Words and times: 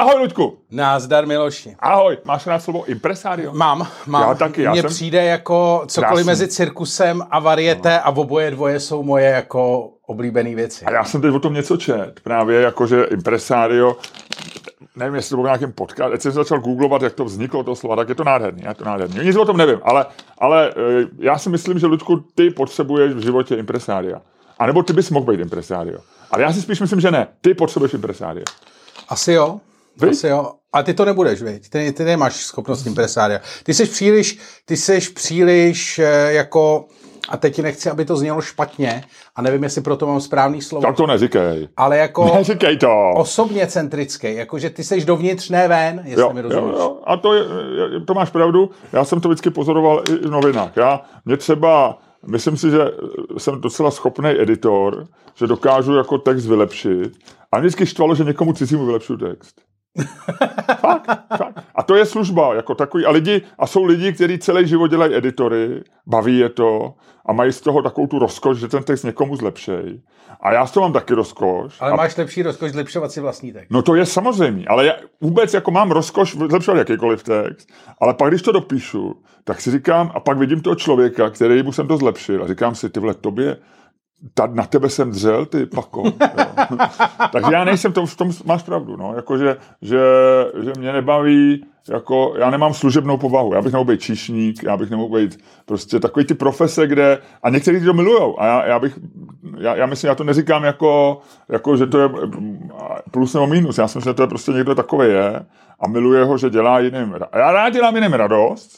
Ahoj, 0.00 0.20
Luďku. 0.20 0.58
Názdar, 0.70 1.26
Miloši. 1.26 1.76
Ahoj. 1.78 2.18
Máš 2.24 2.46
rád 2.46 2.58
slovo 2.58 2.84
impresario? 2.84 3.52
Mám, 3.52 3.86
mám. 4.06 4.28
Já 4.28 4.34
taky, 4.34 4.62
já 4.62 4.72
Mně 4.72 4.80
jsem- 4.82 4.90
přijde 4.90 5.24
jako 5.24 5.82
cokoliv 5.86 6.08
Krásný. 6.14 6.26
mezi 6.26 6.48
cirkusem 6.48 7.22
a 7.30 7.38
varieté 7.38 7.90
no. 7.94 8.06
a 8.06 8.16
oboje 8.16 8.50
dvoje 8.50 8.80
jsou 8.80 9.02
moje 9.02 9.24
jako 9.24 9.90
oblíbené 10.06 10.54
věci. 10.54 10.84
A 10.84 10.92
já 10.92 11.04
jsem 11.04 11.20
teď 11.20 11.34
o 11.34 11.38
tom 11.40 11.54
něco 11.54 11.76
čet. 11.76 12.20
Právě 12.22 12.60
jakože 12.60 13.04
impresario, 13.04 13.96
nevím, 14.96 15.14
jestli 15.14 15.30
to 15.30 15.36
bylo 15.36 15.44
v 15.44 15.46
nějakém 15.46 15.72
podcast, 15.72 16.12
teď 16.12 16.20
jsem 16.22 16.32
začal 16.32 16.60
googlovat, 16.60 17.02
jak 17.02 17.12
to 17.12 17.24
vzniklo, 17.24 17.64
to 17.64 17.76
slova, 17.76 17.96
tak 17.96 18.08
je 18.08 18.14
to 18.14 18.24
nádherný, 18.24 18.62
je 18.68 18.74
to 18.74 18.84
nádherný. 18.84 19.24
Nic 19.24 19.36
o 19.36 19.44
tom 19.44 19.56
nevím, 19.56 19.80
ale, 19.82 20.06
ale 20.38 20.70
eh, 20.70 21.06
já 21.18 21.38
si 21.38 21.50
myslím, 21.50 21.78
že, 21.78 21.86
Luďku, 21.86 22.16
ty 22.34 22.50
potřebuješ 22.50 23.12
v 23.14 23.22
životě 23.22 23.54
impresária. 23.54 24.20
A 24.58 24.66
nebo 24.66 24.82
ty 24.82 24.92
bys 24.92 25.10
mohl 25.10 25.32
být 25.32 25.40
impresário. 25.40 25.98
Ale 26.30 26.42
já 26.42 26.52
si 26.52 26.62
spíš 26.62 26.80
myslím, 26.80 27.00
že 27.00 27.10
ne. 27.10 27.26
Ty 27.40 27.54
potřebuješ 27.54 27.94
impresária. 27.94 28.44
Asi 29.08 29.32
jo. 29.32 29.60
Vy? 30.00 30.08
Asi 30.08 30.28
jo. 30.28 30.52
A 30.72 30.82
ty 30.82 30.94
to 30.94 31.04
nebudeš, 31.04 31.42
viď? 31.42 31.68
Ty, 31.70 31.92
ty 31.92 32.04
nemáš 32.04 32.36
schopnost 32.44 32.86
impresária. 32.86 33.40
Ty 33.64 33.74
jsi 33.74 33.86
příliš, 33.86 34.38
ty 34.64 34.76
jsi 34.76 35.00
příliš 35.14 35.98
eh, 35.98 36.32
jako, 36.32 36.84
a 37.28 37.36
teď 37.36 37.54
ti 37.56 37.62
nechci, 37.62 37.90
aby 37.90 38.04
to 38.04 38.16
znělo 38.16 38.40
špatně, 38.40 39.04
a 39.36 39.42
nevím, 39.42 39.62
jestli 39.62 39.80
proto 39.80 40.06
mám 40.06 40.20
správný 40.20 40.62
slovo, 40.62 40.86
Tak 40.86 40.96
to 40.96 41.06
neříkej. 41.06 41.68
ale 41.76 41.98
jako 41.98 42.24
Neříkej 42.34 42.76
to. 42.76 43.10
osobně 43.16 43.66
centrický, 43.66 44.34
jakože 44.34 44.70
ty 44.70 44.84
jsi 44.84 45.04
dovnitř, 45.04 45.50
ne 45.50 45.68
ven, 45.68 46.02
jestli 46.04 46.20
Jo, 46.22 46.32
mi 46.32 46.40
jo, 46.40 46.48
rozumíš. 46.48 46.74
jo. 46.78 47.00
A 47.06 47.16
to, 47.16 47.34
je, 47.34 47.40
je- 47.42 48.00
to 48.06 48.14
máš 48.14 48.30
pravdu. 48.30 48.70
Já 48.92 49.04
jsem 49.04 49.20
to 49.20 49.28
vždycky 49.28 49.50
pozoroval 49.50 50.02
i 50.10 50.12
v 50.12 50.30
novinách. 50.30 50.76
Já, 50.76 51.00
mě 51.24 51.36
třeba, 51.36 51.98
myslím 52.26 52.56
si, 52.56 52.70
že 52.70 52.78
jsem 53.38 53.60
docela 53.60 53.90
schopný 53.90 54.30
editor, 54.40 55.06
že 55.34 55.46
dokážu 55.46 55.94
jako 55.96 56.18
text 56.18 56.46
vylepšit. 56.46 57.12
A 57.52 57.58
mě 57.58 57.66
vždycky 57.66 57.86
štvalo, 57.86 58.14
že 58.14 58.24
někomu 58.24 58.52
cizímu 58.52 58.86
vylepšuju 58.86 59.18
text. 59.18 59.60
Fakt, 60.80 61.10
fakt. 61.36 61.64
A 61.74 61.82
to 61.82 61.96
je 61.96 62.06
služba, 62.06 62.54
jako 62.54 62.74
takový. 62.74 63.06
A 63.06 63.10
lidi, 63.10 63.42
a 63.58 63.66
jsou 63.66 63.84
lidi, 63.84 64.12
kteří 64.12 64.38
celý 64.38 64.68
život 64.68 64.86
dělají 64.86 65.14
editory, 65.14 65.82
baví 66.06 66.38
je 66.38 66.48
to 66.48 66.94
a 67.26 67.32
mají 67.32 67.52
z 67.52 67.60
toho 67.60 67.82
takovou 67.82 68.06
tu 68.06 68.18
rozkoš, 68.18 68.58
že 68.58 68.68
ten 68.68 68.82
text 68.82 69.02
někomu 69.02 69.36
zlepšej. 69.36 70.00
A 70.40 70.52
já 70.52 70.66
z 70.66 70.70
toho 70.72 70.84
mám 70.84 70.92
taky 70.92 71.14
rozkoš. 71.14 71.76
Ale 71.80 71.92
a 71.92 71.96
máš 71.96 72.16
lepší 72.16 72.42
rozkoš 72.42 72.72
zlepšovat 72.72 73.12
si 73.12 73.20
vlastní 73.20 73.52
text. 73.52 73.70
No 73.70 73.82
to 73.82 73.94
je 73.94 74.06
samozřejmě, 74.06 74.66
ale 74.68 74.86
já 74.86 74.94
vůbec 75.20 75.54
jako 75.54 75.70
mám 75.70 75.90
rozkoš 75.90 76.36
zlepšovat 76.36 76.78
jakýkoliv 76.78 77.22
text, 77.22 77.68
ale 78.00 78.14
pak 78.14 78.30
když 78.30 78.42
to 78.42 78.52
dopíšu, 78.52 79.22
tak 79.44 79.60
si 79.60 79.70
říkám, 79.70 80.12
a 80.14 80.20
pak 80.20 80.38
vidím 80.38 80.60
toho 80.60 80.76
člověka, 80.76 81.30
který 81.30 81.62
mu 81.62 81.72
jsem 81.72 81.88
to 81.88 81.96
zlepšil 81.96 82.44
a 82.44 82.46
říkám 82.46 82.74
si, 82.74 82.90
ty 82.90 83.00
vole, 83.00 83.14
tobě, 83.14 83.56
ta, 84.34 84.46
na 84.46 84.66
tebe 84.66 84.88
jsem 84.88 85.10
dřel, 85.10 85.46
ty 85.46 85.66
pako. 85.66 86.02
Jo. 86.06 86.44
Takže 87.32 87.52
já 87.52 87.64
nejsem, 87.64 87.92
to, 87.92 88.06
v 88.06 88.16
tom 88.16 88.30
máš 88.44 88.62
pravdu, 88.62 88.96
no, 88.96 89.14
jako 89.16 89.38
že, 89.38 89.56
že, 89.82 90.00
že 90.62 90.72
mě 90.78 90.92
nebaví, 90.92 91.64
jako, 91.90 92.34
já 92.38 92.50
nemám 92.50 92.74
služebnou 92.74 93.16
povahu, 93.16 93.54
já 93.54 93.62
bych 93.62 93.72
nemohl 93.72 93.88
být 93.88 94.00
číšník, 94.00 94.62
já 94.62 94.76
bych 94.76 94.90
nemohl 94.90 95.16
být 95.18 95.44
prostě 95.66 96.00
takový 96.00 96.26
ty 96.26 96.34
profese, 96.34 96.86
kde, 96.86 97.18
a 97.42 97.50
někteří 97.50 97.84
to 97.84 97.92
milujou, 97.92 98.40
a 98.40 98.46
já, 98.46 98.66
já 98.66 98.78
bych, 98.78 98.98
já, 99.58 99.76
já 99.76 99.86
myslím, 99.86 100.08
já 100.08 100.14
to 100.14 100.24
neříkám 100.24 100.64
jako, 100.64 101.20
jako, 101.48 101.76
že 101.76 101.86
to 101.86 101.98
je 101.98 102.08
plus 103.10 103.34
nebo 103.34 103.46
minus, 103.46 103.78
já 103.78 103.88
si 103.88 103.98
myslím, 103.98 104.10
že 104.10 104.14
to 104.14 104.22
je 104.22 104.28
prostě 104.28 104.52
někdo 104.52 104.74
takový 104.74 105.08
je 105.08 105.46
a 105.80 105.88
miluje 105.88 106.24
ho, 106.24 106.38
že 106.38 106.50
dělá 106.50 106.80
jiným, 106.80 107.16
a 107.32 107.38
já 107.38 107.52
rád 107.52 107.70
dělám 107.70 107.94
jiným 107.94 108.12
radost, 108.12 108.70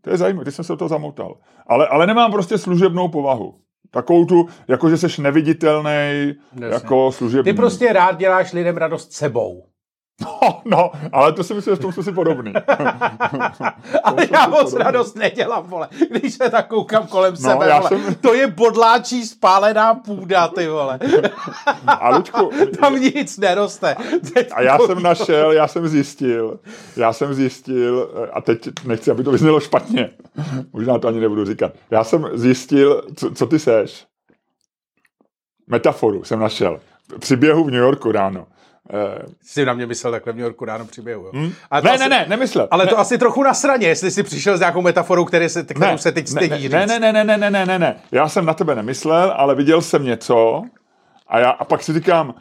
to 0.00 0.10
je 0.10 0.16
zajímavé, 0.16 0.44
ty 0.44 0.52
jsem 0.52 0.64
se 0.64 0.76
toho 0.76 0.88
zamotal, 0.88 1.34
ale, 1.66 1.88
ale 1.88 2.06
nemám 2.06 2.32
prostě 2.32 2.58
služebnou 2.58 3.08
povahu. 3.08 3.54
Takovou 3.94 4.24
tu, 4.24 4.48
jako 4.68 4.90
že 4.90 4.96
jsi 4.96 5.22
neviditelný, 5.22 6.34
jako 6.68 7.12
služební. 7.12 7.52
Ty 7.52 7.56
prostě 7.56 7.92
rád 7.92 8.18
děláš 8.18 8.52
lidem 8.52 8.76
radost 8.76 9.12
sebou. 9.12 9.64
No, 10.24 10.60
no, 10.64 10.90
ale 11.12 11.32
to 11.32 11.44
si 11.44 11.54
myslím, 11.54 11.72
že 11.72 11.76
v 11.76 11.82
tom 11.82 11.92
jsme 11.92 12.02
si 12.02 12.12
podobný. 12.12 12.52
Ale 14.04 14.26
já 14.32 14.46
moc 14.48 14.72
radost 14.74 15.16
nedělám, 15.16 15.62
vole. 15.66 15.88
Když 16.10 16.34
se 16.34 16.50
tak 16.50 16.68
koukám 16.68 17.06
kolem 17.06 17.32
No, 17.34 17.50
sebe, 17.50 17.72
vole. 17.78 17.88
jsem- 17.88 18.14
To 18.14 18.34
je 18.34 18.46
bodláčí 18.46 19.26
spálená 19.26 19.94
půda, 19.94 20.48
ty 20.48 20.68
vole. 20.68 20.98
A 21.86 22.16
Luďku, 22.16 22.50
Tam 22.80 22.94
nic 23.00 23.38
neroste. 23.38 23.96
a 24.54 24.62
já 24.62 24.78
jsem 24.78 25.02
našel, 25.02 25.52
já 25.52 25.68
jsem 25.68 25.88
zjistil, 25.88 26.60
já 26.96 27.12
jsem 27.12 27.34
zjistil, 27.34 28.10
a 28.32 28.40
teď 28.40 28.58
nechci, 28.84 29.10
aby 29.10 29.24
to 29.24 29.30
vyznělo 29.30 29.60
špatně, 29.60 30.10
možná 30.72 30.98
to 30.98 31.08
ani 31.08 31.20
nebudu 31.20 31.44
říkat, 31.44 31.72
já 31.90 32.04
jsem 32.04 32.28
zjistil, 32.32 33.02
co, 33.16 33.30
co 33.30 33.46
ty 33.46 33.58
seš. 33.58 34.06
Metaforu 35.66 36.24
jsem 36.24 36.38
našel. 36.40 36.80
Při 37.18 37.36
běhu 37.36 37.64
v 37.64 37.70
New 37.70 37.80
Yorku 37.80 38.12
ráno. 38.12 38.46
Eh, 38.94 39.22
Jsi 39.42 39.64
na 39.64 39.72
mě 39.72 39.86
myslel 39.86 40.12
takhle 40.12 40.32
v 40.32 40.36
New 40.36 40.42
Yorku 40.44 40.64
ráno 40.64 40.84
přiběhu, 40.84 41.22
jo? 41.24 41.30
hm? 41.34 41.52
Ale 41.70 41.82
to 41.82 41.88
Ne, 41.88 41.94
asi- 41.94 42.02
ne, 42.02 42.08
ne, 42.08 42.26
nemyslel. 42.28 42.68
Ale 42.70 42.84
ne, 42.84 42.90
to 42.90 42.98
asi 42.98 43.18
trochu 43.18 43.42
na 43.42 43.54
straně, 43.54 43.86
jestli 43.88 44.10
jsi 44.10 44.22
přišel 44.22 44.56
s 44.56 44.60
nějakou 44.60 44.82
metaforou, 44.82 45.24
který 45.24 45.48
se, 45.48 45.62
kterou 45.62 45.98
se 45.98 46.12
teď 46.12 46.28
stydí 46.28 46.68
ne, 46.68 46.86
ne, 46.86 46.98
ne, 47.00 47.12
ne, 47.12 47.24
ne, 47.24 47.36
ne, 47.36 47.38
ne, 47.38 47.50
ne, 47.50 47.66
ne, 47.66 47.78
ne. 47.78 47.96
Já 48.12 48.28
jsem 48.28 48.46
na 48.46 48.54
tebe 48.54 48.74
nemyslel, 48.74 49.34
ale 49.36 49.54
viděl 49.54 49.82
jsem 49.82 50.04
něco 50.04 50.62
a, 51.28 51.38
já, 51.38 51.50
a 51.50 51.64
pak 51.64 51.82
si 51.82 51.92
říkám, 51.92 52.34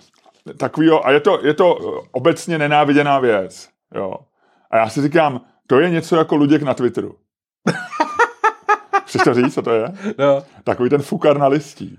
takovýho, 0.57 1.07
a 1.07 1.11
je 1.11 1.19
to, 1.19 1.39
je 1.45 1.53
to 1.53 1.77
eh, 1.81 2.07
obecně 2.11 2.57
nenáviděná 2.57 3.19
věc. 3.19 3.69
Jo. 3.95 4.15
A 4.71 4.77
já 4.77 4.89
si 4.89 5.01
říkám, 5.01 5.41
to 5.67 5.79
je 5.79 5.89
něco 5.89 6.15
jako 6.15 6.35
Luděk 6.35 6.61
na 6.61 6.73
Twitteru. 6.73 7.15
Chceš 9.11 9.21
to 9.23 9.33
říct, 9.33 9.53
co 9.53 9.61
to 9.61 9.71
je? 9.71 9.85
No. 10.17 10.43
Takový 10.63 10.89
ten 10.89 11.01
fukar 11.01 11.37
na 11.37 11.47
listí. 11.47 11.97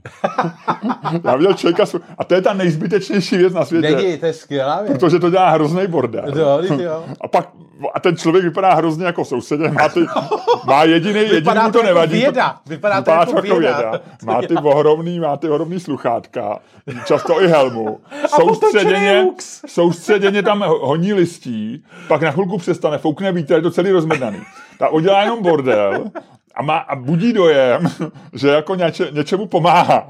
Já 1.24 1.36
viděl 1.36 1.54
člověka, 1.54 1.84
a 2.18 2.24
to 2.24 2.34
je 2.34 2.42
ta 2.42 2.52
nejzbytečnější 2.52 3.36
věc 3.36 3.52
na 3.54 3.64
světě. 3.64 3.96
Není, 3.96 4.18
to 4.18 4.26
je 4.26 4.32
skvělá 4.32 4.82
věc. 4.82 4.92
Protože 4.98 5.18
to 5.18 5.30
dělá 5.30 5.50
hrozný 5.50 5.86
bordel. 5.86 6.24
Jo, 6.38 6.58
teď 6.68 6.80
jo. 6.80 7.04
A 7.20 7.28
pak 7.28 7.48
a 7.94 8.00
ten 8.00 8.16
člověk 8.16 8.44
vypadá 8.44 8.74
hrozně 8.74 9.06
jako 9.06 9.24
sousedě, 9.24 9.68
má, 9.70 9.88
ty, 9.88 10.06
má 10.66 10.84
jediný, 10.84 11.14
jediný 11.18 11.34
Vypadá 11.40 11.62
mu 11.62 11.68
to 11.68 11.72
to 11.72 11.78
jako 11.78 11.94
nevadí. 11.94 12.12
věda. 12.18 12.56
Vypadá 12.66 13.02
to 13.02 13.10
jako 13.10 13.56
věda. 13.58 13.92
Má 14.24 14.42
ty 14.42 14.54
ohromný, 14.54 15.20
má 15.20 15.36
ty 15.36 15.48
ohromný 15.48 15.80
sluchátka, 15.80 16.58
často 17.06 17.42
i 17.42 17.46
helmu. 17.48 18.00
Soustředěně, 18.26 19.26
soustředěně 19.66 20.42
tam 20.42 20.60
ho- 20.62 20.86
honí 20.86 21.12
listí, 21.12 21.84
pak 22.08 22.22
na 22.22 22.30
chvilku 22.30 22.58
přestane, 22.58 22.98
foukne 22.98 23.32
vítr, 23.32 23.52
je 23.54 23.62
to 23.62 23.70
celý 23.70 23.90
rozmrdaný. 23.90 24.38
Tak 24.78 24.92
udělá 24.92 25.22
jenom 25.22 25.42
bordel 25.42 26.04
a, 26.54 26.62
má, 26.62 26.76
a 26.78 26.96
budí 26.96 27.32
dojem, 27.32 27.82
že 28.32 28.48
jako 28.48 28.74
něče, 28.74 29.08
něčemu 29.12 29.46
pomáhá. 29.46 30.08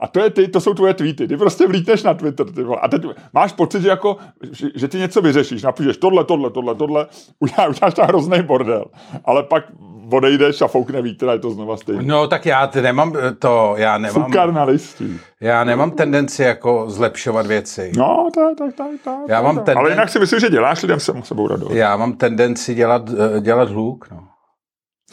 A 0.00 0.08
to, 0.08 0.20
je 0.20 0.30
ty, 0.30 0.48
to 0.48 0.60
jsou 0.60 0.74
tvoje 0.74 0.94
tweety. 0.94 1.28
Ty 1.28 1.36
prostě 1.36 1.66
vlítneš 1.66 2.02
na 2.02 2.14
Twitter. 2.14 2.46
Ty 2.52 2.62
vole. 2.62 2.78
a 2.82 2.88
teď 2.88 3.02
máš 3.32 3.52
pocit, 3.52 3.82
že, 3.82 3.88
jako, 3.88 4.16
že, 4.52 4.68
že 4.74 4.88
ty 4.88 4.98
něco 4.98 5.22
vyřešíš. 5.22 5.62
Napíšeš 5.62 5.96
tohle, 5.96 6.24
tohle, 6.24 6.50
tohle, 6.50 6.74
tohle, 6.74 7.06
uděláš, 7.40 7.68
uděláš 7.76 7.94
tam 7.94 8.06
hrozný 8.06 8.42
bordel. 8.42 8.84
Ale 9.24 9.42
pak 9.42 9.64
odejdeš 10.12 10.60
a 10.62 10.66
foukne 10.68 11.02
vítr 11.02 11.28
a 11.28 11.32
je 11.32 11.38
to 11.38 11.50
znova 11.50 11.76
stejné. 11.76 12.02
No 12.02 12.26
tak 12.26 12.46
já 12.46 12.66
ty 12.66 12.82
nemám 12.82 13.12
to, 13.38 13.74
já 13.76 13.98
nemám, 13.98 14.24
Fukar 14.24 14.52
na 14.52 14.64
listí. 14.64 15.20
já 15.40 15.64
nemám 15.64 15.90
tendenci 15.90 16.42
jako 16.42 16.84
zlepšovat 16.90 17.46
věci. 17.46 17.92
No, 17.96 18.28
tak, 18.34 18.58
tak, 18.58 18.74
tak, 18.76 18.86
tak. 19.04 19.14
Já 19.28 19.42
mám 19.42 19.56
tak. 19.56 19.64
tenden- 19.64 19.78
Ale 19.78 19.90
jinak 19.90 20.08
si 20.08 20.18
myslím, 20.18 20.40
že 20.40 20.50
děláš 20.50 20.82
lidem 20.82 21.00
se 21.00 21.12
sebou 21.22 21.48
radost. 21.48 21.72
Já 21.72 21.96
mám 21.96 22.12
tendenci 22.12 22.74
dělat, 22.74 23.02
eh, 23.36 23.40
dělat 23.40 23.68
hluk, 23.70 24.08
no. 24.10 24.24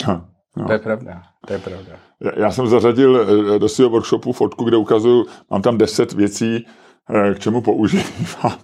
Hm, 0.08 0.22
no. 0.58 0.66
To 0.66 0.74
je 0.74 0.80
pravda, 0.80 1.22
to 1.48 1.54
je 1.54 1.60
pravda. 1.60 1.92
Já- 2.22 2.32
Já 2.40 2.52
jsem 2.52 2.68
zařadil 2.68 3.28
eh, 3.56 3.60
do 3.60 3.70
svého 3.70 3.90
workshopu 3.90 4.32
fotku, 4.32 4.64
kde 4.64 4.78
ukazuju, 4.78 5.26
mám 5.52 5.62
tam 5.62 5.78
deset 5.78 6.14
věcí, 6.14 6.66
eh, 7.10 7.34
k 7.34 7.40
čemu 7.40 7.62
používám. 7.62 8.54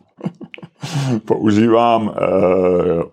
používám 1.26 2.12
eh, 2.18 3.04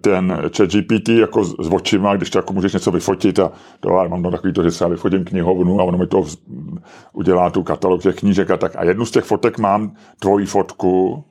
ten 0.00 0.38
chat 0.56 0.68
GPT 0.70 1.08
jako 1.08 1.44
s 1.44 1.68
očima, 1.72 2.16
když 2.16 2.30
to 2.30 2.38
jako 2.38 2.52
můžeš 2.52 2.72
něco 2.72 2.90
vyfotit 2.90 3.38
a 3.38 3.52
to, 3.80 3.98
a 3.98 4.08
mám 4.08 4.22
tam 4.22 4.32
takový 4.32 4.52
to, 4.52 4.62
že 4.62 4.70
se 4.70 4.84
já 4.84 4.88
vyfotím 4.88 5.24
knihovnu 5.24 5.80
a 5.80 5.84
ono 5.84 5.98
mi 5.98 6.06
to 6.06 6.24
udělá 7.12 7.50
tu 7.50 7.62
katalog 7.62 8.02
těch 8.02 8.16
knížek 8.16 8.50
a 8.50 8.56
tak. 8.56 8.76
A 8.76 8.84
jednu 8.84 9.04
z 9.06 9.10
těch 9.10 9.24
fotek 9.24 9.58
mám 9.58 9.92
tvoji 10.18 10.46
fotku, 10.46 11.24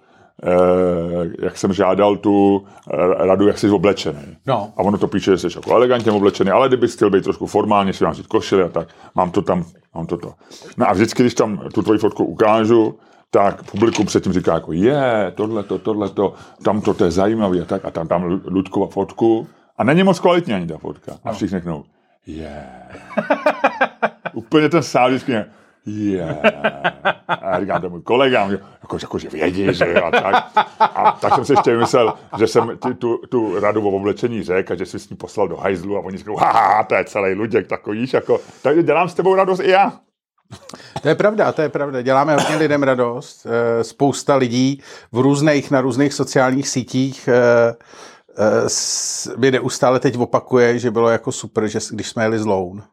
jak 1.41 1.57
jsem 1.57 1.73
žádal 1.73 2.17
tu 2.17 2.65
eh, 2.93 3.25
radu, 3.25 3.47
jak 3.47 3.57
jsi 3.57 3.69
oblečený. 3.69 4.37
No. 4.45 4.73
A 4.77 4.79
ono 4.79 4.97
to 4.97 5.07
píše, 5.07 5.31
že 5.31 5.37
jsi 5.37 5.57
jako 5.57 5.71
elegantně 5.71 6.11
oblečený, 6.11 6.51
ale 6.51 6.67
kdyby 6.67 6.87
chtěl 6.87 7.09
být 7.09 7.23
trošku 7.23 7.45
formálně, 7.45 7.93
si 7.93 8.03
mám 8.03 8.13
vzít 8.13 8.27
košile 8.27 8.63
a 8.63 8.69
tak, 8.69 8.87
mám 9.15 9.31
to 9.31 9.41
tam, 9.41 9.65
mám 9.95 10.05
to 10.05 10.17
to. 10.17 10.33
No 10.77 10.89
a 10.89 10.93
vždycky, 10.93 11.23
když 11.23 11.33
tam 11.33 11.61
tu 11.73 11.81
tvoji 11.81 11.99
fotku 11.99 12.25
ukážu, 12.25 12.99
tak 13.31 13.71
publikum 13.71 14.05
předtím 14.05 14.33
říká 14.33 14.53
jako 14.53 14.73
je, 14.73 15.31
tohle 15.35 15.63
to, 15.63 15.79
tohle 15.79 16.09
to, 16.09 16.33
tam 16.63 16.81
to, 16.81 16.93
to 16.93 17.05
je 17.05 17.11
zajímavý 17.11 17.61
a 17.61 17.65
tak 17.65 17.85
a 17.85 17.91
tam 17.91 18.07
tam 18.07 18.41
Luďkova 18.45 18.87
fotku 18.87 19.47
a 19.77 19.83
není 19.83 20.03
moc 20.03 20.19
kvalitní 20.19 20.53
ani 20.53 20.67
ta 20.67 20.77
fotka. 20.77 21.11
A 21.23 21.33
všichni 21.33 21.57
řeknou, 21.57 21.83
je. 22.25 22.63
Úplně 24.33 24.69
ten 24.69 24.83
sál 24.83 25.09
vždycky 25.09 25.33
je. 25.87 26.37
A 27.27 27.59
říkám 27.59 27.81
tomu 27.81 28.01
kolegám, 28.01 28.51
jako, 28.51 28.97
jako, 29.01 29.19
že 29.19 29.29
vědí, 29.29 29.73
že 29.73 30.01
a 30.01 30.11
tak. 30.11 30.67
A 30.79 31.17
tak 31.21 31.35
jsem 31.35 31.45
si 31.45 31.53
ještě 31.53 31.71
vymyslel, 31.71 32.13
že 32.37 32.47
jsem 32.47 32.77
ty, 32.77 32.93
tu, 32.93 33.17
tu 33.29 33.59
radu 33.59 33.87
o 33.87 33.91
oblečení 33.91 34.43
řekl 34.43 34.73
a 34.73 34.75
že 34.75 34.85
jsi 34.85 34.99
s 34.99 35.09
ní 35.09 35.17
poslal 35.17 35.47
do 35.47 35.55
hajzlu 35.55 35.97
a 35.97 35.99
oni 35.99 36.17
říkají, 36.17 36.37
haha, 36.39 36.83
to 36.83 36.95
je 36.95 37.05
celý 37.05 37.33
Luděk, 37.33 37.67
takový, 37.67 38.09
jako, 38.13 38.39
takže 38.61 38.83
dělám 38.83 39.09
s 39.09 39.13
tebou 39.13 39.35
radost 39.35 39.59
i 39.59 39.69
já. 39.69 39.93
To 41.01 41.09
je 41.09 41.15
pravda, 41.15 41.51
to 41.51 41.61
je 41.61 41.69
pravda. 41.69 42.01
Děláme 42.01 42.35
hodně 42.35 42.55
lidem 42.55 42.83
radost. 42.83 43.45
Eh, 43.45 43.83
Spousta 43.83 44.35
lidí 44.35 44.81
v 45.11 45.19
různých, 45.19 45.71
na 45.71 45.81
různých 45.81 46.13
sociálních 46.13 46.69
sítích 46.69 47.27
eh, 47.27 47.75
eh, 48.39 49.37
mi 49.37 49.51
neustále 49.51 49.99
teď 49.99 50.17
opakuje, 50.17 50.79
že 50.79 50.91
bylo 50.91 51.09
jako 51.09 51.31
super, 51.31 51.67
že 51.67 51.79
když 51.91 52.09
jsme 52.09 52.23
jeli 52.23 52.39
z 52.39 52.45
Loun. 52.45 52.83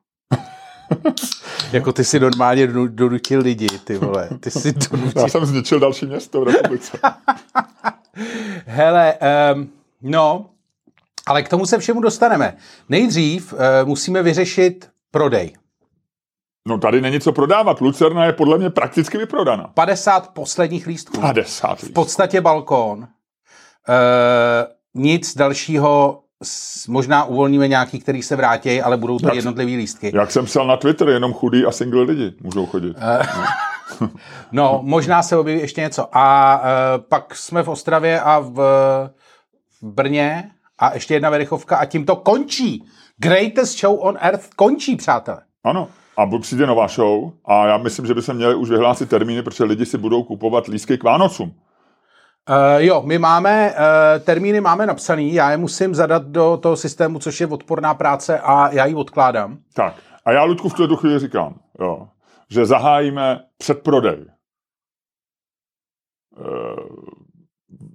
jako 1.73 1.93
ty 1.93 2.05
si 2.05 2.21
normálně 2.21 2.67
donu- 2.67 2.89
donutil 2.89 3.41
lidi, 3.41 3.69
ty 3.85 3.99
vole. 3.99 4.29
Ty 4.41 4.51
si 4.51 4.73
donutil. 4.73 5.23
Já 5.23 5.29
jsem 5.29 5.47
zničil 5.47 5.81
další 5.81 6.07
město 6.07 6.41
v 6.41 6.45
republice. 6.45 6.99
Hele, 8.67 9.15
um, 9.55 9.71
no, 10.03 10.51
ale 11.27 11.43
k 11.43 11.49
tomu 11.49 11.67
se 11.67 11.79
všemu 11.79 12.01
dostaneme. 12.01 12.57
Nejdřív 12.89 13.53
uh, 13.53 13.59
musíme 13.85 14.23
vyřešit 14.23 14.89
prodej. 15.11 15.57
No 16.69 16.79
tady 16.79 17.01
není 17.01 17.21
co 17.21 17.33
prodávat. 17.33 17.81
Lucerna 17.81 18.25
je 18.25 18.33
podle 18.33 18.59
mě 18.59 18.71
prakticky 18.71 19.19
vyprodaná. 19.19 19.71
50 19.75 20.29
posledních 20.29 20.87
lístků. 20.87 21.21
50. 21.21 21.83
v 21.83 21.93
podstatě 21.93 22.41
balkón. 22.41 22.99
Uh, 22.99 23.07
nic 24.95 25.37
dalšího, 25.37 26.24
možná 26.89 27.25
uvolníme 27.25 27.69
nějaký, 27.69 27.99
který 28.01 28.23
se 28.23 28.37
vrátí, 28.37 28.83
ale 28.83 28.97
budou 28.97 29.19
to 29.19 29.27
Jak- 29.27 29.37
jednotlivý 29.37 29.77
lístky. 29.77 30.13
Jak 30.15 30.31
jsem 30.31 30.45
psal 30.45 30.67
na 30.67 30.77
Twitter, 30.77 31.09
jenom 31.09 31.33
chudí 31.33 31.65
a 31.67 31.73
single 31.73 32.03
lidi 32.03 32.33
můžou 32.43 32.67
chodit. 32.67 32.97
No, 34.53 34.81
možná 34.83 35.23
se 35.23 35.37
objeví 35.37 35.61
ještě 35.61 35.81
něco. 35.81 36.09
A 36.13 36.57
uh, 36.61 37.05
pak 37.09 37.37
jsme 37.37 37.63
v 37.63 37.69
Ostravě 37.69 38.21
a 38.21 38.39
v, 38.39 38.55
v 39.83 39.83
Brně 39.83 40.51
a 40.79 40.95
ještě 40.95 41.15
jedna 41.15 41.31
verichovka 41.31 41.77
a 41.77 41.85
tím 41.85 42.07
to 42.07 42.17
končí. 42.17 42.85
Greatest 43.17 43.81
show 43.81 43.99
on 44.01 44.19
earth 44.21 44.49
končí, 44.57 44.97
přátelé. 44.97 45.41
Ano. 45.65 45.89
A 46.17 46.27
přijde 46.41 46.67
nová 46.67 46.89
show 46.89 47.33
a 47.45 47.67
já 47.67 47.79
myslím, 47.79 48.07
že 48.07 48.15
by 48.15 48.23
se 48.23 48.35
měli 48.35 48.55
už 48.55 48.71
vyhlásit 48.71 49.09
termíny, 49.09 49.43
protože 49.43 49.65
lidi 49.65 49.87
si 49.87 49.99
budou 49.99 50.23
kupovat 50.23 50.67
lístky 50.67 50.99
k 50.99 51.03
Vánocům. 51.05 51.55
Uh, 52.51 52.57
jo, 52.77 53.03
my 53.07 53.19
máme, 53.19 53.71
uh, 53.75 54.25
termíny 54.25 54.61
máme 54.61 54.87
napsaný, 54.87 55.35
já 55.35 55.51
je 55.51 55.57
musím 55.57 55.95
zadat 55.95 56.23
do 56.27 56.57
toho 56.63 56.77
systému, 56.77 57.19
což 57.19 57.41
je 57.41 57.47
odporná 57.47 57.95
práce 57.95 58.39
a 58.41 58.71
já 58.73 58.87
ji 58.87 58.95
odkládám. 58.95 59.59
Tak. 59.75 59.95
A 60.25 60.33
já, 60.33 60.45
Ludku, 60.45 60.69
v 60.69 60.75
tuto 60.75 60.97
chvíli 60.97 61.19
říkám, 61.19 61.55
jo, 61.81 62.09
že 62.51 62.67
zahájíme 62.67 63.41
předprodej. 63.59 64.25
Eh, 66.39 66.81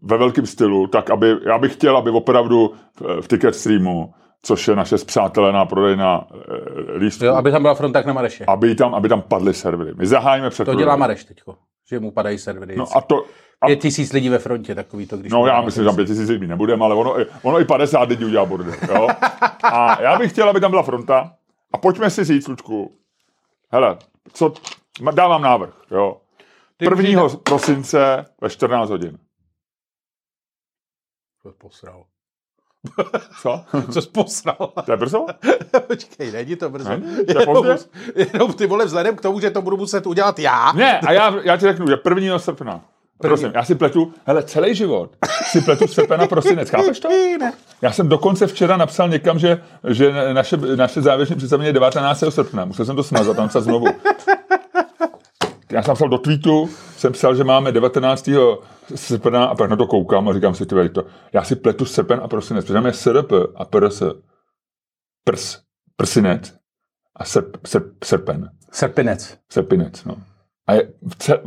ve 0.03 0.17
velkém 0.17 0.45
stylu, 0.45 0.87
tak 0.87 1.09
aby, 1.09 1.35
já 1.45 1.57
bych 1.57 1.73
chtěl, 1.73 1.97
aby 1.97 2.09
opravdu 2.09 2.73
v, 2.99 3.21
v 3.21 3.27
Ticket 3.27 3.55
Streamu, 3.55 4.13
což 4.41 4.67
je 4.67 4.75
naše 4.75 4.97
zpřátelená 4.97 5.65
prodejná 5.65 6.27
eh, 6.31 6.97
lístků, 6.97 7.25
Jo, 7.25 7.35
aby 7.35 7.51
tam 7.51 7.61
byla 7.61 7.73
fronta 7.75 8.01
na 8.01 8.13
Mareše. 8.13 8.45
aby 8.45 8.75
tam, 8.75 8.95
aby 8.95 9.09
tam 9.09 9.21
padly 9.21 9.53
servery. 9.53 9.93
My 9.97 10.07
zahájíme 10.07 10.47
To 10.47 10.51
předprodej. 10.51 10.83
dělá 10.83 10.95
Mareš 10.95 11.23
teďko, 11.23 11.55
že 11.89 11.99
mu 11.99 12.11
padají 12.11 12.37
servery. 12.37 12.75
No 12.75 12.85
a 12.95 13.01
to, 13.01 13.23
Pět 13.65 13.75
tisíc 13.81 14.13
lidí 14.13 14.29
ve 14.29 14.39
frontě, 14.39 14.75
takový 14.75 15.07
to, 15.07 15.17
když... 15.17 15.31
no 15.31 15.45
já 15.47 15.61
myslím, 15.61 15.83
že 15.83 15.85
tam 15.87 15.95
5000 15.95 16.29
lidí 16.29 16.47
nebudeme, 16.47 16.85
ale 16.85 16.95
ono, 16.95 17.19
i- 17.21 17.25
ono 17.41 17.59
i 17.59 17.65
50 17.65 18.09
lidí 18.09 18.25
udělá 18.25 18.45
bordel. 18.45 18.73
Jo? 18.89 19.07
A 19.63 20.01
já 20.01 20.17
bych 20.19 20.31
chtěl, 20.31 20.49
aby 20.49 20.59
tam 20.59 20.71
byla 20.71 20.83
fronta 20.83 21.31
a 21.73 21.77
pojďme 21.77 22.09
si 22.09 22.23
říct, 22.23 22.47
Lučku, 22.47 22.95
hele, 23.71 23.97
co, 24.33 24.53
dávám 25.13 25.41
návrh, 25.41 25.73
jo. 25.91 26.21
Ty 26.77 26.85
1. 27.05 27.29
prosince 27.43 28.25
ve 28.41 28.49
14 28.49 28.89
hodin. 28.89 29.17
Co 31.43 31.49
jsi 31.51 31.55
posral? 31.57 32.03
Co? 33.41 33.63
Co 33.93 34.01
jsi 34.01 34.09
posral? 34.09 34.73
To 34.85 34.91
je 34.91 34.97
brzo? 34.97 35.25
Počkej, 35.87 36.31
není 36.31 36.55
to 36.55 36.69
brzo. 36.69 36.89
Není? 36.89 37.25
To 37.25 37.39
je 37.39 37.45
pozdě? 37.45 37.69
Jenom, 38.15 38.29
jenom 38.33 38.53
ty 38.53 38.67
vole 38.67 38.85
vzhledem 38.85 39.15
k 39.15 39.21
tomu, 39.21 39.39
že 39.39 39.51
to 39.51 39.61
budu 39.61 39.77
muset 39.77 40.07
udělat 40.07 40.39
já. 40.39 40.71
Ne, 40.73 40.99
a 40.99 41.11
já, 41.11 41.33
já 41.43 41.57
ti 41.57 41.61
řeknu, 41.65 41.87
že 41.87 41.95
1. 42.15 42.39
srpna. 42.39 42.81
Prosím, 43.21 43.51
já 43.55 43.63
si 43.63 43.75
pletu, 43.75 44.13
hele, 44.25 44.43
celý 44.43 44.75
život 44.75 45.11
si 45.51 45.61
pletu 45.61 45.87
srpen 45.87 46.21
a 46.21 46.27
prosinec, 46.27 46.69
chápeš 46.69 46.99
to? 46.99 47.09
Ne. 47.39 47.53
Já 47.81 47.91
jsem 47.91 48.09
dokonce 48.09 48.47
včera 48.47 48.77
napsal 48.77 49.09
někam, 49.09 49.39
že, 49.39 49.61
že 49.87 50.33
naše, 50.33 50.57
naše 50.57 51.01
závěrečné 51.01 51.35
představení 51.35 51.67
je 51.67 51.73
19. 51.73 52.23
srpna. 52.29 52.65
Musel 52.65 52.85
jsem 52.85 52.95
to 52.95 53.03
smazat, 53.03 53.35
tam 53.35 53.45
napsat 53.45 53.61
znovu. 53.61 53.85
Já 55.71 55.83
jsem 55.83 55.91
napsal 55.91 56.09
do 56.09 56.17
tweetu, 56.17 56.69
jsem 56.97 57.13
psal, 57.13 57.35
že 57.35 57.43
máme 57.43 57.71
19. 57.71 58.29
srpna 58.95 59.45
a 59.45 59.55
pak 59.55 59.69
na 59.69 59.75
to 59.75 59.87
koukám 59.87 60.29
a 60.29 60.33
říkám 60.33 60.55
si, 60.55 60.65
ty 60.65 60.89
to, 60.89 61.05
já 61.33 61.43
si 61.43 61.55
pletu 61.55 61.85
srpen 61.85 62.19
a 62.23 62.27
prosinec, 62.27 62.65
protože 62.65 62.73
tam 62.73 62.85
je 62.85 62.93
SRP 62.93 63.31
a 63.55 63.65
PRS. 63.65 64.03
Prs, 65.23 65.57
prsinec 65.95 66.53
a 67.15 67.25
srp, 67.25 67.57
srp, 67.67 67.85
srpen. 68.03 68.49
Srpinec. 68.71 69.37
Srpinec, 69.49 70.05
no. 70.05 70.15
A 70.67 70.73
je, 70.73 70.93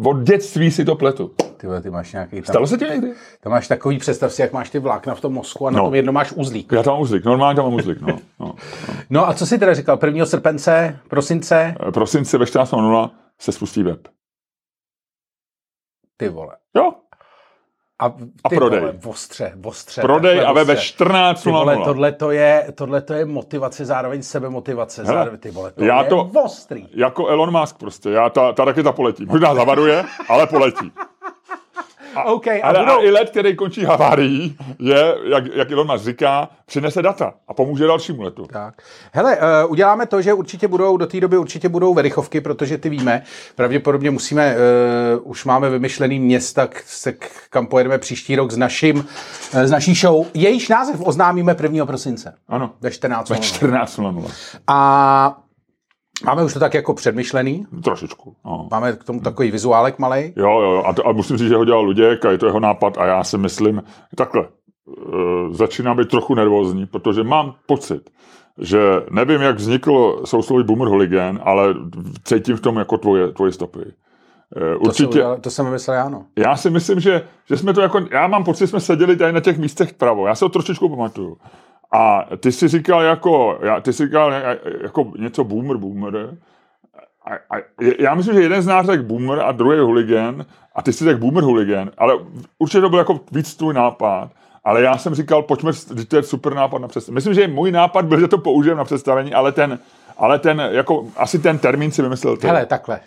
od 0.04 0.22
dětství 0.22 0.70
si 0.70 0.84
to 0.84 0.96
pletu. 0.96 1.34
Ty, 1.62 1.68
ty 1.82 1.90
máš 1.90 2.12
nějaký 2.12 2.36
tam, 2.36 2.44
Stalo 2.44 2.66
se 2.66 2.78
ti 2.78 2.84
někdy? 2.84 3.12
tam 3.40 3.50
máš 3.52 3.68
takový, 3.68 3.98
představ 3.98 4.32
si, 4.32 4.42
jak 4.42 4.52
máš 4.52 4.70
ty 4.70 4.78
vlákna 4.78 5.14
v 5.14 5.20
tom 5.20 5.32
mozku 5.32 5.66
a 5.66 5.70
na 5.70 5.78
No. 5.78 5.84
tom 5.84 5.94
jedno 5.94 6.12
máš 6.12 6.32
uzlík. 6.32 6.72
Já 6.72 6.82
tam 6.82 6.92
mám 6.92 7.02
uzlik, 7.02 7.24
normálně 7.24 7.56
tam 7.56 7.64
mám 7.64 7.74
uzlik, 7.74 8.00
no. 8.00 8.18
no. 8.40 8.54
No 9.10 9.28
a 9.28 9.34
co 9.34 9.46
jsi 9.46 9.58
teda 9.58 9.74
říkal? 9.74 9.98
1. 10.06 10.26
srpence, 10.26 10.98
prosince? 11.08 11.74
E, 11.88 11.92
Prosince 11.92 12.38
ve 12.38 12.44
14.00 12.44 13.10
se 13.40 13.52
spustí 13.52 13.82
web. 13.82 14.08
Ty 16.16 16.28
vole. 16.28 16.56
Jo, 16.76 16.92
A, 18.02 18.08
ty 18.48 18.56
prodej. 18.56 18.80
Vole, 18.80 18.94
ostře, 19.06 19.52
ostře. 19.64 20.00
prodej 20.00 20.40
a 20.46 20.52
ve 20.52 20.62
ostře. 20.62 21.04
Ty 21.04 21.04
vole, 21.50 21.76
14.00. 21.76 21.84
tohle 21.84 22.12
to 22.12 22.30
je, 22.30 22.72
tohle 22.74 23.02
to 23.02 23.12
je 23.14 23.24
motivace, 23.24 23.84
zároveň 23.84 24.22
sebemotivace. 24.22 25.02
Hele, 25.04 25.14
Zároveň, 25.16 25.40
ty 25.40 25.50
vole, 25.50 25.72
to 25.72 25.84
já 25.84 26.02
je 26.02 26.08
to- 26.08 26.30
ostrý. 26.44 26.88
Jako 26.94 27.26
Elon 27.28 27.60
Musk 27.60 27.76
prostě, 27.78 28.10
já, 28.10 28.30
ta, 28.30 28.52
ta 28.52 28.64
raketa 28.64 28.92
poletí. 28.92 29.26
Možná 29.26 29.54
zavaruje, 29.54 30.04
ale 30.28 30.46
poletí. 30.46 30.92
OK, 32.24 32.46
a 32.46 32.60
Ale 32.62 32.78
budou, 32.78 32.98
a 32.98 33.02
i 33.02 33.10
let, 33.10 33.30
který 33.30 33.56
končí 33.56 33.84
havárií, 33.84 34.56
je, 34.78 35.14
jak, 35.24 35.44
jak 35.54 35.70
Elon 35.70 35.86
Musk 35.86 36.04
říká, 36.04 36.48
přinese 36.66 37.02
data 37.02 37.34
a 37.48 37.54
pomůže 37.54 37.86
dalšímu 37.86 38.22
letu. 38.22 38.46
Tak. 38.46 38.74
Hele, 39.12 39.36
uh, 39.36 39.70
uděláme 39.70 40.06
to, 40.06 40.22
že 40.22 40.32
určitě 40.32 40.68
budou, 40.68 40.96
do 40.96 41.06
té 41.06 41.20
doby 41.20 41.38
určitě 41.38 41.68
budou 41.68 41.94
verichovky, 41.94 42.40
protože 42.40 42.78
ty 42.78 42.88
víme, 42.88 43.22
pravděpodobně 43.56 44.10
musíme, 44.10 44.56
uh, 44.56 45.30
už 45.30 45.44
máme 45.44 45.70
vymyšlený 45.70 46.20
města, 46.20 46.68
se, 46.84 47.14
kam 47.50 47.66
pojedeme 47.66 47.98
příští 47.98 48.36
rok 48.36 48.50
s 48.50 48.56
naším, 48.56 48.96
uh, 48.96 49.60
s 49.60 49.70
naší 49.70 49.94
show. 49.94 50.26
Jejíž 50.34 50.68
název 50.68 51.00
oznámíme 51.04 51.56
1. 51.62 51.86
prosince 51.86 52.34
Ano, 52.48 52.70
ve 52.80 52.90
14. 52.90 53.30
ve 53.30 53.36
14.00. 53.36 54.30
A 54.66 55.41
máme 56.24 56.44
už 56.44 56.52
to 56.54 56.60
tak 56.60 56.74
jako 56.74 56.94
předmyšlený, 56.94 57.66
Trošičku. 57.84 58.36
No. 58.44 58.68
máme 58.70 58.92
k 58.92 59.04
tomu 59.04 59.20
takový 59.20 59.50
vizuálek 59.50 59.98
malej. 59.98 60.32
Jo, 60.36 60.60
jo, 60.60 60.82
a, 60.86 60.92
to, 60.92 61.06
a 61.06 61.12
musím 61.12 61.36
říct, 61.36 61.48
že 61.48 61.56
ho 61.56 61.64
dělal 61.64 61.82
Luděk 61.82 62.24
a 62.24 62.30
je 62.30 62.38
to 62.38 62.46
jeho 62.46 62.60
nápad 62.60 62.98
a 62.98 63.06
já 63.06 63.24
si 63.24 63.38
myslím, 63.38 63.82
takhle, 64.16 64.48
uh, 64.86 65.52
začínám 65.52 65.96
být 65.96 66.08
trochu 66.08 66.34
nervózní, 66.34 66.86
protože 66.86 67.22
mám 67.22 67.54
pocit, 67.66 68.10
že 68.58 68.80
nevím, 69.10 69.40
jak 69.40 69.56
vznikl 69.56 70.22
sousloví 70.24 70.64
Boomer 70.64 70.88
Hooligan, 70.88 71.40
ale 71.42 71.74
cítím 72.24 72.56
v 72.56 72.60
tom 72.60 72.76
jako 72.76 72.98
tvoje, 72.98 73.32
tvoje 73.32 73.52
stopy. 73.52 73.84
To, 74.58 74.78
určitě, 74.78 75.06
Určitě. 75.06 75.40
to 75.40 75.50
jsem 75.50 75.70
myslel, 75.70 76.02
ano. 76.02 76.24
já 76.38 76.56
si 76.56 76.70
myslím, 76.70 77.00
že, 77.00 77.22
že 77.48 77.56
jsme 77.56 77.74
to 77.74 77.80
jako, 77.80 78.00
já 78.10 78.26
mám 78.26 78.44
pocit, 78.44 78.60
že 78.60 78.66
jsme 78.66 78.80
seděli 78.80 79.16
tady 79.16 79.32
na 79.32 79.40
těch 79.40 79.58
místech 79.58 79.90
vpravo, 79.90 80.26
já 80.26 80.34
se 80.34 80.40
to 80.44 80.48
trošičku 80.48 80.88
pamatuju. 80.88 81.36
A 81.92 82.26
ty 82.40 82.52
si 82.52 82.68
říkal 82.68 83.02
jako, 83.02 83.58
já, 83.62 83.80
ty 83.80 83.92
si 83.92 84.04
říkal 84.04 84.32
jako 84.82 85.12
něco 85.18 85.44
boomer, 85.44 85.76
boomer. 85.76 86.36
A, 87.24 87.34
a, 87.34 87.62
já 87.98 88.14
myslím, 88.14 88.34
že 88.34 88.42
jeden 88.42 88.62
z 88.62 88.66
nás 88.66 88.86
řekl 88.86 89.02
boomer 89.02 89.40
a 89.40 89.52
druhý 89.52 89.78
hooligan 89.78 90.44
a 90.74 90.82
ty 90.82 90.92
si 90.92 91.04
řekl 91.04 91.20
boomer 91.20 91.44
hooligan, 91.44 91.90
ale 91.98 92.14
určitě 92.58 92.80
to 92.80 92.88
byl 92.88 92.98
jako 92.98 93.20
víc 93.32 93.54
tvůj 93.54 93.74
nápad. 93.74 94.30
Ale 94.64 94.82
já 94.82 94.98
jsem 94.98 95.14
říkal, 95.14 95.42
pojďme, 95.42 95.72
to 96.08 96.16
je 96.16 96.22
super 96.22 96.54
nápad 96.54 96.78
na 96.78 96.88
představení. 96.88 97.14
Myslím, 97.14 97.34
že 97.34 97.48
můj 97.48 97.72
nápad 97.72 98.04
byl, 98.04 98.20
že 98.20 98.28
to 98.28 98.38
použijem 98.38 98.78
na 98.78 98.84
představení, 98.84 99.34
ale 99.34 99.52
ten, 99.52 99.78
ale 100.18 100.38
ten, 100.38 100.62
jako, 100.70 101.06
asi 101.16 101.38
ten 101.38 101.58
termín 101.58 101.90
si 101.90 102.02
vymyslel 102.02 102.36
ty. 102.36 102.46
Hele, 102.46 102.66
takhle. 102.66 103.00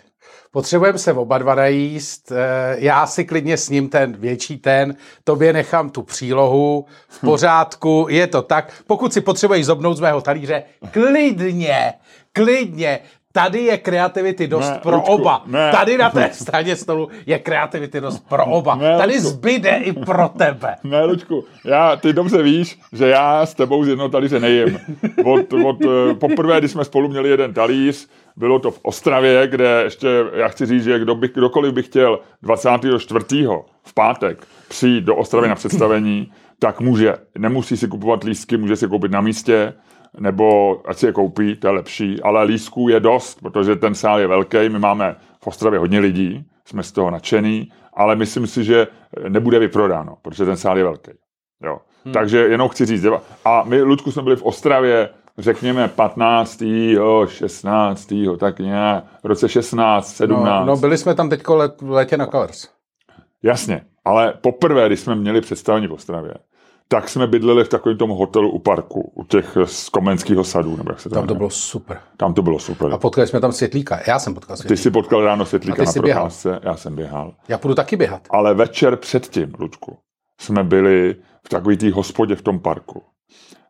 Potřebujeme 0.50 0.98
se 0.98 1.12
oba 1.12 1.38
dva 1.38 1.54
najíst. 1.54 2.32
eh, 2.32 2.76
Já 2.78 3.06
si 3.06 3.24
klidně 3.24 3.56
s 3.56 3.70
ním 3.70 3.88
ten 3.88 4.16
větší 4.18 4.56
ten, 4.58 4.94
tobě 5.24 5.52
nechám 5.52 5.90
tu 5.90 6.02
přílohu 6.02 6.86
v 7.08 7.20
pořádku, 7.20 8.06
je 8.10 8.26
to 8.26 8.42
tak. 8.42 8.72
Pokud 8.86 9.12
si 9.12 9.20
potřebuješ 9.20 9.66
zobnout 9.66 9.94
z 9.96 10.00
mého 10.00 10.20
talíře, 10.20 10.62
klidně, 10.90 11.92
klidně. 12.32 12.98
Tady 13.32 13.60
je 13.60 13.78
kreativity 13.78 14.46
dost 14.48 14.70
Ne, 14.70 14.78
pro 14.82 14.96
Luďku, 14.96 15.12
oba. 15.12 15.42
ne. 15.46 15.70
Tady 15.72 15.98
na 15.98 16.10
té 16.10 16.30
straně 16.32 16.76
stolu 16.76 17.08
je 17.26 17.38
kreativity 17.38 18.00
dost 18.00 18.28
pro 18.28 18.46
oba. 18.46 18.74
Ne, 18.74 18.98
Tady 18.98 19.12
Luďku. 19.12 19.28
zbyde 19.28 19.70
i 19.76 19.92
pro 19.92 20.28
tebe. 20.28 20.76
Ne, 20.84 21.04
Luďku, 21.04 21.44
já, 21.64 21.96
ty 21.96 22.12
dobře 22.12 22.42
víš, 22.42 22.78
že 22.92 23.08
já 23.08 23.46
s 23.46 23.54
tebou 23.54 23.84
z 23.84 23.88
jednoho 23.88 24.08
talíře 24.08 24.40
nejím. 24.40 24.78
Od, 25.24 25.52
od, 25.52 25.76
eh, 25.84 26.14
poprvé, 26.14 26.58
když 26.58 26.70
jsme 26.70 26.84
spolu 26.84 27.08
měli 27.08 27.28
jeden 27.28 27.54
talíř, 27.54 28.08
bylo 28.36 28.58
to 28.58 28.70
v 28.70 28.80
Ostravě, 28.82 29.46
kde 29.46 29.80
ještě, 29.84 30.24
já 30.32 30.48
chci 30.48 30.66
říct, 30.66 30.84
že 30.84 30.98
kdo 30.98 31.14
by, 31.14 31.28
kdokoliv 31.28 31.72
by 31.72 31.82
chtěl 31.82 32.20
24. 32.42 33.46
v 33.82 33.94
pátek 33.94 34.46
přijít 34.68 35.04
do 35.04 35.16
Ostravy 35.16 35.48
na 35.48 35.54
představení, 35.54 36.32
tak 36.58 36.80
může, 36.80 37.14
nemusí 37.38 37.76
si 37.76 37.88
kupovat 37.88 38.24
lístky, 38.24 38.56
může 38.56 38.76
si 38.76 38.88
koupit 38.88 39.10
na 39.10 39.20
místě. 39.20 39.74
nebo 40.18 40.80
ať 40.88 40.96
si 40.96 41.06
je 41.06 41.12
koupí, 41.12 41.56
to 41.56 41.66
je 41.66 41.72
lepší, 41.72 42.22
ale 42.22 42.44
lísků 42.44 42.88
je 42.88 43.00
dost, 43.00 43.40
protože 43.42 43.76
ten 43.76 43.94
sál 43.94 44.20
je 44.20 44.26
velký, 44.26 44.68
my 44.68 44.78
máme 44.78 45.16
v 45.42 45.46
Ostravě 45.46 45.78
hodně 45.78 46.00
lidí, 46.00 46.44
jsme 46.64 46.82
z 46.82 46.92
toho 46.92 47.10
nadšený, 47.10 47.72
ale 47.94 48.16
myslím 48.16 48.46
si, 48.46 48.64
že 48.64 48.86
nebude 49.28 49.58
vyprodáno, 49.58 50.16
protože 50.22 50.44
ten 50.44 50.56
sál 50.56 50.78
je 50.78 50.84
velký. 50.84 51.10
Jo. 51.64 51.78
Hmm. 52.04 52.14
Takže 52.14 52.38
jenom 52.38 52.68
chci 52.68 52.86
říct, 52.86 53.06
a 53.44 53.64
my, 53.64 53.82
Ludku, 53.82 54.12
jsme 54.12 54.22
byli 54.22 54.36
v 54.36 54.42
Ostravě, 54.42 55.08
řekněme 55.38 55.88
15. 55.88 56.62
16. 57.26 58.12
tak 58.38 58.58
nějak, 58.58 59.04
v 59.22 59.26
roce 59.26 59.48
16, 59.48 60.16
17. 60.16 60.66
No, 60.66 60.74
no 60.74 60.76
byli 60.76 60.98
jsme 60.98 61.14
tam 61.14 61.30
teďko 61.30 61.56
let, 61.56 61.82
v 61.82 61.90
létě 61.90 62.16
na 62.16 62.26
Colors. 62.26 62.68
Jasně, 63.42 63.80
ale 64.04 64.34
poprvé, 64.40 64.86
když 64.86 65.00
jsme 65.00 65.14
měli 65.14 65.40
představení 65.40 65.86
v 65.86 65.92
Ostravě, 65.92 66.34
tak 66.88 67.08
jsme 67.08 67.26
bydleli 67.26 67.64
v 67.64 67.68
takovém 67.68 67.98
tom 67.98 68.10
hotelu 68.10 68.50
u 68.50 68.58
parku, 68.58 69.12
u 69.14 69.24
těch 69.24 69.56
z 69.64 69.88
Komenského 69.88 70.44
sadu, 70.44 70.76
nebo 70.76 70.90
jak 70.90 71.00
se 71.00 71.08
to 71.08 71.14
Tam 71.14 71.26
to 71.26 71.34
bylo 71.34 71.50
super. 71.50 72.00
Tam 72.16 72.34
to 72.34 72.42
bylo 72.42 72.58
super. 72.58 72.92
A 72.92 72.98
potkali 72.98 73.26
jsme 73.26 73.40
tam 73.40 73.52
Světlíka. 73.52 74.00
Já 74.06 74.18
jsem 74.18 74.34
potkal 74.34 74.56
Světlíka. 74.56 74.76
Ty 74.76 74.82
jsi 74.82 74.90
potkal 74.90 75.24
ráno 75.24 75.46
Světlíka 75.46 75.84
na 75.84 75.92
procházce, 75.92 76.60
já 76.62 76.76
jsem 76.76 76.96
běhal. 76.96 77.34
Já 77.48 77.58
půjdu 77.58 77.74
taky 77.74 77.96
běhat. 77.96 78.22
Ale 78.30 78.54
večer 78.54 78.96
předtím, 78.96 79.52
Ludku, 79.58 79.98
jsme 80.40 80.64
byli 80.64 81.16
v 81.46 81.48
takové 81.48 81.76
té 81.76 81.92
hospodě 81.92 82.34
v 82.34 82.42
tom 82.42 82.58
parku. 82.58 83.02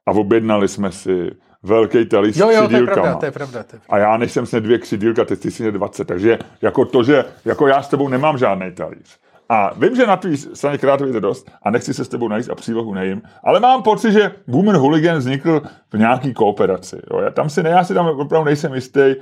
A 0.06 0.12
objednali 0.12 0.68
jsme 0.68 0.92
si 0.92 1.30
velký 1.62 2.06
talíř 2.06 2.36
jo, 2.36 2.50
jo, 2.50 2.68
to 2.68 2.76
je 2.76 2.84
pravda, 2.86 3.14
to 3.14 3.25
je 3.25 3.32
pravda, 3.32 3.62
to 3.62 3.76
je 3.76 3.80
pravda. 3.80 3.84
A 3.88 3.98
já 3.98 4.16
než 4.16 4.32
jsem 4.32 4.62
dvě 4.62 4.78
křidílka, 4.78 5.25
ty 5.25 5.36
jsi 5.36 5.50
si 5.50 5.72
20, 5.72 6.04
takže 6.04 6.38
jako 6.62 6.84
to, 6.84 7.02
že 7.02 7.25
jako 7.44 7.66
já 7.66 7.82
s 7.82 7.88
tebou 7.88 8.08
nemám 8.08 8.38
žádný 8.38 8.72
talíř. 8.72 9.18
A 9.48 9.75
vím, 9.75 9.96
že 9.96 10.06
na 10.06 10.16
tvý 10.16 10.36
straně 10.36 10.78
kreativity 10.78 11.16
je 11.16 11.20
dost 11.20 11.50
a 11.62 11.70
nechci 11.70 11.94
se 11.94 12.04
s 12.04 12.08
tebou 12.08 12.28
najít 12.28 12.50
a 12.50 12.54
přílohu 12.54 12.94
nejím, 12.94 13.22
ale 13.44 13.60
mám 13.60 13.82
pocit, 13.82 14.12
že 14.12 14.32
Boomer 14.48 14.76
Hooligan 14.76 15.18
vznikl 15.18 15.62
v 15.92 15.98
nějaký 15.98 16.34
kooperaci. 16.34 16.96
Jo. 17.12 17.20
Já 17.20 17.30
tam 17.30 17.50
si 17.50 17.62
ne, 17.62 17.70
já 17.70 17.84
si 17.84 17.94
tam 17.94 18.06
opravdu 18.06 18.44
nejsem 18.44 18.75
jistý, 18.75 19.14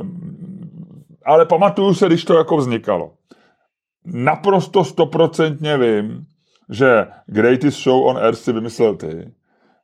um, 0.00 1.04
ale 1.24 1.46
pamatuju 1.46 1.94
se, 1.94 2.06
když 2.06 2.24
to 2.24 2.38
jako 2.38 2.56
vznikalo. 2.56 3.12
Naprosto 4.04 4.84
stoprocentně 4.84 5.78
vím, 5.78 6.26
že 6.70 7.06
Greatest 7.26 7.82
Show 7.82 8.06
on 8.06 8.16
Earth 8.16 8.38
si 8.38 8.52
vymyslel 8.52 8.96
ty. 8.96 9.32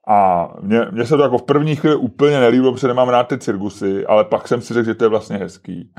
A 0.06 0.48
mně, 0.60 0.80
mně 0.90 1.06
se 1.06 1.16
to 1.16 1.22
jako 1.22 1.38
v 1.38 1.42
první 1.42 1.76
chvíli 1.76 1.96
úplně 1.96 2.40
nelíbilo, 2.40 2.72
protože 2.72 2.88
nemám 2.88 3.08
rád 3.08 3.28
ty 3.28 3.38
cirkusy, 3.38 4.06
ale 4.06 4.24
pak 4.24 4.48
jsem 4.48 4.60
si 4.60 4.74
řekl, 4.74 4.86
že 4.86 4.94
to 4.94 5.04
je 5.04 5.08
vlastně 5.08 5.36
hezký. 5.36 5.90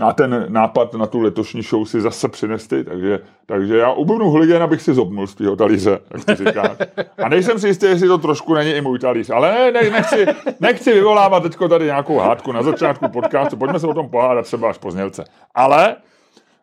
A 0.00 0.12
ten 0.12 0.46
nápad 0.48 0.94
na 0.94 1.06
tu 1.06 1.20
letošní 1.20 1.62
show 1.62 1.84
si 1.84 2.00
zase 2.00 2.28
přinesli, 2.28 2.84
takže, 2.84 3.20
takže 3.46 3.76
já 3.76 3.92
ubivnu 3.92 4.30
hligien, 4.30 4.62
abych 4.62 4.82
si 4.82 4.94
zobnul 4.94 5.26
z 5.26 5.34
tvého 5.34 5.56
talíře, 5.56 5.98
jak 6.10 6.24
ty 6.24 6.34
říkáš. 6.34 6.76
A 7.24 7.28
nejsem 7.28 7.58
si 7.58 7.68
jistý, 7.68 7.86
jestli 7.86 8.08
to 8.08 8.18
trošku 8.18 8.54
není 8.54 8.70
i 8.70 8.80
můj 8.80 8.98
talíř, 8.98 9.30
ale 9.30 9.52
ne, 9.52 9.70
ne, 9.72 9.90
nechci, 9.90 10.26
nechci 10.60 10.92
vyvolávat 10.92 11.42
teďko 11.42 11.68
tady 11.68 11.84
nějakou 11.84 12.18
hádku 12.18 12.52
na 12.52 12.62
začátku 12.62 13.08
podcastu, 13.08 13.56
pojďme 13.56 13.80
se 13.80 13.86
o 13.86 13.94
tom 13.94 14.08
pohádat 14.08 14.44
třeba 14.44 14.70
až 14.70 14.78
poznělce. 14.78 15.24
Ale 15.54 15.96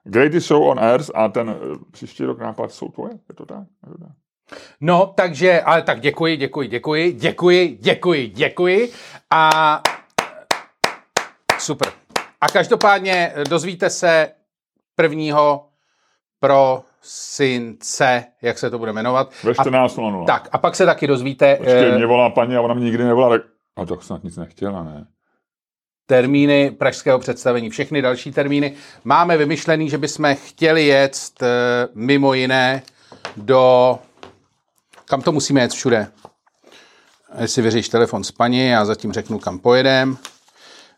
Greatest 0.04 0.48
Show 0.48 0.64
on 0.64 0.80
Earth 0.80 1.12
a 1.16 1.28
ten 1.28 1.56
příští 1.92 2.24
rok 2.24 2.40
nápad 2.40 2.72
jsou 2.72 2.90
tvoje, 2.90 3.12
je 3.30 3.36
to 3.36 3.46
tak? 3.46 3.64
Je 3.86 3.92
to 3.92 3.98
tak? 3.98 4.27
No, 4.82 5.14
takže, 5.16 5.62
ale 5.62 5.82
tak 5.82 6.00
děkuji, 6.00 6.38
děkuji, 6.38 6.68
děkuji, 6.68 7.12
děkuji, 7.12 7.78
děkuji, 7.82 8.28
děkuji 8.28 8.92
a 9.32 9.82
super. 11.60 11.92
A 12.42 12.48
každopádně 12.48 13.34
dozvíte 13.50 13.90
se 13.90 14.32
prvního 14.96 15.66
pro 16.40 16.84
synce, 17.02 18.26
jak 18.42 18.58
se 18.58 18.70
to 18.70 18.80
bude 18.80 18.94
jmenovat. 18.94 19.34
Ve 19.44 19.52
14.00. 19.52 20.26
Tak, 20.26 20.50
a 20.52 20.58
pak 20.58 20.76
se 20.76 20.86
taky 20.86 21.08
dozvíte... 21.08 21.56
Počkej, 21.56 21.92
mě 21.92 22.06
volá 22.06 22.30
paní 22.30 22.56
a 22.56 22.62
ona 22.62 22.74
mě 22.74 22.86
nikdy 22.86 23.04
nevolá, 23.04 23.30
tak... 23.30 23.42
A 23.76 23.86
to 23.86 24.02
snad 24.02 24.24
nic 24.24 24.38
nechtěla, 24.38 24.84
ne? 24.84 25.08
termíny 26.08 26.72
pražského 26.72 27.20
představení, 27.20 27.70
všechny 27.70 28.02
další 28.02 28.32
termíny. 28.32 28.74
Máme 29.04 29.38
vymyšlený, 29.38 29.90
že 29.90 29.98
bychom 29.98 30.36
chtěli 30.36 30.86
jet 30.86 31.18
eh, 31.42 31.48
mimo 31.94 32.34
jiné 32.34 32.82
do... 33.38 34.00
Kam 35.10 35.22
to 35.22 35.32
musíme 35.32 35.62
jet 35.62 35.72
všude? 35.72 36.08
Jestli 37.40 37.62
vyříš 37.62 37.90
telefon 37.90 38.24
s 38.24 38.32
paní, 38.32 38.68
já 38.68 38.86
zatím 38.86 39.14
řeknu, 39.14 39.40
kam 39.40 39.60
pojedem. 39.60 40.18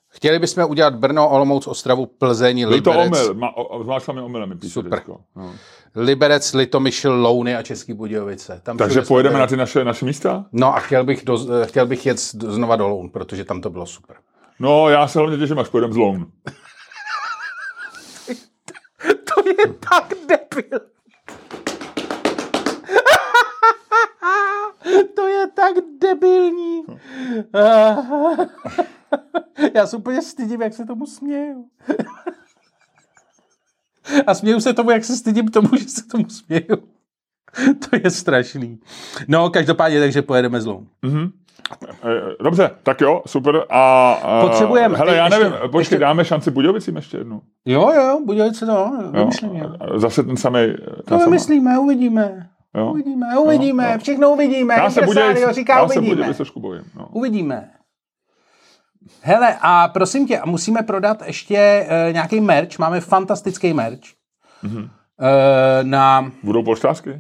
Chtěli 0.10 0.40
bychom 0.40 0.70
udělat 0.70 0.96
Brno, 0.96 1.30
Olomouc, 1.30 1.68
Ostravu, 1.68 2.06
Plzeň, 2.06 2.60
Byl 2.60 2.70
Liberec. 2.70 3.10
to 3.10 3.18
omyl, 3.18 3.34
má, 3.34 3.54
zvlášť 3.84 4.08
mi 4.08 4.22
omylem, 4.22 4.50
mi 4.50 4.56
píše 4.56 4.74
Super. 4.74 5.04
No. 5.36 5.56
Liberec, 5.96 6.54
Litomyšl, 6.54 7.10
Louny 7.12 7.56
a 7.56 7.62
Český 7.64 7.94
Budějovice. 7.94 8.62
Tam 8.64 8.78
Takže 8.78 9.02
pojedeme 9.02 9.40
na 9.40 9.48
ty 9.48 9.58
naše, 9.58 9.84
naše 9.86 10.06
místa? 10.06 10.46
No 10.52 10.76
a 10.76 10.80
chtěl 10.80 11.04
bych, 11.04 11.26
do, 11.26 11.66
chtěl 11.66 11.86
bych 11.88 12.06
jet 12.06 12.20
znova 12.20 12.76
do 12.76 12.88
Loun, 12.88 13.10
protože 13.10 13.46
tam 13.46 13.62
to 13.62 13.70
bylo 13.70 13.86
super. 13.86 14.16
No, 14.60 14.90
já 14.90 15.08
se 15.08 15.20
hlavně 15.20 15.38
těším, 15.38 15.60
až 15.60 15.70
pojedeme 15.70 15.94
z 15.94 15.98
Loun. 15.98 16.26
to 19.08 19.50
je 19.50 19.74
tak 19.90 20.14
debil. 20.28 20.80
To 25.04 25.28
je 25.28 25.48
tak 25.48 25.76
debilní. 26.02 26.84
Já 29.76 29.88
se 29.88 29.98
úplně 29.98 30.22
stydím, 30.22 30.62
jak 30.62 30.74
se 30.74 30.86
tomu 30.86 31.06
směju. 31.06 31.66
A 34.28 34.34
směju 34.34 34.60
se 34.60 34.74
tomu, 34.74 34.92
jak 34.92 35.06
se 35.06 35.16
stydím 35.16 35.48
tomu, 35.48 35.70
že 35.78 35.90
se 35.90 36.08
tomu 36.08 36.30
směju. 36.30 36.78
To 37.90 37.96
je 38.04 38.12
strašný. 38.12 38.80
No, 39.28 39.50
každopádně, 39.50 40.00
takže 40.00 40.22
pojedeme 40.22 40.62
zlou. 40.62 40.86
Mm-hmm. 41.04 41.32
Dobře, 42.44 42.72
tak 42.84 43.02
jo, 43.02 43.22
super. 43.26 43.66
A, 43.70 44.12
a 44.14 44.42
Potřebujeme. 44.42 44.98
Hele, 44.98 45.16
já 45.16 45.30
nevím, 45.30 45.46
ještě, 45.46 45.60
počkej, 45.60 45.80
ještě... 45.80 45.98
dáme 45.98 46.26
šanci 46.26 46.52
Budějovicím 46.52 46.96
ještě 46.96 47.18
jednu. 47.18 47.42
Jo, 47.66 47.92
jo, 47.96 48.20
Budějovice, 48.26 48.66
no, 48.66 49.12
vymyslíme. 49.12 49.62
Zase 49.96 50.24
ten 50.24 50.38
samý. 50.38 50.60
To 51.06 51.18
vymyslíme, 51.18 51.80
uvidíme. 51.80 52.50
Jo? 52.78 52.92
Uvidíme, 52.92 53.38
uvidíme, 53.38 53.92
jo, 53.92 54.00
všechno 54.00 54.30
uvidíme. 54.30 54.74
Já 54.74 54.90
se 54.90 55.02
Budějovice, 55.02 55.54
říká, 55.54 55.78
já 55.78 55.84
uvidíme. 55.84 56.28
se 56.28 56.34
trošku 56.34 56.60
bojím. 56.60 56.84
No. 56.96 57.08
Uvidíme. 57.12 57.72
Hele, 59.22 59.58
a 59.62 59.88
prosím 59.88 60.28
tě, 60.28 60.42
musíme 60.46 60.84
prodat 60.84 61.24
ještě 61.26 61.88
uh, 62.08 62.14
nějaký 62.14 62.42
merch. 62.42 62.80
Máme 62.80 63.02
fantastický 63.02 63.74
merch. 63.74 64.00
Mm-hmm. 64.64 64.84
Uh, 64.84 64.90
na... 65.84 66.32
Budou 66.44 66.64
poštářky? 66.64 67.10
Uh, 67.12 67.20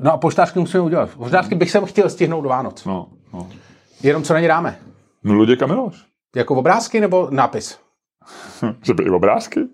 no 0.00 0.12
a 0.12 0.16
poštářky 0.16 0.58
musíme 0.58 0.82
udělat. 0.82 1.10
Poštářky 1.16 1.54
bych 1.54 1.70
sem 1.70 1.84
chtěl 1.84 2.10
stihnout 2.10 2.40
do 2.40 2.48
Vánoc. 2.48 2.84
No, 2.84 3.08
no. 3.32 3.48
Jenom 4.02 4.22
co 4.22 4.34
na 4.34 4.40
ně 4.40 4.48
dáme? 4.48 4.78
No 5.24 5.34
Luděka 5.34 5.66
Miloš. 5.66 6.04
Jako 6.36 6.54
obrázky 6.54 7.00
nebo 7.00 7.28
nápis? 7.30 7.78
Že 8.82 8.94
by 8.94 9.02
i 9.02 9.10
obrázky? 9.10 9.60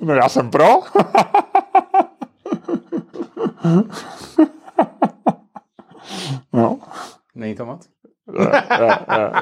no 0.00 0.14
já 0.14 0.28
jsem 0.28 0.50
pro. 0.50 0.68
no. 6.52 6.78
Není 7.34 7.54
to 7.54 7.66
moc? 7.66 7.88
ne, 8.32 8.62
ne, 8.78 8.98
ne. 9.08 9.32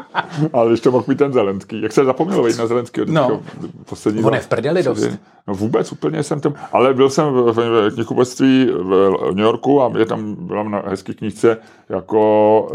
Ale 0.52 0.68
když 0.68 0.80
to 0.80 0.90
mohl 0.90 1.04
mít 1.08 1.18
ten 1.18 1.32
Zelenský. 1.32 1.82
Jak 1.82 1.92
se 1.92 2.04
zapomněl 2.04 2.42
vejít 2.42 2.58
na 2.58 2.66
Zelenský? 2.66 3.00
No. 3.06 3.40
Poslední 3.88 4.24
On 4.24 4.34
je 4.34 4.40
v 4.40 4.48
prdeli 4.48 4.82
dost. 4.82 5.08
No 5.46 5.54
vůbec, 5.54 5.92
úplně 5.92 6.22
jsem 6.22 6.40
tam. 6.40 6.54
Ale 6.72 6.94
byl 6.94 7.10
jsem 7.10 7.32
v, 7.32 7.52
v 7.52 7.90
knihkupectví 7.94 8.70
v 8.72 9.20
New 9.34 9.44
Yorku 9.44 9.82
a 9.82 9.92
je 9.98 10.06
tam, 10.06 10.34
byla 10.46 10.62
na 10.62 10.82
hezký 10.86 11.14
knížce 11.14 11.56
jako 11.88 12.68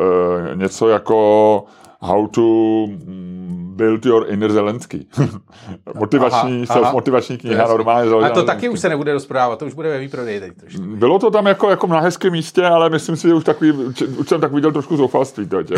e, 0.51 0.55
něco 0.55 0.87
jako 0.87 1.63
How 2.03 2.27
to 2.27 2.41
mm, 2.87 3.73
Build 3.75 4.05
Your 4.05 4.25
Inner 4.29 4.51
Zelensky. 4.51 5.05
motivační, 5.95 6.65
aha, 6.69 6.91
motivační 6.91 7.37
kniha, 7.37 7.67
normálně 7.67 8.11
A 8.11 8.29
to 8.29 8.43
taky 8.43 8.69
už 8.69 8.79
se 8.79 8.89
nebude 8.89 9.13
rozprodávat, 9.13 9.59
to 9.59 9.65
už 9.65 9.73
bude 9.73 9.89
ve 9.89 9.99
výprodeji 9.99 10.39
teď 10.39 10.53
trošku. 10.57 10.81
Bylo 10.81 11.19
to 11.19 11.31
tam 11.31 11.45
jako, 11.47 11.69
jako 11.69 11.87
na 11.87 11.99
hezkém 11.99 12.31
místě, 12.31 12.65
ale 12.65 12.89
myslím 12.89 13.15
si, 13.15 13.27
že 13.27 13.33
už, 13.33 13.43
takový, 13.43 13.71
už 14.17 14.29
jsem 14.29 14.41
tak 14.41 14.51
viděl 14.51 14.71
trošku 14.71 14.97
zoufalství 14.97 15.47
teď, 15.47 15.67
to, 15.67 15.75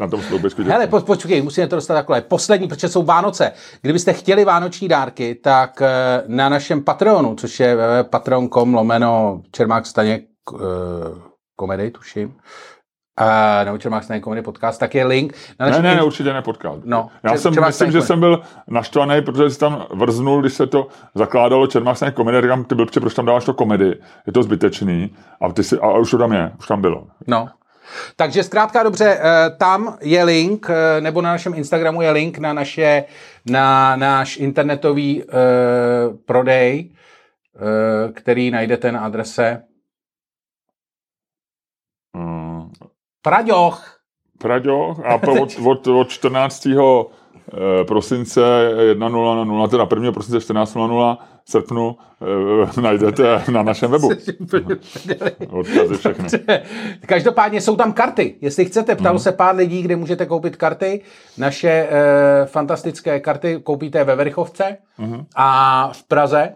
na 0.00 0.08
tom 0.08 0.22
sloubečku. 0.22 0.62
Hele, 0.62 0.86
po, 0.86 1.00
počkej, 1.00 1.42
musíme 1.42 1.66
to 1.66 1.76
dostat 1.76 1.94
takhle. 1.94 2.20
Poslední, 2.20 2.68
protože 2.68 2.88
jsou 2.88 3.02
Vánoce. 3.02 3.52
Kdybyste 3.82 4.12
chtěli 4.12 4.44
vánoční 4.44 4.88
dárky, 4.88 5.34
tak 5.34 5.82
eh, 5.82 6.22
na 6.26 6.48
našem 6.48 6.84
Patreonu, 6.84 7.34
což 7.34 7.60
je 7.60 7.76
patreon.com 8.02 8.74
lomeno 8.74 9.42
Čermák 9.52 9.86
Staněk 9.86 10.24
komedy, 11.56 11.90
tuším, 11.90 12.34
Uh, 13.20 13.64
nebo 13.64 13.78
Čermák 13.78 14.04
Staněk 14.04 14.22
komedy 14.22 14.42
podcast, 14.42 14.80
tak 14.80 14.94
je 14.94 15.06
link. 15.06 15.34
Na 15.60 15.66
ne, 15.66 15.82
ne, 15.82 15.94
ne, 15.94 16.02
určitě 16.02 16.32
ne 16.32 16.42
podcast. 16.42 16.82
No, 16.84 17.08
Já 17.22 17.30
Čer, 17.30 17.38
jsem, 17.38 17.54
Čermák 17.54 17.68
myslím, 17.68 17.92
že 17.92 18.02
jsem 18.02 18.20
byl 18.20 18.42
naštvaný, 18.68 19.22
protože 19.22 19.50
si 19.50 19.58
tam 19.58 19.86
vrznul, 19.94 20.40
když 20.40 20.52
se 20.52 20.66
to 20.66 20.88
zakládalo 21.14 21.66
Čermák 21.66 21.96
Staněk 21.96 22.14
komedy, 22.14 22.42
říkám, 22.42 22.64
ty 22.64 22.74
byl, 22.74 22.86
proč 23.00 23.14
tam 23.14 23.26
dáváš 23.26 23.44
to 23.44 23.54
komedy, 23.54 23.94
je 24.26 24.32
to 24.32 24.42
zbytečný, 24.42 25.16
a, 25.40 25.52
ty 25.52 25.64
si, 25.64 25.78
a 25.78 25.98
už 25.98 26.10
to 26.10 26.18
tam 26.18 26.32
je, 26.32 26.52
už 26.58 26.66
tam 26.66 26.80
bylo. 26.80 27.06
No, 27.26 27.48
takže 28.16 28.42
zkrátka 28.42 28.82
dobře, 28.82 29.20
tam 29.58 29.96
je 30.00 30.24
link, 30.24 30.70
nebo 31.00 31.22
na 31.22 31.30
našem 31.30 31.54
Instagramu 31.54 32.02
je 32.02 32.10
link 32.10 32.38
na, 32.38 32.52
naše, 32.52 33.04
na 33.50 33.96
náš 33.96 34.36
internetový 34.36 35.22
uh, 35.22 35.30
prodej, 36.26 36.90
uh, 36.90 38.12
který 38.12 38.50
najdete 38.50 38.92
na 38.92 39.00
adrese 39.00 39.62
Praďoch. 43.26 43.82
Praďoch 44.38 45.00
a 45.04 45.18
po, 45.18 45.32
od, 45.42 45.50
od, 45.66 45.86
od 45.86 46.08
14. 46.08 46.66
eh, 46.66 47.84
prosince 47.84 48.40
1.00, 48.94 49.68
teda 49.68 49.86
1. 49.90 50.12
prosince 50.12 50.54
14.00 50.54 51.16
srpnu 51.48 51.96
eh, 52.76 52.80
najdete 52.80 53.42
na 53.52 53.62
našem 53.62 53.90
webu. 53.90 54.08
Odkazy 55.50 55.94
všechny. 55.98 56.28
Každopádně 57.06 57.60
jsou 57.60 57.76
tam 57.76 57.92
karty. 57.92 58.34
Jestli 58.40 58.64
chcete, 58.64 58.94
ptalo 58.94 59.14
Mhm. 59.14 59.22
se 59.22 59.32
pár 59.32 59.56
lidí, 59.56 59.82
kde 59.82 59.96
můžete 59.96 60.26
koupit 60.26 60.56
karty. 60.56 61.00
Naše 61.38 61.70
e, 61.70 61.88
fantastické 62.46 63.20
karty 63.20 63.60
koupíte 63.62 64.04
ve 64.04 64.16
Verichovce 64.16 64.76
Mhm. 64.98 65.26
a 65.36 65.88
v 65.92 66.02
Praze, 66.04 66.52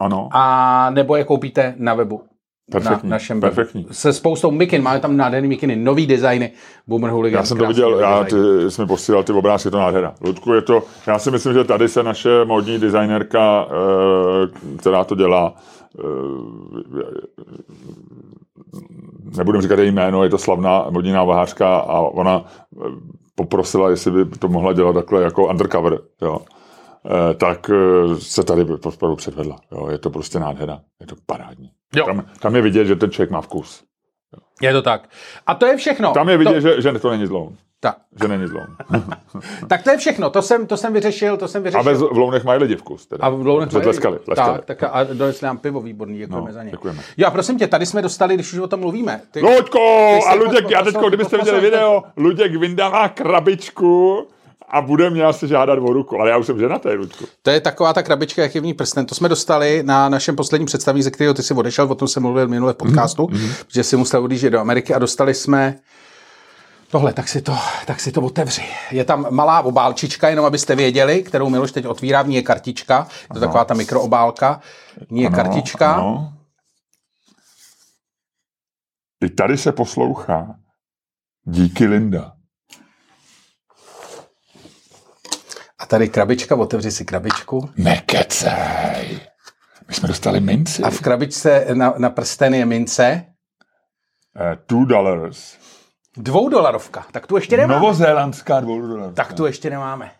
Ano, 0.00 0.28
a 0.32 0.90
nebo 0.90 1.16
je 1.16 1.24
koupíte 1.24 1.74
na 1.78 1.94
webu. 1.94 2.22
Perfektní. 2.70 3.08
Na 3.08 3.14
našem 3.14 3.40
webu. 3.40 3.54
perfektní. 3.54 3.86
Se 3.90 4.12
spoustou 4.12 4.50
mikin, 4.50 4.82
máme 4.82 5.00
tam 5.00 5.16
nádherný 5.16 5.48
mikiny, 5.48 5.76
nový 5.76 6.06
designy. 6.06 6.52
Boomer 6.86 7.10
Hooligan. 7.10 7.40
Já 7.40 7.46
jsem 7.46 7.58
to 7.58 7.66
viděl, 7.66 7.98
já, 7.98 8.24
ty 8.24 8.36
jsi 8.68 8.80
mi 8.80 8.86
posílal 8.86 9.22
ty 9.22 9.32
obrázky, 9.32 9.66
je 9.66 9.70
to 9.70 9.78
nádhera. 9.78 10.14
Ludku, 10.20 10.52
je 10.52 10.62
to, 10.62 10.82
já 11.06 11.18
si 11.18 11.30
myslím, 11.30 11.54
že 11.54 11.64
tady 11.64 11.88
se 11.88 12.02
naše 12.02 12.44
modní 12.44 12.78
designerka, 12.78 13.66
eh, 13.70 14.76
která 14.78 15.04
to 15.04 15.14
dělá, 15.14 15.54
nebudem 19.36 19.62
říkat 19.62 19.78
její 19.78 19.90
jméno, 19.90 20.24
je 20.24 20.30
to 20.30 20.38
slavná 20.38 20.86
modní 20.90 21.12
návahářka 21.12 21.78
a 21.78 22.00
ona 22.00 22.44
eh, 22.44 22.90
poprosila, 23.34 23.90
jestli 23.90 24.24
by 24.24 24.38
to 24.38 24.48
mohla 24.48 24.72
dělat 24.72 24.92
takhle 24.92 25.22
jako 25.22 25.46
undercover, 25.46 25.98
jo. 26.22 26.38
Eh, 27.06 27.34
tak 27.34 27.70
eh, 27.70 28.14
se 28.18 28.44
tady 28.44 28.62
opravdu 28.62 29.16
předvedla. 29.16 29.56
Jo. 29.72 29.88
Je 29.90 29.98
to 29.98 30.10
prostě 30.10 30.38
nádhera. 30.40 30.80
Je 31.00 31.06
to 31.06 31.14
parádní. 31.26 31.70
Jo. 31.94 32.04
Tam, 32.06 32.26
tam 32.40 32.56
je 32.56 32.62
vidět, 32.62 32.84
že 32.84 32.96
ten 32.96 33.10
člověk 33.10 33.30
má 33.30 33.40
vkus. 33.40 33.84
Je 34.62 34.72
to 34.72 34.82
tak. 34.82 35.08
A 35.46 35.54
to 35.54 35.66
je 35.66 35.76
všechno. 35.76 36.12
Tam 36.12 36.28
je 36.28 36.36
vidět, 36.38 36.52
to, 36.54 36.60
že, 36.60 36.82
že 36.82 36.92
to 36.98 37.10
není 37.10 37.26
zlou. 37.26 37.52
tak. 37.80 37.96
Že 38.22 38.28
není 38.28 38.46
zlou. 38.46 38.60
tak 39.68 39.82
to 39.82 39.90
je 39.90 39.96
všechno. 39.96 40.30
To 40.30 40.42
jsem, 40.42 40.66
to 40.66 40.76
jsem 40.76 40.92
vyřešil, 40.92 41.36
to 41.36 41.48
jsem 41.48 41.62
A 41.62 41.64
vyřešil. 41.64 41.84
ve, 41.84 41.94
v 41.94 42.18
Lounech 42.18 42.44
mají 42.44 42.60
lidi 42.60 42.76
vkus. 42.76 43.06
Teda. 43.06 43.24
A 43.24 43.28
v 43.30 43.46
Lounech 43.46 43.68
Protože 43.68 43.80
tleskali, 43.80 44.18
tleskali. 44.18 44.58
Tak, 44.58 44.64
tak 44.78 44.90
a 44.92 45.04
donesli 45.04 45.44
nám 45.46 45.58
pivo 45.58 45.80
výborný, 45.80 46.18
děkujeme 46.18 46.46
No, 46.46 46.52
za 46.52 46.62
ně. 46.62 46.70
děkujeme. 46.70 47.02
Jo, 47.16 47.26
a 47.26 47.30
prosím 47.30 47.58
tě, 47.58 47.66
tady 47.66 47.86
jsme 47.86 48.02
dostali, 48.02 48.34
když 48.34 48.52
už 48.52 48.58
o 48.58 48.66
tom 48.68 48.80
mluvíme. 48.80 49.20
Ty, 49.30 49.40
Luďko! 49.40 49.78
jsi 50.22 50.28
A 50.28 50.34
Luděk, 50.34 50.70
já 50.70 50.82
teďko, 50.82 51.08
kdybyste 51.08 51.38
viděli 51.38 51.60
video, 51.60 52.02
Luděk 52.16 52.56
vyndává 52.56 53.08
krabičku 53.08 54.26
a 54.70 54.80
bude 54.80 55.10
mě 55.10 55.24
asi 55.24 55.48
žádat 55.48 55.78
o 55.78 55.92
ruku. 55.92 56.20
Ale 56.20 56.30
já 56.30 56.38
už 56.38 56.46
jsem 56.46 56.58
ženatý, 56.58 56.88
Luďku. 56.88 57.24
To 57.42 57.50
je 57.50 57.60
taková 57.60 57.92
ta 57.92 58.02
krabička, 58.02 58.42
jak 58.42 58.54
je 58.54 58.60
v 58.60 58.64
ní 58.64 58.74
prsten. 58.74 59.06
To 59.06 59.14
jsme 59.14 59.28
dostali 59.28 59.82
na 59.82 60.08
našem 60.08 60.36
posledním 60.36 60.66
představení, 60.66 61.02
ze 61.02 61.10
kterého 61.10 61.34
ty 61.34 61.42
si 61.42 61.54
odešel, 61.54 61.86
o 61.90 61.94
tom 61.94 62.08
jsem 62.08 62.22
mluvil 62.22 62.48
minule 62.48 62.72
v 62.72 62.76
podcastu, 62.76 63.22
mm-hmm. 63.22 63.64
že 63.68 63.84
si 63.84 63.96
musel 63.96 64.24
odjíždět 64.24 64.52
do 64.52 64.60
Ameriky 64.60 64.94
a 64.94 64.98
dostali 64.98 65.34
jsme 65.34 65.78
Tohle, 66.90 67.12
tak 67.12 67.28
si, 67.28 67.42
to, 67.42 67.56
tak 67.86 68.00
si 68.00 68.12
to 68.12 68.20
otevři. 68.20 68.62
Je 68.90 69.04
tam 69.04 69.26
malá 69.30 69.60
obálčička, 69.60 70.28
jenom 70.28 70.44
abyste 70.44 70.76
věděli, 70.76 71.22
kterou 71.22 71.50
Miloš 71.50 71.72
teď 71.72 71.86
otvírá, 71.86 72.22
v 72.22 72.28
ní 72.28 72.36
je 72.36 72.42
kartička. 72.42 73.08
Je 73.22 73.34
to 73.34 73.40
taková 73.40 73.64
ta 73.64 73.74
mikroobálka. 73.74 74.60
V 75.08 75.10
ní 75.10 75.22
je 75.22 75.30
kartička. 75.30 75.92
Ano. 75.92 76.32
I 79.24 79.28
tady 79.28 79.58
se 79.58 79.72
poslouchá. 79.72 80.54
Díky 81.44 81.86
Linda. 81.86 82.37
Tady 85.88 86.08
krabička, 86.08 86.56
otevři 86.56 86.90
si 86.90 87.04
krabičku. 87.04 87.70
Nekecej. 87.76 89.20
My 89.88 89.94
jsme 89.94 90.08
dostali 90.08 90.40
minci. 90.40 90.82
A 90.82 90.90
v 90.90 91.00
krabičce 91.00 91.66
na, 91.74 91.94
na 91.98 92.10
prsten 92.10 92.54
je 92.54 92.66
mince. 92.66 93.24
Uh, 94.40 94.56
two 94.66 94.84
dollars. 94.84 95.56
Dvoudolarovka. 96.16 97.06
Tak 97.12 97.26
tu 97.26 97.36
ještě 97.36 97.56
nemáme. 97.56 97.80
Novozélandská 97.80 98.60
dvoudolarovka. 98.60 99.14
Tak 99.24 99.32
tu 99.32 99.46
ještě 99.46 99.70
nemáme. 99.70 100.10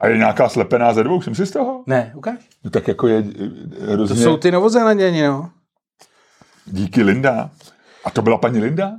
A 0.00 0.06
je 0.06 0.16
nějaká 0.18 0.48
slepená 0.48 0.92
ze 0.94 1.04
dvou, 1.04 1.22
jsem 1.22 1.34
si 1.34 1.46
z 1.46 1.50
toho? 1.50 1.84
Ne, 1.86 2.12
ukáž. 2.16 2.38
No 2.64 2.70
tak 2.70 2.88
jako 2.88 3.06
je 3.08 3.18
eh, 3.18 3.86
To 3.86 3.92
hrozně... 3.92 4.22
jsou 4.24 4.36
ty 4.36 4.50
novozélanděni, 4.50 5.22
no. 5.22 5.50
Díky 6.66 7.02
Linda. 7.02 7.50
A 8.04 8.10
to 8.10 8.22
byla 8.22 8.38
paní 8.38 8.60
Linda? 8.60 8.92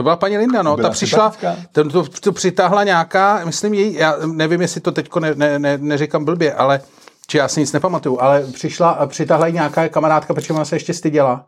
To 0.00 0.04
byla 0.04 0.16
paní 0.16 0.38
Linda, 0.38 0.62
no. 0.62 0.76
Byla 0.76 0.88
Ta 0.88 0.92
přišla, 0.92 1.32
to, 1.72 1.88
to, 1.88 2.04
to 2.20 2.32
přitáhla 2.32 2.84
nějaká, 2.84 3.40
myslím 3.44 3.74
její, 3.74 3.94
já 3.94 4.14
nevím, 4.26 4.60
jestli 4.60 4.80
to 4.80 4.92
teďko 4.92 5.20
ne, 5.20 5.34
ne, 5.34 5.58
ne, 5.58 5.78
neříkám 5.78 6.24
blbě, 6.24 6.54
ale 6.54 6.80
či 7.26 7.38
já 7.38 7.48
si 7.48 7.60
nic 7.60 7.72
nepamatuju, 7.72 8.20
ale 8.20 8.44
přišla 8.52 9.06
přitáhla 9.06 9.46
jí 9.46 9.52
nějaká 9.52 9.88
kamarádka, 9.88 10.34
protože 10.34 10.52
ona 10.52 10.64
se 10.64 10.76
ještě 10.76 10.94
styděla. 10.94 11.44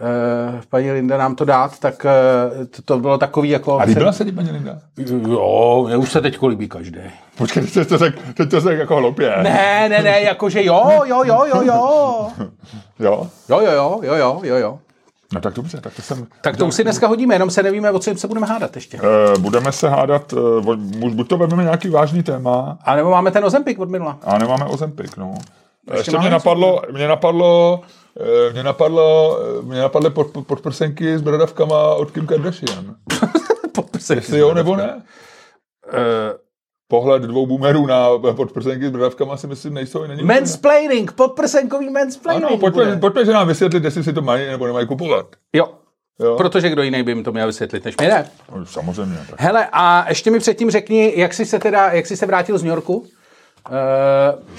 Uh, 0.00 0.60
paní 0.70 0.92
Linda 0.92 1.18
nám 1.18 1.34
to 1.34 1.44
dát, 1.44 1.78
tak 1.78 2.04
uh, 2.04 2.66
to, 2.66 2.82
to 2.82 2.98
bylo 2.98 3.18
takový 3.18 3.48
jako... 3.48 3.80
A 3.80 3.84
líbila 3.84 4.12
se 4.12 4.24
ti 4.24 4.32
paní 4.32 4.50
Linda? 4.50 4.78
Jo, 4.96 5.84
mě 5.86 5.96
už 5.96 6.12
se 6.12 6.20
teď 6.20 6.42
líbí 6.42 6.68
každý. 6.68 7.00
Počkej, 7.38 7.66
teď 7.66 7.88
to 7.88 7.98
řekl, 7.98 8.18
teď 8.34 8.50
to 8.50 8.60
řekl 8.60 8.80
jako 8.80 8.96
hloupě. 8.96 9.36
Ne, 9.42 9.88
ne, 9.88 10.02
ne, 10.02 10.20
jakože 10.20 10.64
jo, 10.64 11.00
jo, 11.04 11.24
jo, 11.24 11.44
jo, 11.44 11.62
jo. 11.62 12.28
Jo? 12.98 13.30
Jo, 13.48 13.60
jo, 13.60 13.72
jo, 13.72 14.00
jo, 14.02 14.14
jo, 14.14 14.40
jo, 14.44 14.56
jo. 14.56 14.78
No 15.32 15.40
tak 15.40 15.54
dobře, 15.54 15.80
tak 15.80 15.94
to 15.94 16.02
jsem... 16.02 16.26
Tak 16.40 16.56
to 16.56 16.66
už 16.66 16.74
si 16.74 16.82
dneska 16.84 17.06
hodíme, 17.06 17.34
jenom 17.34 17.50
se 17.50 17.62
nevíme, 17.62 17.90
o 17.90 17.98
čem 17.98 18.16
se 18.16 18.28
budeme 18.28 18.46
hádat 18.46 18.74
ještě. 18.76 19.00
Uh, 19.00 19.42
budeme 19.42 19.72
se 19.72 19.88
hádat, 19.88 20.32
uh, 20.32 20.74
buď 21.14 21.28
to 21.28 21.36
vezmeme 21.38 21.62
nějaký 21.62 21.88
vážný 21.88 22.22
téma, 22.22 22.78
A 22.84 22.96
nebo 22.96 23.10
máme 23.10 23.30
ten 23.30 23.44
Ozempik 23.44 23.78
od 23.78 23.90
minula. 23.90 24.18
a 24.22 24.38
nemáme 24.38 24.64
Ozempik, 24.64 25.16
no. 25.16 25.34
Ještě, 25.86 26.00
ještě 26.00 26.12
máme 26.12 26.22
mě 26.22 26.30
napadlo, 26.30 26.82
mě 26.92 27.08
napadlo, 27.08 27.80
eh, 28.20 28.52
mě 28.52 28.62
napadlo, 28.62 29.38
mě 29.62 29.80
napadly 29.80 30.10
pod, 30.10 30.30
pod, 30.30 30.46
podprsenky 30.46 31.18
s 31.18 31.22
bradavkama 31.22 31.94
od 31.94 32.10
Kim 32.10 32.26
Kardashian. 32.26 32.94
Jestli 34.14 34.38
jo 34.38 34.54
nebo 34.54 34.76
ne? 34.76 35.02
Uh, 35.92 36.45
Pohled 36.88 37.22
dvou 37.22 37.46
boomerů 37.46 37.86
na 37.86 38.08
podprsenky 38.36 38.86
s 38.86 38.90
bradavkama 38.90 39.36
si 39.36 39.46
myslím 39.46 39.74
nejsou. 39.74 40.06
Není 40.06 40.22
mansplaining, 40.22 41.12
podprsenkový 41.12 41.90
mansplaining. 41.90 42.46
Ano, 42.46 42.58
pojďme, 42.58 42.84
bude. 42.84 42.96
pojďme, 42.96 43.24
že 43.24 43.32
nám 43.32 43.48
vysvětlit, 43.48 43.84
jestli 43.84 44.04
si 44.04 44.12
to 44.12 44.22
mají 44.22 44.46
nebo 44.46 44.66
nemají 44.66 44.86
kupovat. 44.86 45.26
Jo, 45.52 45.68
Jo? 46.20 46.36
protože 46.36 46.70
kdo 46.70 46.82
jiný 46.82 47.02
by 47.02 47.10
jim 47.10 47.24
to 47.24 47.32
měl 47.32 47.46
vysvětlit, 47.46 47.84
než 47.84 47.94
my 48.00 48.06
ne. 48.06 48.30
No, 48.56 48.66
samozřejmě. 48.66 49.18
Tak. 49.30 49.40
Hele, 49.40 49.68
a 49.72 50.08
ještě 50.08 50.30
mi 50.30 50.38
předtím 50.38 50.70
řekni, 50.70 51.12
jak 51.16 51.34
jsi 51.34 51.44
se 51.46 51.58
teda, 51.58 51.88
jak 51.92 52.06
jsi 52.06 52.16
se 52.16 52.26
vrátil 52.26 52.58
z 52.58 52.62
New 52.62 52.70
Yorku? 52.70 52.96
Uh, 52.96 53.06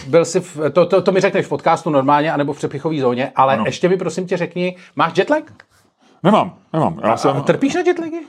byl 0.08 0.26
jsi 0.26 0.40
v, 0.40 0.58
to, 0.72 0.86
to, 0.86 1.02
to 1.02 1.12
mi 1.12 1.22
řekneš 1.22 1.46
v 1.46 1.50
podcastu 1.50 1.90
normálně, 1.90 2.32
anebo 2.34 2.54
v 2.54 2.58
přepichové 2.58 3.00
zóně, 3.02 3.32
ale 3.36 3.54
ano. 3.54 3.64
ještě 3.66 3.90
mi 3.90 3.98
prosím 3.98 4.28
tě 4.28 4.38
řekni, 4.38 4.76
máš 4.96 5.18
jetlag? 5.18 5.44
Nemám, 6.24 6.56
nemám. 6.74 7.00
Já 7.04 7.12
A 7.12 7.18
jsem... 7.18 7.42
trpíš 7.42 7.74
na 7.76 7.82
jetlagy? 7.82 8.20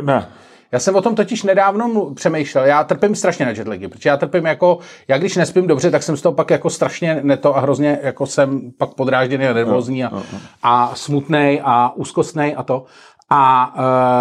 Ne. 0.00 0.28
Já 0.72 0.78
jsem 0.78 0.96
o 0.96 1.02
tom 1.02 1.14
totiž 1.14 1.42
nedávno 1.42 2.14
přemýšlel. 2.14 2.64
Já 2.64 2.84
trpím 2.84 3.14
strašně 3.14 3.44
na 3.44 3.50
jetlagy, 3.50 3.88
protože 3.88 4.08
já 4.08 4.16
trpím 4.16 4.46
jako, 4.46 4.78
já 5.08 5.18
když 5.18 5.36
nespím 5.36 5.66
dobře, 5.66 5.90
tak 5.90 6.02
jsem 6.02 6.16
z 6.16 6.22
toho 6.22 6.32
pak 6.32 6.50
jako 6.50 6.70
strašně 6.70 7.20
neto 7.22 7.56
a 7.56 7.60
hrozně 7.60 7.98
jako 8.02 8.26
jsem 8.26 8.72
pak 8.78 8.94
podrážděný 8.94 9.46
a 9.46 9.52
nervózní 9.52 10.04
a, 10.04 10.22
a 10.62 10.94
smutný 10.94 11.60
a 11.64 11.92
úzkostný 11.94 12.54
a 12.54 12.62
to. 12.62 12.84
A 13.30 13.74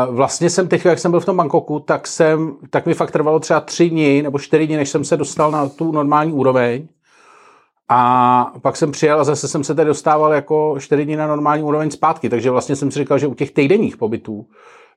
uh, 0.08 0.16
vlastně 0.16 0.50
jsem 0.50 0.68
teď, 0.68 0.86
jak 0.86 1.00
jsem 1.00 1.12
byl 1.12 1.20
v 1.20 1.26
tom 1.26 1.38
Bangkoku, 1.38 1.80
tak 1.80 2.08
jsem, 2.08 2.56
tak 2.70 2.86
mi 2.86 2.94
fakt 2.94 3.12
trvalo 3.12 3.40
třeba 3.40 3.60
tři 3.60 3.90
dny 3.90 4.22
nebo 4.22 4.40
čtyři 4.40 4.68
dny, 4.68 4.78
než 4.78 4.90
jsem 4.90 5.04
se 5.04 5.18
dostal 5.18 5.52
na 5.52 5.70
tu 5.70 5.92
normální 5.92 6.34
úroveň. 6.34 6.88
A 7.90 8.52
pak 8.62 8.76
jsem 8.76 8.92
přijel 8.92 9.20
a 9.20 9.24
zase 9.24 9.48
jsem 9.48 9.64
se 9.64 9.76
tady 9.76 9.88
dostával 9.88 10.34
jako 10.34 10.76
čtyři 10.80 11.06
dny 11.06 11.16
na 11.16 11.28
normální 11.28 11.64
úroveň 11.64 11.92
zpátky. 11.92 12.30
Takže 12.30 12.52
vlastně 12.52 12.76
jsem 12.76 12.92
si 12.92 13.00
říkal, 13.00 13.18
že 13.18 13.28
u 13.28 13.34
těch 13.34 13.52
týdenních 13.52 13.98
pobytů, 13.98 14.46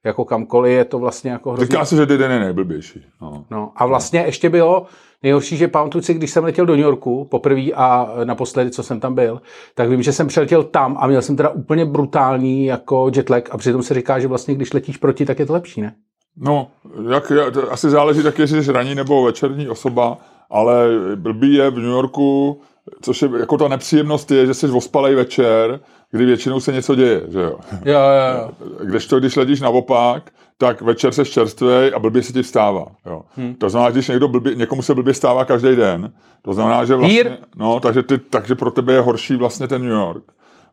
jako 0.04 0.24
kamkoliv, 0.24 0.72
je 0.72 0.84
to 0.84 0.98
vlastně 0.98 1.30
jako 1.30 1.52
hrozně... 1.52 1.66
Říká 1.66 1.84
se, 1.84 1.96
že 1.96 2.06
den 2.06 2.30
je 2.30 2.40
nejblbější. 2.40 3.04
No. 3.22 3.44
No 3.50 3.72
a 3.76 3.86
vlastně 3.86 4.20
ještě 4.20 4.50
bylo 4.50 4.86
nejhorší, 5.22 5.56
že 5.56 5.68
pamatuju 5.68 6.02
si, 6.02 6.14
když 6.14 6.30
jsem 6.30 6.44
letěl 6.44 6.66
do 6.66 6.72
New 6.72 6.84
Yorku 6.84 7.24
poprvé 7.30 7.62
a 7.74 8.10
naposledy, 8.24 8.70
co 8.70 8.82
jsem 8.82 9.00
tam 9.00 9.14
byl, 9.14 9.40
tak 9.74 9.90
vím, 9.90 10.02
že 10.02 10.12
jsem 10.12 10.26
přeletěl 10.26 10.62
tam 10.62 10.96
a 11.00 11.06
měl 11.06 11.22
jsem 11.22 11.36
teda 11.36 11.48
úplně 11.48 11.84
brutální 11.84 12.64
jako 12.64 13.10
jetlag 13.16 13.48
a 13.50 13.58
přitom 13.58 13.82
se 13.82 13.94
říká, 13.94 14.18
že 14.18 14.28
vlastně 14.28 14.54
když 14.54 14.72
letíš 14.72 14.96
proti, 14.96 15.26
tak 15.26 15.38
je 15.38 15.46
to 15.46 15.52
lepší, 15.52 15.80
ne? 15.80 15.94
No, 16.40 16.68
jak, 17.10 17.32
asi 17.70 17.90
záleží 17.90 18.22
taky, 18.22 18.42
jestli 18.42 18.64
jsi 18.64 18.72
ranní 18.72 18.94
nebo 18.94 19.22
večerní 19.22 19.68
osoba, 19.68 20.18
ale 20.50 20.88
blbý 21.16 21.54
je 21.54 21.70
v 21.70 21.76
New 21.76 21.90
Yorku, 21.90 22.60
což 23.02 23.22
je 23.22 23.28
jako 23.40 23.58
ta 23.58 23.68
nepříjemnost 23.68 24.30
je, 24.30 24.46
že 24.46 24.54
jsi 24.54 24.70
ospalej 24.70 25.14
večer, 25.14 25.80
kdy 26.10 26.24
většinou 26.24 26.60
se 26.60 26.72
něco 26.72 26.94
děje, 26.94 27.22
že 27.28 27.40
jo. 27.40 27.58
Jo, 27.84 28.00
jo, 28.00 28.38
jo. 28.38 28.50
Kdežto, 28.84 29.20
když 29.20 29.36
letíš 29.36 29.60
naopak, 29.60 30.30
tak 30.58 30.82
večer 30.82 31.12
se 31.12 31.24
čerstvej 31.24 31.92
a 31.94 31.98
blbě 31.98 32.22
se 32.22 32.32
ti 32.32 32.42
vstává. 32.42 32.86
Jo. 33.06 33.22
Hmm. 33.36 33.54
To 33.54 33.70
znamená, 33.70 33.90
když 33.90 34.08
někdo 34.08 34.28
blbě, 34.28 34.54
někomu 34.54 34.82
se 34.82 34.94
blbě 34.94 35.14
stává 35.14 35.44
každý 35.44 35.76
den, 35.76 36.12
to 36.42 36.52
znamená, 36.52 36.84
že 36.84 36.94
vlastně, 36.94 37.14
Hír. 37.14 37.30
no, 37.56 37.80
takže, 37.80 38.02
ty, 38.02 38.18
takže 38.18 38.54
pro 38.54 38.70
tebe 38.70 38.92
je 38.92 39.00
horší 39.00 39.36
vlastně 39.36 39.68
ten 39.68 39.82
New 39.82 39.90
York. 39.90 40.24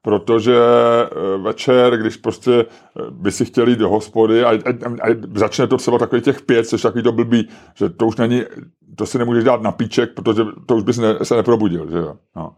Protože 0.02 0.56
eh, 0.56 1.38
večer, 1.38 1.98
když 1.98 2.18
prostě 2.18 2.52
eh, 2.54 3.02
by 3.10 3.32
si 3.32 3.46
chtěli 3.46 3.72
jít 3.72 3.80
do 3.80 3.90
hospody 3.90 4.44
a, 4.44 4.50
a, 4.50 5.10
a 5.10 5.16
začne 5.34 5.68
to 5.68 5.78
třeba 5.78 5.98
takový 5.98 6.22
těch 6.22 6.42
pět, 6.42 6.68
což 6.68 6.82
takový 6.82 7.04
to 7.04 7.12
blbý, 7.12 7.50
že 7.76 7.90
to 7.90 8.08
už 8.08 8.16
není, 8.16 8.44
to 8.96 9.06
si 9.06 9.18
nemůžeš 9.18 9.44
dát 9.44 9.62
na 9.62 9.72
píček, 9.72 10.14
protože 10.14 10.44
to 10.66 10.76
už 10.76 10.84
bys 10.84 10.98
ne, 10.98 11.16
se 11.24 11.36
neprobudil, 11.36 11.88
že 11.92 11.98
jo. 11.98 12.14
No. 12.36 12.52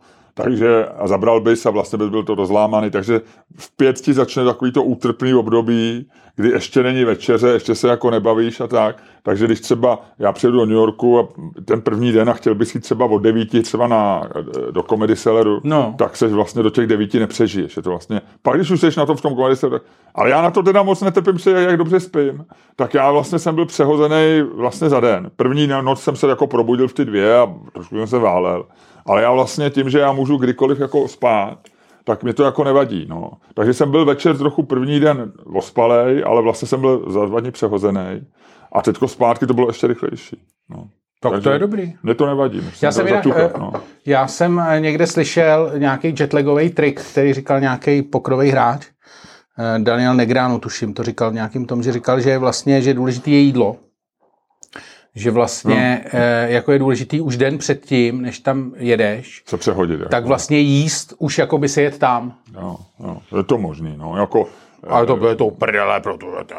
Takže 0.43 0.85
a 0.85 1.07
zabral 1.07 1.41
bys 1.41 1.65
a 1.65 1.69
vlastně 1.69 1.97
bys 1.97 2.09
byl 2.09 2.23
to 2.23 2.35
rozlámaný, 2.35 2.91
takže 2.91 3.21
v 3.55 3.71
pět 3.77 4.01
ti 4.01 4.13
začne 4.13 4.45
takový 4.45 4.71
to 4.71 4.83
útrpný 4.83 5.33
období, 5.33 6.09
kdy 6.35 6.49
ještě 6.49 6.83
není 6.83 7.03
večeře, 7.03 7.47
ještě 7.47 7.75
se 7.75 7.87
jako 7.87 8.11
nebavíš 8.11 8.59
a 8.61 8.67
tak, 8.67 9.03
takže 9.23 9.45
když 9.45 9.59
třeba 9.61 9.99
já 10.19 10.31
přijedu 10.31 10.57
do 10.57 10.65
New 10.65 10.75
Yorku 10.75 11.19
a 11.19 11.27
ten 11.65 11.81
první 11.81 12.11
den 12.11 12.29
a 12.29 12.33
chtěl 12.33 12.55
bys 12.55 12.75
jít 12.75 12.81
třeba 12.81 13.05
od 13.05 13.19
devíti 13.19 13.61
třeba 13.61 13.87
na, 13.87 14.29
do 14.71 14.83
Comedy 14.83 15.15
Celleru, 15.15 15.61
No. 15.63 15.95
tak 15.97 16.17
seš 16.17 16.31
vlastně 16.31 16.63
do 16.63 16.69
těch 16.69 16.87
devíti 16.87 17.19
nepřežiješ. 17.19 17.77
Je 17.77 17.83
to 17.83 17.89
vlastně, 17.89 18.21
pak 18.41 18.55
když 18.55 18.71
už 18.71 18.79
jsi 18.79 18.89
na 18.97 19.05
tom 19.05 19.17
v 19.17 19.21
tom 19.21 19.35
Comedy 19.35 19.55
Celleru, 19.55 19.83
ale 20.15 20.29
já 20.29 20.41
na 20.41 20.51
to 20.51 20.63
teda 20.63 20.83
moc 20.83 21.01
netrpím 21.01 21.39
se, 21.39 21.51
jak 21.51 21.77
dobře 21.77 21.99
spím, 21.99 22.45
tak 22.75 22.93
já 22.93 23.11
vlastně 23.11 23.39
jsem 23.39 23.55
byl 23.55 23.65
přehozený 23.65 24.41
vlastně 24.53 24.89
za 24.89 24.99
den. 24.99 25.31
První 25.35 25.67
noc 25.67 26.01
jsem 26.01 26.15
se 26.15 26.27
jako 26.27 26.47
probudil 26.47 26.87
v 26.87 26.93
ty 26.93 27.05
dvě 27.05 27.37
a 27.39 27.53
trošku 27.73 27.95
jsem 27.95 28.07
se 28.07 28.19
válel. 28.19 28.65
Ale 29.07 29.21
já 29.21 29.31
vlastně 29.31 29.69
tím, 29.69 29.89
že 29.89 29.99
já 29.99 30.11
můžu 30.11 30.37
kdykoliv 30.37 30.79
jako 30.79 31.07
spát, 31.07 31.59
tak 32.03 32.23
mě 32.23 32.33
to 32.33 32.43
jako 32.43 32.63
nevadí. 32.63 33.05
No. 33.09 33.31
Takže 33.53 33.73
jsem 33.73 33.91
byl 33.91 34.05
večer 34.05 34.37
trochu 34.37 34.63
první 34.63 34.99
den 34.99 35.31
ospalej, 35.53 36.23
ale 36.25 36.41
vlastně 36.41 36.67
jsem 36.67 36.81
byl 36.81 37.11
za 37.11 37.25
dva 37.25 37.39
dny 37.39 37.51
přehozený. 37.51 38.21
A 38.71 38.81
teďko 38.81 39.07
zpátky 39.07 39.47
to 39.47 39.53
bylo 39.53 39.69
ještě 39.69 39.87
rychlejší. 39.87 40.37
No. 40.69 40.87
Tak 41.21 41.31
Takže 41.31 41.43
to 41.43 41.49
je 41.49 41.59
dobrý. 41.59 41.93
Mně 42.03 42.15
to 42.15 42.25
nevadí. 42.25 42.61
Já 42.81 42.91
jsem, 42.91 43.07
jinak, 43.07 43.23
zatuchat, 43.23 43.51
eh, 43.55 43.59
no. 43.59 43.73
já 44.05 44.27
jsem 44.27 44.59
eh, 44.59 44.79
někde 44.79 45.07
slyšel 45.07 45.71
nějaký 45.77 46.15
jetlagový 46.19 46.69
trik, 46.69 47.01
který 47.01 47.33
říkal 47.33 47.59
nějaký 47.59 48.01
pokrový 48.01 48.49
hráč. 48.49 48.87
Eh, 49.59 49.79
Daniel 49.79 50.13
Negrano, 50.13 50.59
tuším, 50.59 50.93
to 50.93 51.03
říkal 51.03 51.31
v 51.31 51.33
nějakým 51.33 51.65
tom, 51.65 51.83
že 51.83 51.91
říkal, 51.91 52.19
že 52.19 52.37
vlastně, 52.37 52.81
že 52.81 52.93
důležité 52.93 53.29
je 53.29 53.39
jídlo. 53.39 53.75
Že 55.17 55.31
vlastně 55.31 56.01
No. 56.03 56.09
eh, 56.13 56.47
jako 56.49 56.71
je 56.71 56.79
důležitý 56.79 57.21
už 57.21 57.37
den 57.37 57.57
předtím, 57.57 58.21
než 58.21 58.39
tam 58.39 58.71
jedeš, 58.77 59.43
Se 59.45 59.57
přehodit. 59.57 59.99
Jako. 59.99 60.09
tak 60.09 60.25
vlastně 60.25 60.59
jíst 60.59 61.13
už 61.17 61.37
jako 61.37 61.57
by 61.57 61.69
se 61.69 61.81
jet 61.81 61.97
tam. 61.97 62.33
No, 62.53 62.77
no, 62.99 63.21
je 63.37 63.43
to 63.43 63.57
možný. 63.57 63.95
No. 63.97 64.17
Jako, 64.17 64.47
Ale 64.87 65.05
to 65.05 65.15
bylo 65.15 65.35
to 65.35 65.49
prdele, 65.51 65.99
protože 65.99 66.31
to 66.45 66.55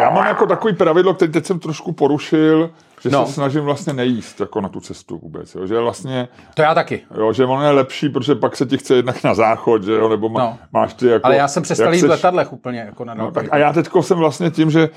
já 0.00 0.10
mám 0.10 0.26
jako 0.26 0.46
takový 0.46 0.74
pravidlo, 0.74 1.14
který 1.14 1.32
teď 1.32 1.46
jsem 1.46 1.58
trošku 1.58 1.92
porušil, 1.92 2.70
že 3.00 3.10
No. 3.10 3.26
se 3.26 3.32
snažím 3.32 3.60
vlastně 3.64 3.92
nejíst 3.92 4.40
jako 4.40 4.60
na 4.60 4.68
tu 4.68 4.80
cestu 4.80 5.18
vůbec. 5.22 5.54
Jo. 5.54 5.66
Že 5.66 5.78
vlastně 5.78 6.28
To 6.54 6.62
já 6.62 6.74
taky. 6.74 7.00
Jo, 7.18 7.32
že 7.32 7.44
ono 7.44 7.62
je 7.64 7.70
lepší, 7.70 8.08
protože 8.08 8.34
pak 8.34 8.56
se 8.56 8.66
ti 8.66 8.78
chce 8.78 8.94
jednak 8.94 9.24
na 9.24 9.34
záchod, 9.34 9.82
že 9.84 9.92
jo, 9.92 10.08
nebo 10.08 10.28
má, 10.28 10.40
No. 10.40 10.58
máš 10.72 10.94
ty 10.94 11.06
jako... 11.06 11.26
Ale 11.26 11.36
já 11.36 11.48
jsem 11.48 11.62
přestal 11.62 11.94
jít 11.94 12.02
v 12.02 12.08
letadlech 12.10 12.52
úplně 12.52 12.78
jako 12.78 13.04
na 13.04 13.14
No, 13.14 13.30
tak 13.30 13.46
a 13.50 13.56
já 13.58 13.72
teďko 13.72 14.02
jsem 14.02 14.18
vlastně 14.18 14.50
tím, 14.50 14.70
že, 14.70 14.90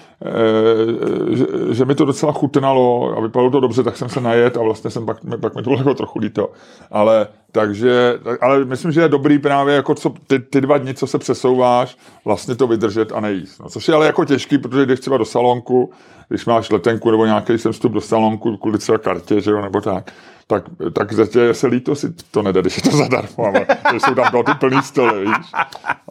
e, 1.32 1.36
že, 1.36 1.46
že, 1.72 1.86
mi 1.86 1.96
to 1.96 2.06
docela 2.06 2.32
chutnalo 2.32 3.14
a 3.18 3.22
vypadalo 3.22 3.52
to 3.52 3.60
dobře, 3.60 3.84
tak 3.84 3.98
jsem 3.98 4.10
se 4.10 4.22
najet 4.22 4.58
a 4.58 4.62
vlastně 4.62 4.90
jsem 4.90 5.06
pak, 5.06 5.18
pak 5.42 5.56
mi 5.56 5.62
to 5.64 5.70
bylo 5.70 5.78
jako 5.80 5.94
trochu 5.94 6.20
líto. 6.20 6.50
Ale 6.92 7.28
takže, 7.52 8.14
tak- 8.24 8.44
ale 8.44 8.66
myslím, 8.66 8.92
že 8.92 9.02
je 9.02 9.10
dobrý 9.10 9.40
právě 9.40 9.76
jako 9.76 9.96
co, 9.96 10.14
ty, 10.28 10.40
ty 10.40 10.62
dva 10.62 10.78
dny, 10.78 10.94
co 10.94 11.08
se 11.08 11.18
přesouváš, 11.18 11.98
vlastně 12.26 12.56
to 12.56 12.68
vydržet 12.68 13.12
a 13.12 13.20
nejíst. 13.20 13.60
No, 13.64 13.70
což 13.70 13.88
je 13.88 13.94
ale 13.94 14.06
jako 14.06 14.26
těžký, 14.26 14.58
protože 14.58 14.86
jdeš 14.86 15.00
třeba 15.00 15.18
do 15.18 15.26
salonku, 15.26 15.92
když 16.30 16.46
máš 16.46 16.70
letenku 16.72 17.12
nebo 17.12 17.26
nějaký 17.26 17.58
jsem 17.58 17.72
vstup 17.72 17.92
do 17.92 18.02
salonku 18.02 18.58
kvůli 18.58 18.78
třeba 18.78 18.98
kartě, 18.98 19.42
že 19.42 19.52
jo, 19.52 19.62
nebo 19.62 19.82
tak, 19.82 20.12
tak, 20.48 20.64
tak 20.94 21.14
za 21.14 21.26
tě 21.28 21.54
se 21.54 21.68
líto 21.68 21.96
si 21.96 22.14
to 22.32 22.42
nedá, 22.42 22.62
když 22.62 22.76
je 22.78 22.84
to 22.92 22.98
zadarmo, 22.98 23.46
ale 23.46 23.66
když 23.90 24.02
jsou 24.02 24.16
tam 24.16 24.44
ty 24.46 24.52
plný 24.60 24.82
stoly, 24.82 25.26
víš. 25.26 25.52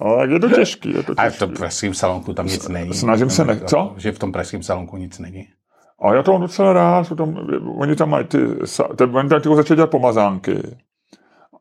No, 0.03 0.17
tak 0.17 0.31
je 0.31 0.41
to 0.41 0.51
těžký, 0.51 0.95
je 0.95 1.03
to 1.03 1.13
A 1.17 1.23
v 1.23 1.27
těžký. 1.27 1.39
tom 1.39 1.51
pražském 1.51 1.95
salonku 1.95 2.35
tam 2.35 2.47
nic 2.47 2.69
není. 2.69 2.95
snažím 2.95 3.31
se 3.31 3.45
ne- 3.45 3.61
co? 3.67 3.93
Že 3.97 4.13
v 4.13 4.19
tom 4.19 4.33
pražském 4.33 4.63
salonku 4.63 4.97
nic 4.97 5.19
není. 5.19 5.47
A 6.05 6.15
já 6.15 6.23
to 6.23 6.33
mám 6.33 6.41
docela 6.41 6.73
rád, 6.73 7.13
tam, 7.17 7.37
oni 7.79 7.97
tam 7.97 8.11
mají 8.11 8.25
ty, 8.25 8.39
ty, 8.97 9.05
oni 9.05 9.29
tam 9.29 9.41
ty 9.41 9.49
začali 9.57 9.77
dělat 9.77 9.91
pomazánky. 9.91 10.59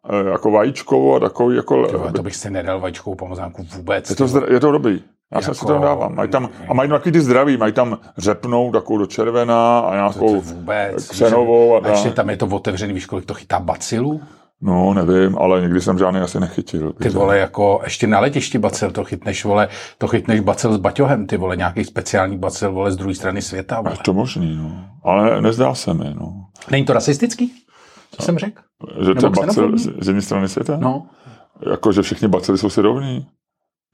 E, 0.09 0.29
jako 0.29 0.51
vajíčkovou 0.51 1.15
a 1.15 1.19
takový, 1.19 1.55
jako, 1.55 1.75
Jo, 1.75 2.11
to 2.15 2.23
bych 2.23 2.35
si 2.35 2.49
nedal 2.49 2.79
vajíčkovou 2.79 3.15
pomazánku 3.15 3.63
vůbec. 3.75 4.09
je, 4.09 4.15
to, 4.15 4.25
zdra- 4.25 4.51
je 4.53 4.59
to 4.59 4.71
dobrý. 4.71 5.03
Já 5.33 5.41
jsem 5.41 5.51
Jako- 5.51 5.59
si 5.59 5.65
to 5.65 5.79
dávám. 5.79 6.15
Mají 6.15 6.29
tam, 6.29 6.49
a 6.69 6.73
mají 6.73 6.89
takový 6.89 7.11
ty 7.11 7.21
zdraví, 7.21 7.57
mají 7.57 7.73
tam 7.73 7.97
řepnou, 8.17 8.71
takovou 8.71 8.97
do 8.99 9.05
červená 9.05 9.79
a 9.79 9.89
to 9.89 9.95
nějakou 9.95 10.41
vůbec. 10.41 11.07
ksenovou 11.09 11.75
a 11.75 11.79
a 11.87 11.89
ještě 11.89 12.09
tam 12.11 12.29
je 12.29 12.37
to 12.37 12.45
otevřený, 12.47 12.93
víš, 12.93 13.05
kolik 13.05 13.25
to 13.25 13.33
chytá 13.33 13.59
bacilů? 13.59 14.21
No, 14.63 14.93
nevím, 14.93 15.37
ale 15.37 15.61
nikdy 15.61 15.81
jsem 15.81 15.97
žádný 15.97 16.19
asi 16.19 16.39
nechytil. 16.39 16.93
Ty 16.93 17.09
vole, 17.09 17.37
jako 17.37 17.81
ještě 17.83 18.07
na 18.07 18.19
letišti 18.19 18.57
bacil 18.57 18.91
to 18.91 19.03
chytneš, 19.03 19.45
vole, 19.45 19.67
to 19.97 20.07
chytneš 20.07 20.39
bacil 20.39 20.73
s 20.73 20.77
baťohem, 20.77 21.27
ty 21.27 21.37
vole, 21.37 21.55
nějaký 21.57 21.83
speciální 21.85 22.37
bacil, 22.37 22.71
vole, 22.71 22.91
z 22.91 22.95
druhé 22.97 23.15
strany 23.15 23.41
světa, 23.41 23.81
vole. 23.81 23.93
Je 23.93 23.97
to 24.03 24.13
možný, 24.13 24.55
no. 24.55 24.85
Ale 25.03 25.41
nezdá 25.41 25.75
se 25.75 25.93
mi, 25.93 26.13
no. 26.19 26.33
Není 26.71 26.85
to 26.85 26.93
rasistický? 26.93 27.51
Co 28.11 28.21
jsem 28.23 28.37
řekl? 28.37 28.61
Že 29.05 29.15
to 29.15 29.25
je 29.25 29.29
bacil 29.29 29.77
z 29.77 30.07
jedné 30.07 30.21
strany 30.21 30.49
světa? 30.49 30.77
No. 30.77 31.05
Jako, 31.71 31.91
že 31.91 32.01
všichni 32.01 32.27
bacily 32.27 32.57
jsou 32.57 32.69
si 32.69 32.81
rovní? 32.81 33.27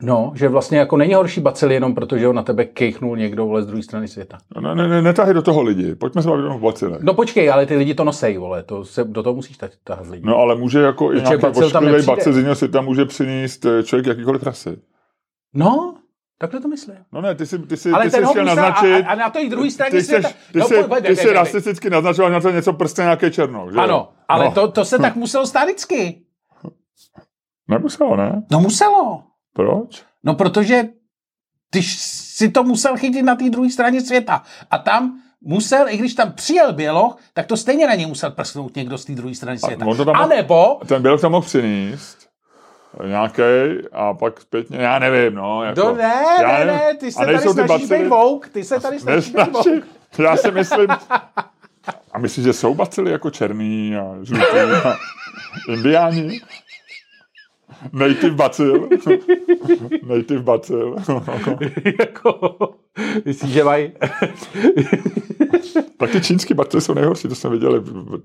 No, 0.01 0.31
že 0.35 0.47
vlastně 0.49 0.77
jako 0.77 0.97
není 0.97 1.13
horší 1.13 1.41
bacil 1.41 1.71
jenom 1.71 1.95
protože 1.95 2.27
ho 2.27 2.33
na 2.33 2.43
tebe 2.43 2.65
kejchnul 2.65 3.17
někdo, 3.17 3.45
vole, 3.45 3.63
z 3.63 3.65
druhé 3.65 3.83
strany 3.83 4.07
světa. 4.07 4.37
Ne, 4.61 4.75
ne, 4.75 4.87
ne, 4.87 5.01
netahy 5.01 5.33
do 5.33 5.41
toho 5.41 5.63
lidi. 5.63 5.95
Pojďme 5.95 6.21
se 6.21 6.29
bavit 6.29 6.43
jenom 6.43 6.57
o 6.57 6.65
bacilech. 6.65 7.01
No 7.01 7.13
počkej, 7.13 7.51
ale 7.51 7.65
ty 7.65 7.75
lidi 7.75 7.93
to 7.93 8.03
nosej, 8.03 8.37
vole, 8.37 8.63
to 8.63 8.85
se, 8.85 9.03
do 9.03 9.23
toho 9.23 9.35
musíš 9.35 9.57
tahat 9.57 9.73
tahat 9.83 10.07
lidi. 10.07 10.23
No 10.25 10.37
ale 10.37 10.55
může 10.55 10.79
jako 10.79 11.13
i 11.13 11.21
nějaký 11.21 11.45
ošklivý 11.45 12.05
bacil 12.05 12.33
z 12.33 12.37
jiného 12.37 12.55
světa 12.55 12.81
může 12.81 13.05
přinést 13.05 13.65
eh, 13.65 13.83
člověk 13.83 14.07
jakýkoliv 14.07 14.43
rasy. 14.43 14.77
No, 15.53 15.95
takhle 16.37 16.61
to 16.61 16.67
myslím. 16.67 16.97
No 17.11 17.21
ne, 17.21 17.35
ty 17.35 17.45
jsi, 17.45 17.59
ty 17.59 17.77
jsi, 17.77 17.91
Ale 17.91 18.03
ty 18.03 18.11
jsi 18.11 18.25
chtěl 18.29 18.45
naznačit... 18.45 19.03
a, 19.05 19.09
a, 19.09 19.15
na 19.15 19.29
té 19.29 19.49
druhé 19.49 19.71
straně 19.71 19.91
ty 19.91 20.01
jsi, 20.01 20.05
světa... 20.05 20.29
ty 20.51 20.59
no, 20.59 20.67
jsi, 20.67 20.83
pojď, 20.83 21.05
ty 21.05 21.15
jsi 21.15 21.33
rasisticky 21.33 21.89
naznačoval 21.89 22.31
na 22.31 22.39
to 22.39 22.51
něco 22.51 22.73
prstě 22.73 23.01
nějaký 23.01 23.31
černok, 23.31 23.71
že? 23.73 23.79
Ano, 23.79 24.09
ale 24.27 24.45
no. 24.45 24.51
to, 24.51 24.71
to 24.71 24.85
se 24.85 24.97
tak 25.05 25.15
muselo 25.15 25.47
stát 25.47 25.63
vždycky. 25.63 26.21
Nemuselo, 27.67 28.15
ne? 28.15 28.43
No 28.51 28.59
muselo. 28.59 29.23
Proč? 29.53 30.03
No 30.23 30.33
protože 30.33 30.83
ty 31.69 31.83
si 31.83 32.49
to 32.49 32.63
musel 32.63 32.97
chytit 32.97 33.25
na 33.25 33.35
té 33.35 33.49
druhé 33.49 33.69
straně 33.69 34.01
světa. 34.01 34.43
A 34.71 34.77
tam 34.77 35.21
musel, 35.41 35.89
i 35.89 35.97
když 35.97 36.13
tam 36.13 36.31
přijel 36.31 36.73
běloch, 36.73 37.17
tak 37.33 37.45
to 37.45 37.57
stejně 37.57 37.87
na 37.87 37.95
něj 37.95 38.05
musel 38.05 38.31
prsknout 38.31 38.75
někdo 38.75 38.97
z 38.97 39.05
té 39.05 39.13
druhé 39.13 39.35
strany 39.35 39.59
světa. 39.59 39.85
on 39.85 39.97
to 39.97 40.05
tam 40.05 40.15
A 40.15 40.19
mohl- 40.19 40.35
nebo 40.35 40.79
Ten 40.87 41.01
bělok 41.01 41.21
tam 41.21 41.31
mohl 41.31 41.45
přinést 41.45 42.26
nějaký 43.05 43.41
a 43.91 44.13
pak 44.13 44.41
zpětně, 44.41 44.77
já 44.77 44.99
nevím, 44.99 45.35
no. 45.35 45.63
Jako, 45.63 45.81
No 45.81 45.95
ne, 45.95 46.13
já 46.41 46.57
ne, 46.59 46.65
ne, 46.65 46.95
ty 46.99 47.11
se 47.11 47.25
tady 47.25 47.39
snažíš 47.39 47.89
být 47.89 48.07
vouk, 48.07 48.49
ty 48.49 48.63
se 48.63 48.79
tady 48.79 48.99
snažíš 48.99 49.31
být 49.33 49.51
vouk. 49.51 49.83
Já 50.19 50.37
si 50.37 50.51
myslím... 50.51 50.87
A 52.11 52.19
myslíš, 52.19 52.45
že 52.45 52.53
jsou 52.53 52.73
bacily 52.75 53.11
jako 53.11 53.29
černý 53.29 53.95
a 53.97 54.15
žlutý 54.23 54.57
a 54.85 54.95
indiáni? 55.73 56.41
Native 57.91 58.35
bacil. 58.35 58.89
Native 60.07 60.41
bacil. 60.41 60.95
jako, 61.99 62.57
myslíš, 63.25 63.51
že 63.51 63.63
mají... 63.63 63.91
tak 65.97 66.09
ty 66.11 66.21
čínský 66.21 66.53
bacily 66.53 66.81
jsou 66.81 66.93
nejhorší, 66.93 67.27
to 67.27 67.35
jsme 67.35 67.49
viděli 67.49 67.81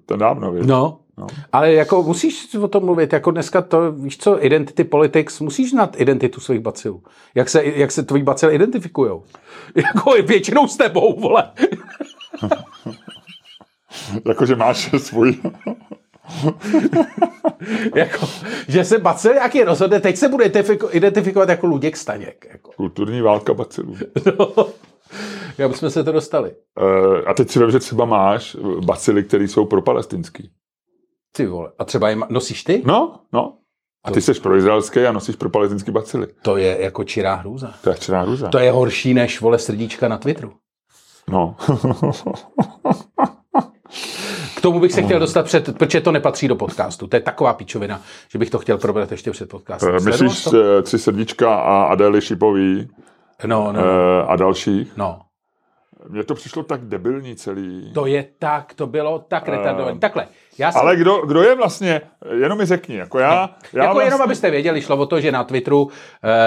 ten 0.07 0.19
dávno. 0.19 0.55
No, 0.62 0.99
No. 1.17 1.27
ale 1.53 1.73
jako 1.73 2.03
musíš 2.03 2.55
o 2.55 2.69
tom 2.69 2.85
mluvit, 2.85 3.12
jako 3.12 3.31
dneska 3.31 3.62
to, 3.62 3.93
víš 3.93 4.19
co, 4.19 4.45
identity 4.45 4.85
politics, 4.85 5.41
musíš 5.41 5.71
znát 5.71 6.01
identitu 6.01 6.41
svých 6.41 6.61
bacilů. 6.61 7.03
Jak 7.35 7.49
se, 7.49 7.65
jak 7.65 7.93
se 7.93 8.03
tvojí 8.03 8.23
bacily 8.23 8.55
identifikujou. 8.55 9.23
Jako 9.75 10.11
většinou 10.23 10.69
s 10.69 10.77
tebou, 10.77 11.21
vole. 11.21 11.51
Jakože 14.29 14.57
máš 14.57 14.91
svůj... 14.97 15.38
jako, 17.94 18.26
že 18.68 18.85
se 18.85 18.98
bacil 18.98 19.35
nějaký 19.35 19.62
rozhodne, 19.62 20.00
teď 20.00 20.16
se 20.16 20.28
bude 20.28 20.44
identifiko- 20.46 20.88
identifikovat 20.92 21.48
jako 21.48 21.66
Luděk 21.66 21.96
Staněk. 21.96 22.46
Jako. 22.52 22.70
Kulturní 22.76 23.20
válka 23.20 23.54
bacilů. 23.54 23.96
No. 24.38 24.66
Jak 25.58 25.70
bychom 25.70 25.90
se 25.90 26.04
to 26.04 26.12
dostali? 26.12 26.54
Eh, 26.78 27.24
a 27.24 27.35
teď 27.35 27.50
si 27.50 27.58
vím, 27.58 27.70
že 27.70 27.78
třeba 27.78 28.04
máš 28.04 28.56
bacily, 28.85 29.24
které 29.24 29.44
jsou 29.44 29.66
pro 29.66 29.82
palestinský. 29.82 30.50
Ty 31.32 31.46
vole. 31.46 31.72
A 31.78 31.85
třeba 31.85 32.08
je 32.08 32.16
nosíš 32.28 32.64
ty? 32.64 32.82
No, 32.87 33.20
no. 33.32 33.56
A 34.04 34.11
ty 34.11 34.20
jsi 34.20 34.40
pro 34.40 34.56
izraelské 34.56 35.08
a 35.08 35.12
nosíš 35.12 35.37
pro 35.37 35.50
palestinský 35.50 35.90
bacily. 35.90 36.26
To 36.42 36.56
je 36.56 36.76
jako 36.80 37.04
čirá 37.04 37.35
hrůza. 37.35 37.74
To 37.85 37.90
je 37.90 37.96
černá 37.96 38.22
hruza. 38.22 38.48
To 38.48 38.58
je 38.58 38.70
horší 38.72 39.14
než 39.14 39.40
vole 39.40 39.58
srdíčka 39.58 40.08
na 40.08 40.18
Twitteru. 40.18 40.52
No. 41.30 41.56
Tomu 44.62 44.81
bych 44.81 44.92
se 44.92 45.03
chtěl 45.03 45.18
dostat 45.20 45.42
před, 45.46 45.79
protože 45.79 46.01
to 46.01 46.12
nepatří 46.12 46.48
do 46.48 46.57
podcastu. 46.57 47.07
To 47.07 47.16
je 47.16 47.20
taková 47.20 47.55
píčovina, 47.55 48.01
že 48.33 48.38
bych 48.38 48.51
to 48.51 48.59
chtěl 48.59 48.79
probrat 48.79 49.11
ještě 49.11 49.31
před 49.31 49.48
podcastem. 49.48 49.94
Eh, 49.96 50.01
Myslíš 50.01 50.46
eh, 50.46 50.83
tři 50.83 50.98
srdíčka 50.98 51.55
a 51.55 51.83
Adély 51.83 52.20
Šipový 52.20 52.88
No, 53.46 53.72
no, 53.72 53.81
eh, 53.81 54.22
a 54.27 54.37
dalších? 54.37 54.92
no. 54.96 55.18
Mně 56.09 56.25
to 56.25 56.35
přišlo 56.35 56.62
tak 56.62 56.81
debilní 56.81 57.37
celý. 57.37 57.91
To 57.95 58.07
je 58.07 58.25
tak, 58.38 58.75
to 58.75 58.87
bylo 58.87 59.19
tak 59.19 59.49
retardované. 59.49 59.99
Takhle, 59.99 60.27
já 60.59 60.73
jsem, 60.73 60.81
Ale 60.81 60.97
kdo, 60.97 61.27
kdo 61.27 61.43
je 61.43 61.55
vlastně, 61.55 62.01
jenom 62.41 62.59
mi 62.59 62.67
řekni, 62.67 62.97
jako 62.97 63.19
já, 63.19 63.31
já 63.73 63.83
jako 63.83 63.95
vlastně, 63.95 64.07
jenom 64.07 64.23
abyste 64.23 64.51
věděli, 64.51 64.83
šlo 64.83 64.97
o 64.97 65.07
to, 65.07 65.21
že 65.21 65.33
na 65.33 65.45
Twitteru 65.45 65.91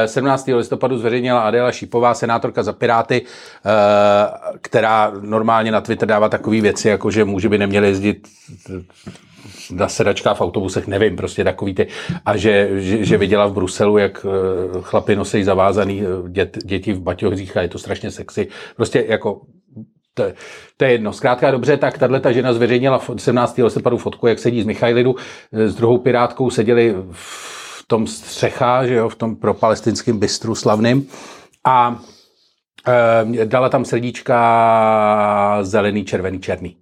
eh, 0.03 0.07
17. 0.07 0.47
listopadu 0.47 0.97
zveřejnila 0.97 1.41
Adéla 1.41 1.71
Šipová, 1.71 2.13
senátorka 2.13 2.63
za 2.63 2.73
Piráty, 2.73 3.21
eh, 3.25 3.69
která 4.61 5.11
normálně 5.19 5.71
na 5.71 5.81
Twitter 5.81 6.07
dává 6.07 6.29
takové 6.29 6.61
věci, 6.61 6.87
jako 6.87 7.11
že 7.11 7.25
muži 7.25 7.49
by 7.49 7.57
neměli 7.57 7.87
jezdit 7.87 8.27
na 9.71 9.87
sedačka 9.87 10.33
v 10.33 10.41
autobusech, 10.41 10.87
nevím, 10.87 11.15
prostě 11.15 11.43
takový 11.43 11.73
ty, 11.73 11.87
a 12.25 12.37
že, 12.37 12.69
že, 12.73 13.05
že 13.05 13.17
viděla 13.17 13.47
v 13.47 13.53
Bruselu, 13.53 13.97
jak 13.97 14.25
eh, 14.25 14.81
chlapi 14.81 15.15
nosí 15.15 15.43
zavázaný 15.43 16.01
eh, 16.01 16.29
dět, 16.29 16.57
děti 16.65 16.93
v 16.93 17.01
baťohřích 17.01 17.57
a 17.57 17.61
je 17.61 17.67
to 17.67 17.79
strašně 17.79 18.11
sexy. 18.11 18.47
Prostě 18.75 19.05
jako 19.07 19.41
to, 20.13 20.23
to 20.77 20.85
je 20.85 20.91
jedno. 20.91 21.13
Zkrátka 21.13 21.51
dobře, 21.51 21.77
tak 21.77 21.97
tahle 21.97 22.19
ta 22.19 22.31
žena 22.31 22.53
zveřejnila 22.53 23.01
17. 23.17 23.57
listopadu 23.57 23.97
fotku, 23.97 24.27
jak 24.27 24.39
sedí 24.39 24.61
s 24.61 24.65
Michailidu, 24.65 25.15
s 25.51 25.75
druhou 25.75 25.97
pirátkou 25.97 26.49
seděli 26.49 26.95
v 27.11 27.55
tom 27.87 28.07
střecha, 28.07 28.87
že 28.87 28.95
jo, 28.95 29.09
v 29.09 29.15
tom 29.15 29.35
pro 29.35 29.53
palestinském 29.53 30.19
bistru 30.19 30.55
slavným 30.55 31.07
a 31.65 31.99
e, 33.37 33.45
dala 33.45 33.69
tam 33.69 33.85
srdíčka 33.85 35.57
zelený, 35.61 36.05
červený, 36.05 36.39
černý. 36.39 36.77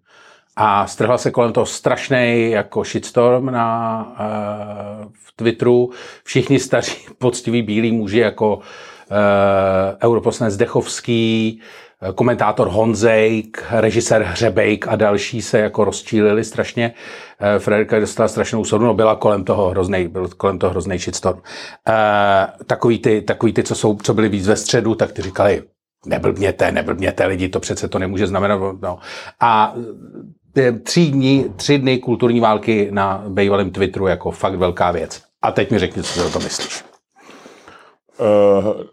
A 0.55 0.87
strhla 0.87 1.17
se 1.17 1.31
kolem 1.31 1.53
toho 1.53 1.65
strašný 1.65 2.51
jako 2.51 2.83
shitstorm 2.83 3.45
na 3.45 4.07
uh, 4.09 5.11
v 5.13 5.33
Twitteru. 5.35 5.89
Všichni 6.23 6.59
staří, 6.59 6.97
poctiví 7.17 7.61
bílí 7.61 7.91
muži 7.91 8.19
jako 8.19 8.55
uh, 8.55 8.61
europoslanec 10.03 10.57
Dechovský, 10.57 11.61
komentátor 12.15 12.67
Honzejk, 12.69 13.63
režisér 13.71 14.23
Hřebejk 14.23 14.87
a 14.87 14.95
další 14.95 15.41
se 15.41 15.59
jako 15.59 15.83
rozčílili 15.83 16.43
strašně. 16.43 16.93
Frederika 17.57 17.99
dostala 17.99 18.27
strašnou 18.27 18.65
sodu, 18.65 18.85
no 18.85 18.93
byla 18.93 19.15
kolem 19.15 19.43
toho 19.43 19.69
hrozný, 19.69 20.07
byl 20.07 20.27
kolem 20.27 20.59
toho 20.59 20.71
hrozný 20.71 20.97
shitstorm. 20.97 21.41
Takový 22.65 22.99
ty, 22.99 23.21
takový 23.21 23.53
ty, 23.53 23.63
co, 23.63 23.75
jsou, 23.75 23.95
co 23.95 24.13
byli 24.13 24.29
víc 24.29 24.47
ve 24.47 24.55
středu, 24.55 24.95
tak 24.95 25.11
ty 25.11 25.21
říkali, 25.21 25.63
neblbněte, 26.05 26.71
neblbněte 26.71 27.25
lidi, 27.25 27.49
to 27.49 27.59
přece 27.59 27.87
to 27.87 27.99
nemůže 27.99 28.27
znamenat. 28.27 28.59
No. 28.81 28.99
A 29.39 29.75
tři 30.83 31.05
dny, 31.05 31.49
tři 31.55 31.77
dny 31.77 31.97
kulturní 31.97 32.39
války 32.39 32.87
na 32.91 33.23
bývalém 33.27 33.71
Twitteru 33.71 34.07
jako 34.07 34.31
fakt 34.31 34.55
velká 34.55 34.91
věc. 34.91 35.23
A 35.41 35.51
teď 35.51 35.71
mi 35.71 35.79
řekni, 35.79 36.03
co 36.03 36.13
si 36.13 36.21
o 36.21 36.29
to 36.29 36.39
myslíš. 36.39 36.83
Uh, 38.19 38.83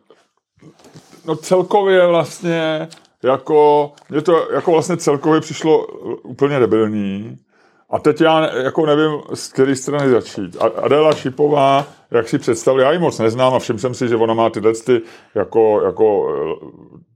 no 1.26 1.36
celkově 1.36 2.06
vlastně 2.06 2.88
jako, 3.22 3.92
mě 4.08 4.20
to 4.20 4.52
jako 4.52 4.72
vlastně 4.72 4.96
celkově 4.96 5.40
přišlo 5.40 5.86
úplně 6.22 6.58
debilní. 6.58 7.38
A 7.90 7.98
teď 7.98 8.20
já 8.20 8.56
jako 8.56 8.86
nevím, 8.86 9.20
z 9.34 9.52
které 9.52 9.76
strany 9.76 10.10
začít. 10.10 10.56
Adela 10.76 11.14
Šipová, 11.14 11.86
jak 12.10 12.28
si 12.28 12.38
představili, 12.38 12.84
já 12.84 12.92
ji 12.92 12.98
moc 12.98 13.18
neznám 13.18 13.54
a 13.54 13.58
všim 13.58 13.78
jsem 13.78 13.94
si, 13.94 14.08
že 14.08 14.16
ona 14.16 14.34
má 14.34 14.50
tyhle 14.50 14.72
ty 14.72 15.02
jako, 15.34 15.82
jako, 15.84 16.34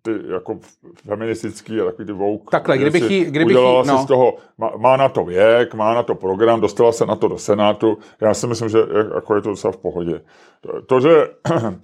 ty, 0.02 0.10
jako 0.32 0.58
feministický 1.06 1.80
a 1.80 1.84
takový 1.84 2.06
ty 2.06 2.12
vouk. 2.12 2.50
Takhle, 2.50 2.78
kdybych 2.78 3.10
jí, 3.10 3.24
kdybych 3.24 3.56
udělala 3.56 3.82
jí, 3.82 3.88
no. 3.88 3.98
si 3.98 4.04
z 4.04 4.06
toho, 4.06 4.36
má, 4.58 4.70
má, 4.76 4.96
na 4.96 5.08
to 5.08 5.24
věk, 5.24 5.74
má 5.74 5.94
na 5.94 6.02
to 6.02 6.14
program, 6.14 6.60
dostala 6.60 6.92
se 6.92 7.06
na 7.06 7.16
to 7.16 7.28
do 7.28 7.38
Senátu. 7.38 7.98
Já 8.20 8.34
si 8.34 8.46
myslím, 8.46 8.68
že 8.68 8.78
jako 9.14 9.34
je 9.34 9.42
to 9.42 9.48
docela 9.48 9.72
v 9.72 9.76
pohodě. 9.76 10.20
To, 10.60 10.82
to 10.82 11.00
že 11.00 11.28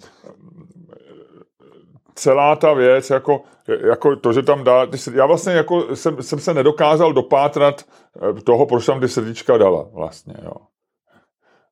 celá 2.14 2.56
ta 2.56 2.72
věc, 2.72 3.10
jako, 3.10 3.42
jako 3.88 4.16
to, 4.16 4.32
že 4.32 4.42
tam 4.42 4.64
dá, 4.64 4.86
já 5.14 5.26
vlastně 5.26 5.52
jako 5.52 5.96
jsem, 5.96 6.22
jsem 6.22 6.38
se 6.38 6.54
nedokázal 6.54 7.12
dopátrat 7.12 7.84
eh, 8.38 8.40
toho, 8.40 8.66
proč 8.66 8.86
tam 8.86 9.00
ty 9.00 9.08
srdíčka 9.08 9.58
dala 9.58 9.88
vlastně, 9.92 10.34
jo. 10.44 10.52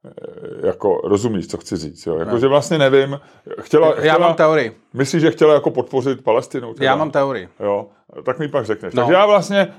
Eh, 0.04 0.66
jako, 0.66 1.00
rozumíš, 1.04 1.48
co 1.48 1.58
chci 1.58 1.76
říct, 1.76 2.06
jo. 2.06 2.18
Jako, 2.18 2.38
že 2.38 2.46
vlastně 2.46 2.78
nevím, 2.78 3.20
chtěla, 3.60 3.92
chtěla, 3.92 4.06
Já 4.06 4.18
mám 4.18 4.34
teorii. 4.34 4.76
Myslíš, 4.94 5.22
že 5.22 5.30
chtěla 5.30 5.54
jako 5.54 5.70
podpořit 5.70 6.24
Palestinu? 6.24 6.74
Teda? 6.74 6.86
Já 6.86 6.96
mám 6.96 7.10
teorii. 7.10 7.48
Jo, 7.60 7.86
tak 8.24 8.38
mi 8.38 8.48
pak 8.48 8.66
řekneš. 8.66 8.94
No. 8.94 9.02
Takže 9.02 9.14
já 9.14 9.26
vlastně, 9.26 9.74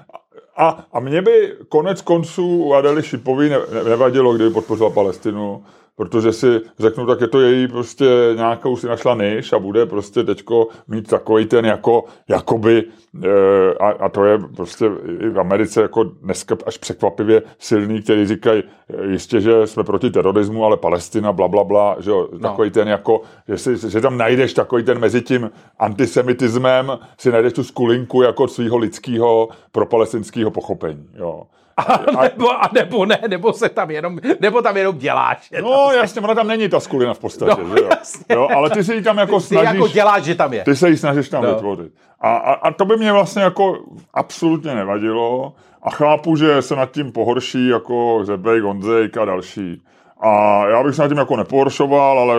a, 0.57 0.85
a 0.93 0.99
mě 0.99 1.21
by 1.21 1.55
konec 1.69 2.01
konců 2.01 2.47
u 2.47 2.73
Adely 2.73 3.03
Šipový 3.03 3.49
ne, 3.49 3.57
nevadilo, 3.83 4.33
kdyby 4.33 4.49
podpořila 4.49 4.89
Palestinu, 4.89 5.63
protože 5.99 6.33
si 6.33 6.61
řeknu, 6.79 7.05
tak 7.05 7.21
je 7.21 7.27
to 7.27 7.41
její 7.41 7.67
prostě 7.67 8.05
nějakou 8.35 8.77
si 8.77 8.87
našla 8.87 9.15
než 9.15 9.53
a 9.53 9.59
bude 9.59 9.85
prostě 9.85 10.23
teďko 10.23 10.67
mít 10.87 11.09
takový 11.09 11.45
ten 11.45 11.65
jako, 11.65 12.03
jakoby, 12.27 12.83
e, 13.23 13.73
a, 13.73 13.87
a, 13.89 14.09
to 14.09 14.25
je 14.25 14.39
prostě 14.55 14.85
i 15.19 15.29
v 15.29 15.39
Americe 15.39 15.81
jako 15.81 16.03
dneska 16.03 16.57
až 16.65 16.77
překvapivě 16.77 17.41
silný, 17.57 18.01
který 18.01 18.25
říkají, 18.25 18.63
jistě, 19.09 19.41
že 19.41 19.67
jsme 19.67 19.83
proti 19.83 20.09
terorismu, 20.09 20.65
ale 20.65 20.77
Palestina, 20.77 21.33
bla, 21.33 21.47
bla, 21.47 21.63
bla, 21.63 21.95
že 21.99 22.09
jo, 22.09 22.27
no. 22.31 22.39
takový 22.39 22.71
ten 22.71 22.87
jako, 22.87 23.21
že, 23.47 23.57
si, 23.57 23.91
že 23.91 24.01
tam 24.01 24.17
najdeš 24.17 24.53
takový 24.53 24.83
ten 24.83 24.99
mezi 24.99 25.21
tím 25.21 25.51
antisemitismem, 25.79 26.91
si 27.17 27.31
najdeš 27.31 27.53
tu 27.53 27.63
skulinku 27.63 28.21
jako 28.21 28.47
svého 28.47 28.77
lidského 28.77 29.49
pro 29.71 29.85
palestinského 29.85 30.51
pochopení, 30.51 31.09
jo. 31.15 31.43
A, 32.17 32.23
nebo, 32.23 32.51
a 32.51 32.69
nebo 32.73 33.05
ne, 33.05 33.19
nebo 33.27 33.53
se 33.53 33.69
tam 33.69 33.91
jenom, 33.91 34.19
nebo 34.39 34.61
tam 34.61 34.77
jenom 34.77 34.97
děláš. 34.97 35.51
No 35.61 35.87
tam 35.87 35.95
jasně, 35.95 36.21
ona 36.21 36.35
tam 36.35 36.47
není 36.47 36.69
ta 36.69 36.79
skulina 36.79 37.13
v 37.13 37.19
podstatě, 37.19 37.63
no, 37.63 37.75
že 37.77 37.83
jo? 37.83 37.89
jo? 38.29 38.47
Ale 38.55 38.69
ty 38.69 38.83
si 38.83 38.93
ji 38.93 39.01
tam 39.01 39.17
jako 39.17 39.39
ty 39.39 39.55
jako 39.55 39.61
snažíš... 39.61 39.73
jako 39.73 39.87
děláš, 39.87 40.23
že 40.23 40.35
tam 40.35 40.53
je. 40.53 40.63
Ty 40.63 40.75
se 40.75 40.89
ji 40.89 40.97
snažíš 40.97 41.29
tam 41.29 41.43
no. 41.43 41.53
vytvořit. 41.53 41.93
A, 42.21 42.35
a, 42.35 42.53
a 42.53 42.73
to 42.73 42.85
by 42.85 42.97
mě 42.97 43.11
vlastně 43.11 43.41
jako 43.41 43.77
absolutně 44.13 44.75
nevadilo 44.75 45.53
a 45.83 45.89
chápu, 45.89 46.35
že 46.35 46.61
se 46.61 46.75
nad 46.75 46.91
tím 46.91 47.11
pohorší 47.11 47.67
jako 47.67 48.19
Zebej, 48.23 48.61
Gonzejk 48.61 49.17
a 49.17 49.25
další. 49.25 49.81
A 50.21 50.63
já 50.67 50.83
bych 50.83 50.95
se 50.95 51.01
nad 51.01 51.07
tím 51.07 51.17
jako 51.17 51.35
nepohoršoval, 51.35 52.19
ale 52.19 52.35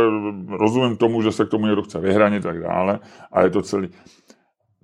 rozumím 0.48 0.96
tomu, 0.96 1.22
že 1.22 1.32
se 1.32 1.44
k 1.44 1.48
tomu 1.48 1.66
někdo 1.66 1.82
chce 1.82 2.00
vyhranit 2.00 2.46
a 2.46 2.48
tak 2.48 2.62
dále. 2.62 2.98
A 3.32 3.42
je 3.42 3.50
to 3.50 3.62
celý 3.62 3.88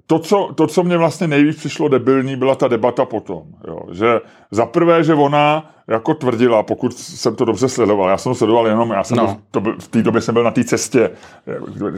to 0.06 0.18
co, 0.18 0.52
to, 0.54 0.66
co 0.66 0.82
mě 0.82 0.96
vlastně 0.96 1.26
nejvíc 1.26 1.56
přišlo 1.56 1.88
debilní, 1.88 2.36
byla 2.36 2.54
ta 2.54 2.68
debata 2.68 3.04
potom. 3.04 3.42
Jo. 3.68 3.78
Že 3.92 4.20
za 4.50 4.66
prvé, 4.66 5.04
že 5.04 5.14
ona 5.14 5.70
jako 5.88 6.14
tvrdila, 6.14 6.62
pokud 6.62 6.92
jsem 6.92 7.36
to 7.36 7.44
dobře 7.44 7.68
sledoval, 7.68 8.08
já 8.08 8.16
jsem 8.16 8.30
to 8.30 8.36
sledoval 8.36 8.66
jenom, 8.66 8.90
já 8.90 9.04
jsem 9.04 9.16
no. 9.16 9.36
to, 9.50 9.60
v 9.78 9.88
té 9.88 10.02
době 10.02 10.20
jsem 10.20 10.34
byl 10.34 10.42
na 10.42 10.50
té 10.50 10.64
cestě, 10.64 11.10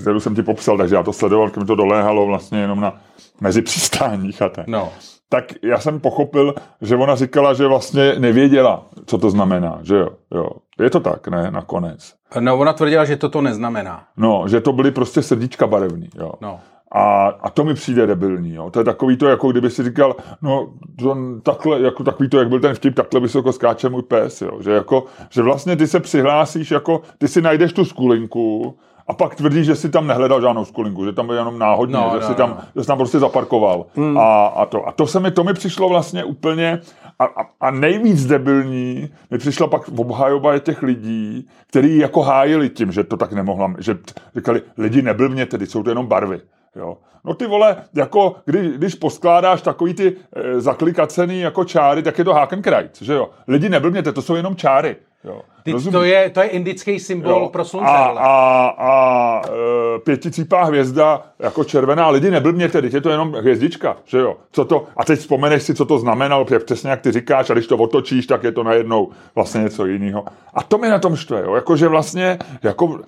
kterou 0.01 0.21
jsem 0.21 0.35
ti 0.35 0.43
popsal, 0.43 0.79
takže 0.79 0.95
já 0.95 1.03
to 1.03 1.13
sledoval, 1.13 1.47
když 1.47 1.57
mi 1.57 1.65
to 1.65 1.75
doléhalo 1.75 2.27
vlastně 2.27 2.59
jenom 2.59 2.81
na 2.81 3.01
mezi 3.41 3.63
přistáních 3.63 4.43
a 4.43 4.49
tak. 4.49 4.67
No. 4.67 4.89
Tak 5.29 5.45
já 5.63 5.79
jsem 5.79 6.01
pochopil, 6.01 6.55
že 6.81 6.97
ona 6.97 7.15
říkala, 7.15 7.55
že 7.55 7.67
vlastně 7.67 8.15
nevěděla, 8.19 8.87
co 9.07 9.19
to 9.19 9.31
znamená, 9.31 9.79
že 9.83 9.97
jo, 9.97 10.09
jo. 10.35 10.49
Je 10.81 10.91
to 10.91 11.01
tak, 11.01 11.29
ne, 11.29 11.51
nakonec. 11.51 12.15
No, 12.41 12.59
ona 12.59 12.73
tvrdila, 12.73 13.05
že 13.05 13.17
to 13.17 13.29
to 13.29 13.43
neznamená. 13.43 14.05
No, 14.17 14.45
že 14.49 14.61
to 14.61 14.73
byly 14.73 14.91
prostě 14.91 15.23
srdíčka 15.23 15.67
barevný, 15.67 16.09
jo. 16.19 16.33
No. 16.41 16.61
A, 16.93 17.27
a 17.27 17.51
to 17.51 17.65
mi 17.65 17.75
přijde 17.75 18.07
debilní. 18.07 18.55
Jo. 18.55 18.71
To 18.71 18.81
je 18.81 18.85
takový 18.85 19.17
to, 19.17 19.27
jako 19.27 19.51
kdyby 19.51 19.71
si 19.71 19.85
říkal, 19.85 20.17
no 20.43 20.69
to, 20.99 21.17
takhle, 21.43 21.81
jako 21.81 22.05
takový 22.05 22.29
to, 22.29 22.39
jak 22.39 22.49
byl 22.49 22.61
ten 22.61 22.75
vtip, 22.75 22.95
takhle 22.95 23.21
vysoko 23.21 23.53
skáče 23.53 23.89
můj 23.89 24.03
pes. 24.03 24.43
Jo. 24.43 24.51
Že, 24.61 24.71
jako, 24.71 25.05
že 25.31 25.43
vlastně 25.43 25.77
ty 25.77 25.87
se 25.87 26.01
přihlásíš, 26.01 26.71
jako 26.71 27.01
ty 27.19 27.29
si 27.29 27.43
najdeš 27.43 27.73
tu 27.73 27.85
skulinku 27.85 28.77
a 29.09 29.15
pak 29.15 29.35
tvrdíš, 29.35 29.67
že 29.67 29.77
si 29.77 29.89
tam 29.91 30.07
nehledal 30.07 30.41
žádnou 30.41 30.65
skulinku, 30.65 31.05
že 31.05 31.13
tam 31.13 31.27
byl 31.27 31.37
jenom 31.37 31.59
náhodně, 31.59 31.97
no, 31.97 32.11
že, 32.13 32.21
no, 32.21 32.27
si 32.29 32.35
tam, 32.35 32.51
no. 32.51 32.57
že 32.77 32.81
jsi 32.83 32.87
tam 32.87 32.99
prostě 32.99 33.19
zaparkoval. 33.19 33.87
Hmm. 33.95 34.19
A, 34.19 34.47
a, 34.47 34.67
to, 34.67 34.89
a 34.89 34.93
to 34.93 35.07
se 35.07 35.21
mi, 35.21 35.31
to 35.31 35.45
mi 35.45 35.55
přišlo 35.55 35.89
vlastně 35.89 36.25
úplně 36.25 36.81
a, 37.19 37.25
a, 37.25 37.47
a 37.61 37.71
nejvíc 37.71 38.27
debilní 38.27 39.09
mi 39.31 39.39
přišla 39.39 39.67
pak 39.67 39.89
obhajoba 39.89 40.59
těch 40.59 40.83
lidí, 40.83 41.49
kteří 41.67 41.99
jako 41.99 42.23
hájili 42.23 42.69
tím, 42.69 42.93
že 42.93 43.05
to 43.05 43.17
tak 43.17 43.33
nemohla, 43.33 43.75
že 43.79 43.99
říkali, 44.37 44.63
lidi 44.79 45.03
neblbně, 45.03 45.47
tedy 45.47 45.67
jsou 45.67 45.83
to 45.83 45.91
jenom 45.91 46.07
barvy. 46.07 46.41
Jo. 46.79 46.97
No 47.25 47.35
ty 47.35 47.47
vole, 47.47 47.77
jako 47.95 48.37
když, 48.45 48.67
když 48.77 48.95
poskládáš 48.95 49.63
takový 49.63 49.95
ty 49.95 50.17
e, 50.37 50.61
zaklikacený 50.61 51.41
jako 51.41 51.65
čáry, 51.65 52.03
tak 52.03 52.19
je 52.19 52.25
to 52.25 52.35
Hakenkreuz, 52.35 53.03
že 53.03 53.13
jo. 53.13 53.31
Lidi 53.49 53.69
neblbněte, 53.69 54.13
to 54.13 54.23
jsou 54.23 54.35
jenom 54.35 54.57
čáry. 54.57 54.97
Jo. 55.25 55.43
Ty, 55.63 55.91
to, 55.93 56.03
je, 56.03 56.31
to 56.31 56.41
je 56.41 56.49
indický 56.49 57.01
symbol 57.01 57.43
jo. 57.43 57.49
pro 57.49 57.65
slunce. 57.65 57.91
A, 57.91 58.05
a, 58.05 58.69
a 58.79 59.43
e, 59.47 59.99
pěticípá 59.99 60.65
hvězda 60.65 61.23
jako 61.39 61.65
červená, 61.65 62.09
lidi 62.09 62.31
neblbněte, 62.31 62.83
teď 62.83 62.95
je 62.95 63.01
to 63.01 63.11
jenom 63.11 63.33
hvězdička, 63.33 63.97
že 64.05 64.19
jo. 64.19 64.37
Co 64.53 64.65
to, 64.65 64.87
a 64.97 65.05
teď 65.05 65.19
vzpomeneš 65.19 65.63
si, 65.63 65.75
co 65.75 65.85
to 65.85 65.99
znamenalo, 65.99 66.47
přesně 66.65 66.91
jak 66.91 67.01
ty 67.01 67.13
říkáš, 67.13 67.51
a 67.51 67.55
když 67.55 67.67
to 67.67 67.77
otočíš, 67.77 68.27
tak 68.27 68.45
je 68.45 68.53
to 68.53 68.63
najednou 68.63 69.09
vlastně 69.35 69.61
něco 69.61 69.87
jiného. 69.87 70.25
A 70.55 70.63
to 70.63 70.79
mi 70.79 70.89
na 70.89 70.99
tom 70.99 71.17
štve, 71.17 71.43
jo. 71.43 71.55
Jakože 71.55 71.89
vlastně, 71.89 72.39
jako 72.63 72.99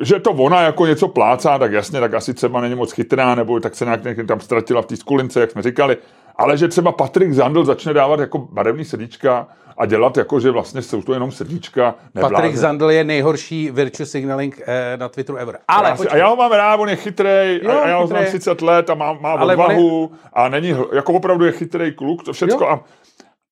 že 0.00 0.18
to 0.18 0.30
ona 0.30 0.60
jako 0.60 0.86
něco 0.86 1.08
plácá, 1.08 1.58
tak 1.58 1.72
jasně, 1.72 2.00
tak 2.00 2.14
asi 2.14 2.34
třeba 2.34 2.60
není 2.60 2.74
moc 2.74 2.92
chytrá, 2.92 3.34
nebo 3.34 3.60
tak 3.60 3.74
se 3.74 3.84
nějak 3.84 4.00
tam 4.26 4.40
ztratila 4.40 4.82
v 4.82 4.86
té 4.86 4.96
skulince, 4.96 5.40
jak 5.40 5.50
jsme 5.50 5.62
říkali. 5.62 5.96
Ale 6.36 6.56
že 6.56 6.68
třeba 6.68 6.92
Patrik 6.92 7.32
Zandl 7.32 7.64
začne 7.64 7.92
dávat 7.92 8.20
jako 8.20 8.38
barevný 8.38 8.84
srdíčka 8.84 9.46
a 9.78 9.86
dělat 9.86 10.16
jako, 10.16 10.40
že 10.40 10.50
vlastně 10.50 10.82
jsou 10.82 11.02
to 11.02 11.12
jenom 11.12 11.32
srdíčka. 11.32 11.94
Nebláze. 12.14 12.34
Patrik 12.34 12.56
Zandl 12.56 12.90
je 12.90 13.04
nejhorší 13.04 13.70
virtue 13.70 14.06
signaling 14.06 14.60
eh, 14.66 14.96
na 14.96 15.08
Twitteru 15.08 15.38
ever. 15.38 15.58
Ale 15.68 15.88
já 15.88 15.96
si, 15.96 16.08
a 16.08 16.16
já 16.16 16.28
ho 16.28 16.36
mám 16.36 16.52
rád, 16.52 16.76
on 16.76 16.88
je 16.88 16.96
chytrý, 16.96 17.60
jo, 17.62 17.80
a 17.84 17.88
já 17.88 17.98
ho 17.98 18.06
znám 18.06 18.24
30 18.24 18.62
let 18.62 18.90
a 18.90 18.94
má, 18.94 19.12
má 19.12 19.34
odvahu 19.34 20.10
je... 20.12 20.18
a 20.32 20.48
není, 20.48 20.76
jako 20.92 21.12
opravdu 21.12 21.44
je 21.44 21.52
chytrý 21.52 21.92
kluk, 21.92 22.24
to 22.24 22.32
všecko. 22.32 22.64
Jo. 22.64 22.70
A 22.70 22.80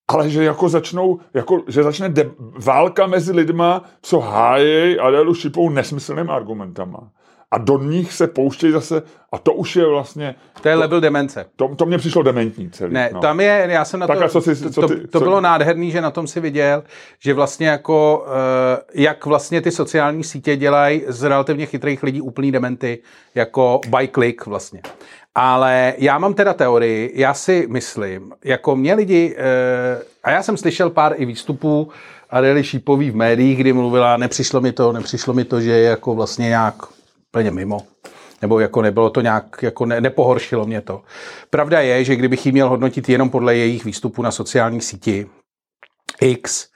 ale 0.09 0.31
že 0.31 0.45
jako 0.45 0.69
začnou, 0.69 1.19
jako, 1.35 1.63
že 1.69 1.83
začne 1.83 2.09
de- 2.09 2.31
válka 2.65 3.07
mezi 3.07 3.33
lidma, 3.33 3.85
co 4.03 4.21
hájejí 4.21 4.99
Adélu 4.99 5.35
Šipou 5.35 5.71
nesmyslným 5.71 6.31
argumentama. 6.31 6.99
a 7.51 7.59
do 7.59 7.79
nich 7.79 8.13
se 8.13 8.27
pouštějí 8.27 8.73
zase, 8.73 9.03
a 9.33 9.39
to 9.39 9.53
už 9.53 9.77
je 9.77 9.87
vlastně, 9.87 10.35
To 10.63 10.69
je 10.69 10.75
level 10.75 11.01
demence. 11.01 11.47
to, 11.57 11.75
to 11.77 11.87
mě 11.87 11.99
přišlo 11.99 12.23
dementní 12.23 12.71
celý. 12.71 12.93
Ne, 12.95 13.11
no. 13.13 13.21
tam 13.21 13.41
je, 13.41 13.67
já 13.71 13.85
jsem 13.85 14.01
na 14.01 14.07
Tak 14.07 14.19
to, 14.19 14.29
co 14.29 14.41
si- 14.41 14.63
to, 14.63 14.71
co 14.71 14.81
to, 14.81 14.89
ty- 14.89 15.01
to 15.09 15.19
co- 15.19 15.25
bylo 15.25 15.41
nádherný, 15.41 15.91
že 15.91 16.01
na 16.01 16.11
tom 16.11 16.27
si 16.27 16.41
viděl, 16.41 16.83
že 17.19 17.35
vlastně 17.35 17.69
jako, 17.69 18.27
eh, 18.29 18.83
jak 18.95 19.27
vlastně 19.27 19.61
ty 19.61 19.71
sociální 19.71 20.25
sítě 20.25 20.57
dělají 20.57 21.03
z 21.09 21.23
relativně 21.23 21.67
chytrých 21.67 22.03
lidí 22.03 22.21
úplný 22.21 22.53
dementy, 22.53 22.99
jako 23.35 23.81
by 23.99 24.09
click 24.15 24.47
vlastně. 24.47 24.81
Ale 25.39 25.95
já 25.99 26.19
mám 26.19 26.35
teda 26.35 26.55
teorii, 26.55 27.13
já 27.15 27.35
si 27.35 27.67
myslím, 27.71 28.33
jako 28.45 28.77
mě 28.77 28.95
lidi, 28.95 29.37
eh, 29.39 30.03
a 30.25 30.31
já 30.31 30.43
jsem 30.43 30.57
slyšel 30.57 30.91
pár 30.91 31.15
i 31.17 31.25
výstupů 31.25 31.89
Adely 32.31 32.65
Šípový 32.65 33.11
v 33.11 33.17
médiích, 33.17 33.59
kdy 33.59 33.73
mluvila, 33.73 34.17
nepřišlo 34.17 34.61
mi 34.61 34.73
to, 34.73 34.93
nepřišlo 34.93 35.35
mi 35.35 35.45
to, 35.45 35.61
že 35.61 35.71
je 35.71 35.83
jako 35.83 36.15
vlastně 36.15 36.49
nějak 36.49 36.75
plně 37.31 37.51
mimo. 37.51 37.83
Nebo 38.43 38.61
jako 38.61 38.83
nebylo 38.83 39.11
to 39.11 39.21
nějak, 39.21 39.63
jako 39.63 39.87
ne, 39.87 40.01
nepohoršilo 40.01 40.67
mě 40.67 40.81
to. 40.81 41.03
Pravda 41.51 41.81
je, 41.81 42.05
že 42.05 42.17
kdybych 42.17 42.47
ji 42.47 42.53
měl 42.53 42.69
hodnotit 42.69 43.09
jenom 43.09 43.31
podle 43.31 43.57
jejich 43.57 43.85
výstupů 43.85 44.23
na 44.23 44.31
sociální 44.31 44.81
síti 44.81 45.27
X, 46.21 46.67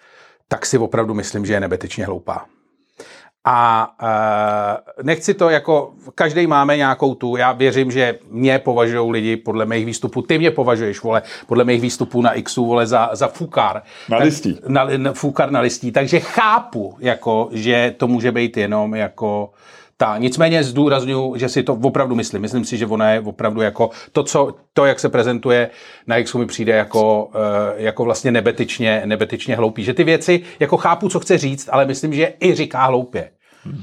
tak 0.48 0.66
si 0.66 0.78
opravdu 0.78 1.14
myslím, 1.14 1.46
že 1.46 1.52
je 1.52 1.60
nebetečně 1.60 2.06
hloupá. 2.06 2.46
A 3.44 3.90
uh, 4.02 5.04
nechci 5.04 5.34
to 5.34 5.48
jako, 5.50 5.92
každý 6.14 6.46
máme 6.46 6.76
nějakou 6.76 7.14
tu, 7.14 7.36
já 7.36 7.52
věřím, 7.52 7.90
že 7.90 8.18
mě 8.30 8.58
považují 8.58 9.10
lidi 9.10 9.36
podle 9.36 9.66
mých 9.66 9.86
výstupů, 9.86 10.22
ty 10.22 10.38
mě 10.38 10.50
považuješ, 10.50 11.02
vole, 11.02 11.22
podle 11.46 11.64
mých 11.64 11.80
výstupů 11.80 12.22
na 12.22 12.32
Xu, 12.42 12.66
vole, 12.66 12.86
za, 12.86 13.10
za 13.12 13.28
fukár. 13.28 13.82
Na 14.08 14.16
Tak- 14.18 14.24
listí. 14.24 14.58
Na, 14.68 14.86
na, 14.96 15.12
fukár 15.12 15.50
na 15.50 15.60
listí, 15.60 15.92
takže 15.92 16.20
chápu, 16.20 16.96
jako, 16.98 17.48
že 17.52 17.94
to 17.96 18.08
může 18.08 18.32
být 18.32 18.56
jenom 18.56 18.94
jako 18.94 19.50
ta. 20.00 20.18
Nicméně 20.18 20.64
zdůraznuju, 20.64 21.36
že 21.36 21.48
si 21.48 21.62
to 21.62 21.74
opravdu 21.74 22.14
myslím. 22.14 22.42
Myslím 22.42 22.64
si, 22.64 22.76
že 22.76 22.86
ona 22.86 23.10
je 23.10 23.20
opravdu 23.20 23.60
jako 23.60 23.90
to, 24.12 24.22
co, 24.22 24.54
to 24.72 24.86
jak 24.86 25.00
se 25.00 25.08
prezentuje 25.08 25.70
na 26.06 26.22
Xu 26.22 26.38
mi 26.38 26.46
přijde 26.46 26.72
jako, 26.72 27.30
eh, 27.34 27.82
jako 27.82 28.04
vlastně 28.04 28.32
nebetyčně, 28.32 29.02
nebetyčně 29.04 29.56
hloupý. 29.56 29.84
Že 29.84 29.94
ty 29.94 30.04
věci, 30.04 30.42
jako 30.60 30.76
chápu, 30.76 31.08
co 31.08 31.20
chce 31.20 31.38
říct, 31.38 31.68
ale 31.72 31.86
myslím, 31.86 32.14
že 32.14 32.32
i 32.40 32.54
říká 32.54 32.84
hloupě. 32.84 33.30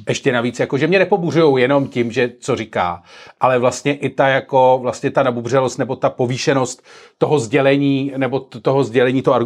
Ještě 0.10 0.32
navíc, 0.32 0.60
jako, 0.60 0.78
že 0.78 0.88
mě 0.88 1.00
nepobuřují 1.00 1.62
jenom 1.62 1.88
tím, 1.88 2.12
že 2.12 2.32
co 2.40 2.56
říká, 2.56 3.02
ale 3.40 3.60
vlastně 3.60 3.96
i 3.96 4.10
ta 4.10 4.28
jako, 4.28 4.80
vlastně 4.82 5.12
ta 5.12 5.24
nabubřelost 5.24 5.80
nebo 5.80 5.96
ta 5.96 6.10
povýšenost 6.10 6.84
toho 7.18 7.40
sdělení, 7.40 8.14
nebo 8.18 8.40
toho 8.40 8.84
sdělení, 8.84 9.22
to, 9.22 9.40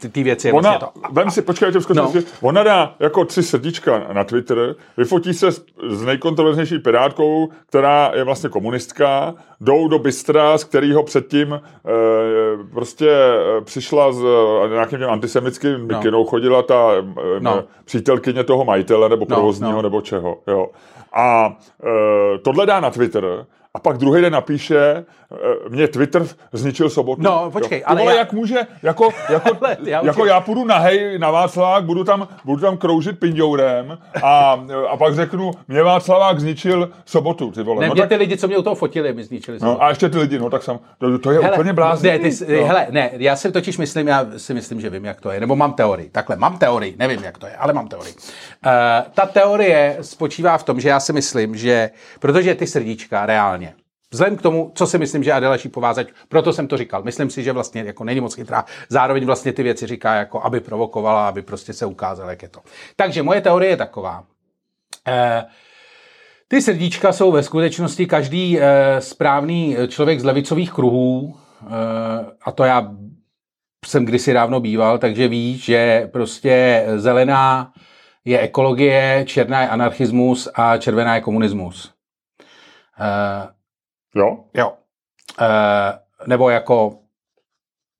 ty, 0.00 0.08
ty- 0.08 0.22
věci. 0.22 0.52
Ona, 0.52 0.70
vlastně 0.70 0.88
to. 1.08 1.12
vem 1.14 1.30
si, 1.30 1.42
počkej, 1.42 1.66
já 1.66 1.72
tě 1.72 1.80
skočím, 1.80 2.02
No. 2.02 2.10
no. 2.14 2.20
ona 2.40 2.62
dá 2.62 2.94
jako 3.00 3.24
tři 3.24 3.42
srdíčka 3.42 4.06
na 4.12 4.24
Twitter, 4.24 4.74
vyfotí 4.96 5.34
se 5.34 5.52
s, 5.52 5.64
s 5.88 6.02
nejkontroverznější 6.02 6.78
pirátkou, 6.78 7.48
která 7.68 8.12
je 8.14 8.24
vlastně 8.24 8.48
komunistka, 8.50 9.34
jdou 9.60 9.88
do 9.88 9.98
Bystra, 9.98 10.58
z 10.58 10.64
kterého 10.64 11.02
předtím 11.02 11.52
e, 11.54 11.60
prostě 12.72 13.10
e, 13.10 13.60
přišla 13.64 14.12
s 14.12 14.18
e, 14.64 14.68
nějakým 14.68 15.04
antisemickým 15.04 15.86
mikinou, 15.86 16.24
chodila 16.24 16.62
ta 16.62 16.92
e, 16.98 17.02
No. 17.40 17.56
no. 17.56 17.64
přítelkyně 17.84 18.44
toho 18.44 18.64
majitele 18.64 19.08
nebo 19.08 19.26
No, 19.28 19.36
provozního 19.36 19.72
no. 19.72 19.75
Nebo 19.82 20.00
čeho. 20.00 20.38
Jo. 20.46 20.70
A 21.12 21.56
e, 21.84 22.38
tohle 22.38 22.66
dá 22.66 22.80
na 22.80 22.90
Twitter 22.90 23.46
a 23.76 23.78
pak 23.78 23.96
druhý 23.98 24.22
den 24.22 24.32
napíše, 24.32 24.78
e, 24.78 25.04
mě 25.68 25.88
Twitter 25.88 26.26
zničil 26.52 26.90
sobotu. 26.90 27.22
No, 27.22 27.50
počkej, 27.50 27.78
jo. 27.78 27.84
Ale 27.86 28.00
vole, 28.00 28.12
já- 28.12 28.18
jak 28.18 28.32
může, 28.32 28.58
jako, 28.82 29.08
jako, 29.28 29.56
Ale 29.60 29.76
já 29.84 30.04
jako 30.04 30.26
já 30.26 30.40
půjdu 30.40 30.64
na 30.64 30.78
hej, 30.78 31.18
na 31.18 31.30
Václavák, 31.30 31.84
budu 31.84 32.04
tam, 32.04 32.28
budu 32.44 32.60
tam 32.60 32.76
kroužit 32.76 33.18
pindourem 33.18 33.98
a, 34.22 34.60
a 34.88 34.96
pak 34.96 35.14
řeknu, 35.14 35.50
mě 35.68 35.82
Václavák 35.82 36.40
zničil 36.40 36.90
sobotu, 37.04 37.50
ty 37.50 37.62
vole. 37.62 37.80
Ne, 37.80 37.88
no, 37.88 37.94
mě 37.94 38.02
tak, 38.02 38.08
ty 38.08 38.16
lidi, 38.16 38.36
co 38.36 38.46
mě 38.46 38.58
u 38.58 38.62
toho 38.62 38.74
fotili, 38.76 39.12
mi 39.12 39.24
zničili. 39.24 39.58
no, 39.62 39.82
a 39.82 39.88
ještě 39.88 40.08
ty 40.08 40.18
lidi, 40.18 40.38
no 40.38 40.50
tak 40.50 40.62
sam, 40.62 40.78
to, 40.98 41.18
to 41.18 41.30
je 41.30 41.38
hele, 41.40 41.52
úplně 41.52 41.72
blázný. 41.72 42.10
Ne, 42.10 42.18
ty, 42.18 42.32
jsi- 42.32 42.62
hele, 42.62 42.86
ne, 42.90 43.10
já 43.12 43.36
si 43.36 43.52
totiž 43.52 43.78
myslím, 43.78 44.08
já 44.08 44.26
si 44.36 44.54
myslím, 44.54 44.80
že 44.80 44.90
vím, 44.90 45.04
jak 45.04 45.20
to 45.20 45.30
je, 45.30 45.40
nebo 45.40 45.56
mám 45.56 45.72
teorii. 45.72 46.08
Takhle, 46.08 46.36
mám 46.36 46.58
teorii, 46.58 46.94
nevím, 46.98 47.24
jak 47.24 47.38
to 47.38 47.46
je, 47.46 47.56
ale 47.56 47.72
mám 47.72 47.88
teorii. 47.88 48.14
Uh, 48.66 48.72
ta 49.14 49.26
teorie 49.26 49.96
spočívá 50.00 50.58
v 50.58 50.62
tom, 50.62 50.80
že 50.80 50.88
já 50.88 51.00
si 51.00 51.12
myslím, 51.12 51.56
že, 51.56 51.90
protože 52.20 52.54
ty 52.54 52.66
srdíčka 52.66 53.26
reálně, 53.26 53.65
Vzhledem 54.16 54.36
k 54.36 54.42
tomu, 54.42 54.72
co 54.74 54.86
si 54.86 54.98
myslím, 54.98 55.24
že 55.24 55.32
Adela 55.32 55.58
Šípová 55.58 55.92
zač, 55.92 56.08
proto 56.28 56.52
jsem 56.52 56.68
to 56.68 56.76
říkal. 56.76 57.02
Myslím 57.02 57.30
si, 57.30 57.42
že 57.42 57.52
vlastně 57.52 57.82
jako 57.82 58.04
není 58.04 58.20
moc 58.20 58.34
chytrá. 58.34 58.64
Zároveň 58.88 59.26
vlastně 59.26 59.52
ty 59.52 59.62
věci 59.62 59.86
říká, 59.86 60.14
jako 60.14 60.42
aby 60.42 60.60
provokovala, 60.60 61.28
aby 61.28 61.42
prostě 61.42 61.72
se 61.72 61.86
ukázala, 61.86 62.30
jak 62.30 62.42
je 62.42 62.48
to. 62.48 62.60
Takže 62.96 63.22
moje 63.22 63.40
teorie 63.40 63.70
je 63.70 63.76
taková. 63.76 64.24
Eh, 65.08 65.44
ty 66.48 66.62
srdíčka 66.62 67.12
jsou 67.12 67.32
ve 67.32 67.42
skutečnosti 67.42 68.06
každý 68.06 68.60
eh, 68.60 69.00
správný 69.00 69.76
člověk 69.88 70.20
z 70.20 70.24
levicových 70.24 70.72
kruhů, 70.72 71.36
eh, 71.62 71.66
a 72.42 72.52
to 72.52 72.64
já 72.64 72.90
jsem 73.86 74.04
kdysi 74.04 74.32
dávno 74.32 74.60
býval, 74.60 74.98
takže 74.98 75.28
ví, 75.28 75.58
že 75.58 76.08
prostě 76.12 76.84
zelená 76.96 77.72
je 78.24 78.40
ekologie, 78.40 79.24
černá 79.26 79.62
je 79.62 79.68
anarchismus 79.68 80.48
a 80.54 80.76
červená 80.76 81.14
je 81.14 81.20
komunismus. 81.20 81.92
Eh, 83.00 83.55
Jo? 84.16 84.38
jo. 84.54 84.72
Eh, 85.40 85.98
nebo 86.26 86.50
jako 86.50 86.98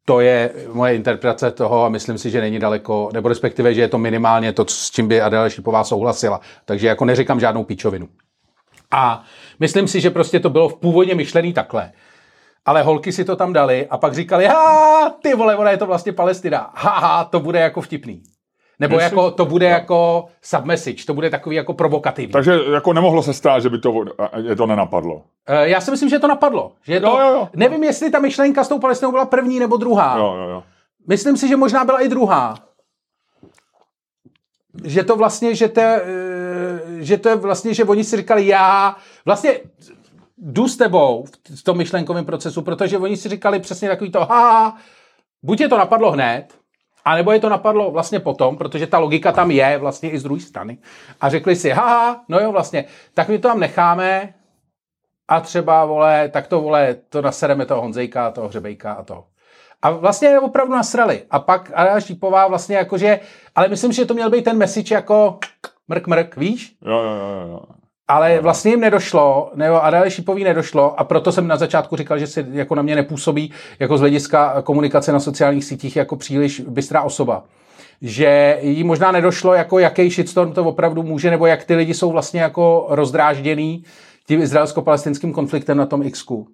to 0.04 0.20
je 0.20 0.52
moje 0.72 0.94
interpretace 0.94 1.50
toho 1.50 1.84
a 1.84 1.88
myslím 1.88 2.18
si, 2.18 2.30
že 2.30 2.40
není 2.40 2.58
daleko, 2.58 3.10
nebo 3.12 3.28
respektive, 3.28 3.74
že 3.74 3.80
je 3.80 3.88
to 3.88 3.98
minimálně 3.98 4.52
to, 4.52 4.64
s 4.68 4.90
čím 4.90 5.08
by 5.08 5.20
Adela 5.20 5.48
Šipová 5.48 5.84
souhlasila. 5.84 6.40
Takže 6.64 6.86
jako 6.86 7.04
neříkám 7.04 7.40
žádnou 7.40 7.64
píčovinu. 7.64 8.08
A 8.90 9.24
myslím 9.60 9.88
si, 9.88 10.00
že 10.00 10.10
prostě 10.10 10.40
to 10.40 10.50
bylo 10.50 10.68
v 10.68 10.78
původně 10.78 11.14
myšlený 11.14 11.52
takhle. 11.52 11.92
Ale 12.64 12.82
holky 12.82 13.12
si 13.12 13.24
to 13.24 13.36
tam 13.36 13.52
dali 13.52 13.86
a 13.90 13.98
pak 13.98 14.14
říkali, 14.14 14.46
ha, 14.46 15.10
ty 15.10 15.34
vole, 15.34 15.56
ona 15.56 15.70
je 15.70 15.76
to 15.76 15.86
vlastně 15.86 16.12
Palestina. 16.12 16.72
Haha, 16.74 17.24
to 17.24 17.40
bude 17.40 17.60
jako 17.60 17.80
vtipný. 17.80 18.22
Nebo 18.78 18.98
jako, 18.98 19.30
to 19.30 19.44
bude 19.44 19.66
jako 19.66 20.24
submessage, 20.42 21.04
to 21.06 21.14
bude 21.14 21.30
takový 21.30 21.56
jako 21.56 21.74
provokativní. 21.74 22.32
Takže 22.32 22.58
jako 22.72 22.92
nemohlo 22.92 23.22
se 23.22 23.34
stát, 23.34 23.60
že 23.62 23.68
by 23.70 23.78
to, 23.78 24.04
je 24.36 24.56
to 24.56 24.66
nenapadlo. 24.66 25.22
Eh, 25.46 25.68
Já 25.68 25.80
si 25.80 25.90
myslím, 25.90 26.08
že 26.08 26.18
to 26.18 26.28
napadlo. 26.28 26.72
Že 26.82 26.92
je 26.92 27.00
to, 27.00 27.06
Jo, 27.06 27.18
jo, 27.18 27.28
jo. 27.34 27.48
Nevím, 27.56 27.84
jestli 27.84 28.10
ta 28.10 28.18
myšlenka 28.18 28.64
s 28.64 28.68
tou 28.68 28.78
Palestinou 28.78 29.10
byla 29.10 29.24
první 29.24 29.58
nebo 29.58 29.76
druhá. 29.76 30.18
Jo, 30.18 30.34
jo, 30.36 30.48
jo. 30.48 30.62
Myslím 31.08 31.36
si, 31.36 31.48
že 31.48 31.56
možná 31.56 31.84
byla 31.84 32.00
i 32.00 32.08
druhá. 32.08 32.54
Že 34.84 35.04
to 35.04 35.16
vlastně, 35.16 35.54
že 35.54 35.68
to, 35.68 35.80
eh, 35.80 36.02
že 36.98 37.16
to 37.18 37.28
je 37.28 37.34
vlastně, 37.36 37.74
že 37.74 37.84
oni 37.84 38.04
si 38.04 38.16
říkali, 38.16 38.46
já 38.46 38.96
vlastně 39.24 39.60
jdu 40.38 40.68
s 40.68 40.76
tebou 40.76 41.24
v 41.58 41.62
tom 41.62 41.76
myšlenkovém 41.76 42.24
procesu, 42.24 42.62
protože 42.62 42.98
oni 42.98 43.16
si 43.16 43.28
říkali 43.28 43.60
přesně 43.60 43.88
takový 43.88 44.10
to, 44.10 44.24
ha, 44.24 44.76
buď 45.42 45.60
je 45.60 45.68
to 45.68 45.78
napadlo 45.78 46.10
hned, 46.12 46.46
a 47.06 47.14
nebo 47.14 47.32
je 47.32 47.40
to 47.40 47.48
napadlo 47.48 47.90
vlastně 47.90 48.20
potom, 48.20 48.56
protože 48.56 48.86
ta 48.86 48.98
logika 48.98 49.32
tam 49.32 49.50
je 49.50 49.78
vlastně 49.78 50.10
i 50.10 50.18
z 50.18 50.22
druhé 50.22 50.40
strany. 50.40 50.78
A 51.20 51.28
řekli 51.28 51.56
si, 51.56 51.70
haha, 51.70 52.24
no 52.28 52.40
jo 52.40 52.52
vlastně, 52.52 52.84
tak 53.14 53.28
my 53.28 53.38
to 53.38 53.48
tam 53.48 53.60
necháme 53.60 54.34
a 55.28 55.40
třeba, 55.40 55.84
vole, 55.84 56.28
tak 56.28 56.46
to, 56.46 56.60
vole, 56.60 56.96
to 57.08 57.22
nasereme 57.22 57.66
toho 57.66 57.80
Honzejka, 57.80 58.30
toho 58.30 58.48
Hřebejka 58.48 58.92
a 58.92 59.02
toho. 59.02 59.26
A 59.82 59.90
vlastně 59.90 60.28
je 60.28 60.40
opravdu 60.40 60.72
nasrali. 60.72 61.22
A 61.30 61.38
pak 61.38 61.70
Adela 61.74 62.00
Šípová 62.00 62.48
vlastně 62.48 62.76
jakože, 62.76 63.20
ale 63.54 63.68
myslím, 63.68 63.92
že 63.92 64.06
to 64.06 64.14
měl 64.14 64.30
být 64.30 64.44
ten 64.44 64.58
message 64.58 64.94
jako 64.94 65.38
mrk 65.88 66.06
mrk, 66.06 66.36
víš? 66.36 66.76
Jo, 66.86 66.98
jo, 66.98 67.14
jo, 67.14 67.48
jo. 67.48 67.60
Ale 68.08 68.40
vlastně 68.40 68.70
jim 68.70 68.80
nedošlo, 68.80 69.50
nebo 69.54 69.84
Adele 69.84 70.10
Šipový 70.10 70.44
nedošlo 70.44 71.00
a 71.00 71.04
proto 71.04 71.32
jsem 71.32 71.46
na 71.46 71.56
začátku 71.56 71.96
říkal, 71.96 72.18
že 72.18 72.26
si 72.26 72.46
jako 72.52 72.74
na 72.74 72.82
mě 72.82 72.96
nepůsobí 72.96 73.52
jako 73.78 73.96
z 73.98 74.00
hlediska 74.00 74.62
komunikace 74.62 75.12
na 75.12 75.20
sociálních 75.20 75.64
sítích 75.64 75.96
jako 75.96 76.16
příliš 76.16 76.60
bystrá 76.60 77.02
osoba. 77.02 77.44
Že 78.02 78.58
jí 78.62 78.84
možná 78.84 79.12
nedošlo, 79.12 79.54
jako 79.54 79.78
jaký 79.78 80.10
shitstorm 80.10 80.52
to 80.52 80.64
opravdu 80.64 81.02
může, 81.02 81.30
nebo 81.30 81.46
jak 81.46 81.64
ty 81.64 81.74
lidi 81.74 81.94
jsou 81.94 82.12
vlastně 82.12 82.40
jako 82.40 82.86
rozdrážděný 82.88 83.84
tím 84.26 84.42
izraelsko-palestinským 84.42 85.32
konfliktem 85.32 85.76
na 85.76 85.86
tom 85.86 86.10
Xku. 86.10 86.48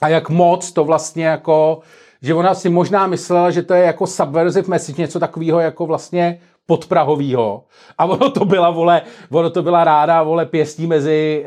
A 0.00 0.08
jak 0.08 0.30
moc 0.30 0.72
to 0.72 0.84
vlastně 0.84 1.26
jako, 1.26 1.80
že 2.22 2.34
ona 2.34 2.54
si 2.54 2.68
možná 2.68 3.06
myslela, 3.06 3.50
že 3.50 3.62
to 3.62 3.74
je 3.74 3.82
jako 3.82 4.06
subversive 4.06 4.68
message, 4.68 5.02
něco 5.02 5.20
takového 5.20 5.60
jako 5.60 5.86
vlastně 5.86 6.40
podprahovýho. 6.66 7.64
A 7.98 8.04
ono 8.04 8.30
to 8.30 8.44
byla, 8.44 8.70
vole, 8.70 9.02
ono 9.30 9.50
to 9.50 9.62
byla 9.62 9.84
ráda, 9.84 10.22
vole, 10.22 10.46
pěstí 10.46 10.86
mezi, 10.86 11.46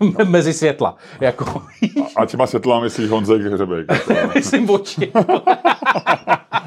uh, 0.00 0.24
mezi 0.28 0.52
světla. 0.52 0.96
Jako, 1.20 1.62
A 2.16 2.26
těma 2.26 2.46
světlá 2.46 2.80
myslíš 2.80 3.10
Honzek 3.10 3.42
Hřebejk. 3.42 3.86
myslím 4.34 4.70
oči. 4.70 5.12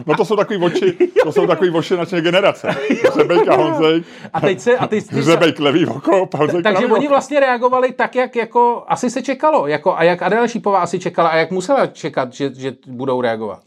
No 0.05 0.15
to 0.17 0.26
jsou 0.26 0.36
takový 0.36 0.59
oči, 0.63 0.97
to 1.24 1.32
jsou 1.32 1.47
takový 1.47 1.70
oči 1.70 1.97
naše 1.97 2.22
generace. 2.22 2.76
Hřebejk 3.11 3.47
a 3.47 3.55
Honzek. 3.55 4.03
A 4.34 4.41
teď 4.41 4.59
se, 4.59 4.78
a 4.78 4.88
teď, 4.88 5.11
Hřebejk 5.11 5.59
levý 5.59 5.86
oko, 5.86 6.30
Honzek 6.38 6.63
takže 6.63 6.88
oni 6.88 7.07
vlastně 7.07 7.39
reagovali 7.39 7.91
tak, 7.91 8.15
jak 8.15 8.36
jako 8.36 8.84
asi 8.88 9.09
se 9.09 9.22
čekalo. 9.22 9.67
Jako, 9.67 9.95
a 9.97 10.03
jak 10.03 10.22
Adela 10.22 10.47
Šípová 10.47 10.80
asi 10.80 10.99
čekala 10.99 11.30
a 11.30 11.38
jak 11.38 11.51
musela 11.51 11.88
čekat, 11.88 12.34
že, 12.34 12.53
že 12.55 12.74
budou 12.88 13.22
reagovat. 13.22 13.59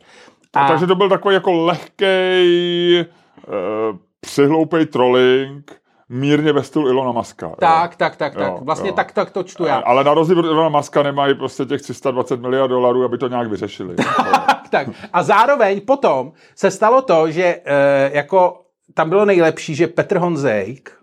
A, 0.55 0.69
Takže 0.69 0.87
to 0.87 0.95
byl 0.95 1.09
takový 1.09 1.35
jako 1.35 1.53
lehkej, 1.53 3.05
uh, 3.49 3.97
přihloupej 4.29 4.87
trolling 4.87 5.81
mírně 6.09 6.53
ve 6.53 6.63
stylu 6.63 6.89
Ilona 6.89 7.13
Maska. 7.13 7.53
Tak, 7.61 7.97
tak, 7.97 8.17
tak, 8.17 8.35
tak. 8.35 8.61
Vlastně 8.61 8.89
jo. 8.89 8.95
tak, 8.95 9.13
tak 9.13 9.31
to 9.31 9.43
čtu 9.43 9.65
já. 9.65 9.77
Ale 9.77 10.05
na 10.05 10.15
rozdíl 10.15 10.39
od 10.39 10.45
Ilona 10.45 10.69
Maska 10.69 11.03
nemají 11.03 11.35
prostě 11.35 11.65
těch 11.65 11.83
320 11.83 12.41
miliard 12.41 12.71
dolarů, 12.71 13.05
aby 13.05 13.19
to 13.19 13.29
nějak 13.29 13.49
vyřešili. 13.49 13.97
tak, 13.97 14.69
tak. 14.71 14.89
A 15.13 15.23
zároveň 15.23 15.81
potom 15.81 16.33
se 16.55 16.71
stalo 16.71 17.03
to, 17.03 17.31
že 17.31 17.61
e, 17.65 18.11
jako 18.17 18.65
tam 18.95 19.09
bylo 19.09 19.25
nejlepší, 19.25 19.75
že 19.75 19.87
Petr 19.87 20.19
Honzejk, 20.19 20.99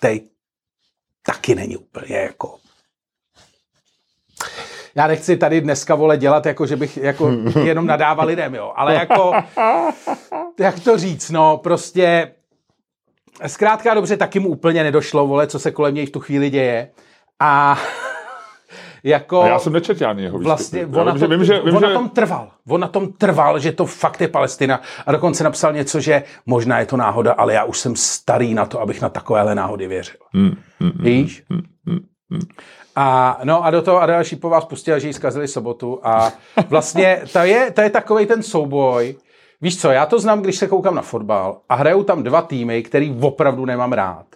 tej 0.00 0.30
taky 1.22 1.54
není 1.54 1.76
úplně 1.76 2.16
jako 2.16 2.58
já 4.94 5.06
nechci 5.06 5.36
tady 5.36 5.60
dneska 5.60 5.94
vole 5.94 6.16
dělat, 6.16 6.46
jako 6.46 6.66
že 6.66 6.76
bych 6.76 6.96
jako 6.96 7.30
jenom 7.64 7.86
nadával 7.86 8.26
lidem, 8.26 8.54
jo, 8.54 8.72
ale 8.76 8.94
jako, 8.94 9.32
jak 10.60 10.80
to 10.80 10.98
říct, 10.98 11.30
no, 11.30 11.56
prostě 11.56 12.32
zkrátka 13.46 13.94
dobře, 13.94 14.16
taky 14.16 14.40
mu 14.40 14.48
úplně 14.48 14.82
nedošlo, 14.82 15.26
vole, 15.26 15.46
co 15.46 15.58
se 15.58 15.70
kolem 15.70 15.94
něj 15.94 16.06
v 16.06 16.10
tu 16.10 16.20
chvíli 16.20 16.50
děje 16.50 16.90
a 17.40 17.78
jako... 19.04 19.42
A 19.42 19.48
já 19.48 19.58
jsem 19.58 19.72
nečet 19.72 19.98
žádný 19.98 20.22
jeho 20.22 20.38
Vlastně 20.38 20.86
on, 20.86 21.06
na, 21.06 21.14
to, 21.18 21.28
vím, 21.28 21.44
že, 21.44 21.60
vím, 21.64 21.76
on 21.76 21.80
že... 21.80 21.86
na 21.86 21.92
tom 21.92 22.08
trval. 22.08 22.50
On 22.68 22.80
na 22.80 22.88
tom 22.88 23.12
trval, 23.12 23.58
že 23.58 23.72
to 23.72 23.86
fakt 23.86 24.20
je 24.20 24.28
Palestina. 24.28 24.80
A 25.06 25.12
dokonce 25.12 25.44
napsal 25.44 25.72
něco, 25.72 26.00
že 26.00 26.22
možná 26.46 26.78
je 26.78 26.86
to 26.86 26.96
náhoda, 26.96 27.32
ale 27.32 27.54
já 27.54 27.64
už 27.64 27.78
jsem 27.78 27.96
starý 27.96 28.54
na 28.54 28.66
to, 28.66 28.80
abych 28.80 29.00
na 29.00 29.08
takovéhle 29.08 29.54
náhody 29.54 29.86
věřil. 29.86 30.16
Hmm, 30.32 30.56
hmm, 30.80 30.92
Víš? 31.00 31.42
Hmm, 31.50 31.62
hmm, 31.86 31.98
hmm. 32.30 32.42
A, 32.96 33.40
no 33.44 33.64
a 33.64 33.70
do 33.70 33.82
toho 33.82 34.02
Adela 34.02 34.24
Šípová 34.24 34.60
spustila, 34.60 34.98
že 34.98 35.06
jí 35.06 35.12
zkazili 35.12 35.48
sobotu 35.48 36.00
a 36.02 36.32
vlastně 36.68 37.22
to 37.32 37.38
je, 37.38 37.70
to 37.70 37.80
je 37.80 37.90
takový 37.90 38.26
ten 38.26 38.42
souboj. 38.42 39.14
Víš 39.60 39.80
co, 39.80 39.90
já 39.90 40.06
to 40.06 40.18
znám, 40.18 40.42
když 40.42 40.56
se 40.56 40.66
koukám 40.66 40.94
na 40.94 41.02
fotbal 41.02 41.58
a 41.68 41.74
hrajou 41.74 42.02
tam 42.02 42.22
dva 42.22 42.42
týmy, 42.42 42.82
který 42.82 43.16
opravdu 43.20 43.64
nemám 43.64 43.92
rád. 43.92 44.26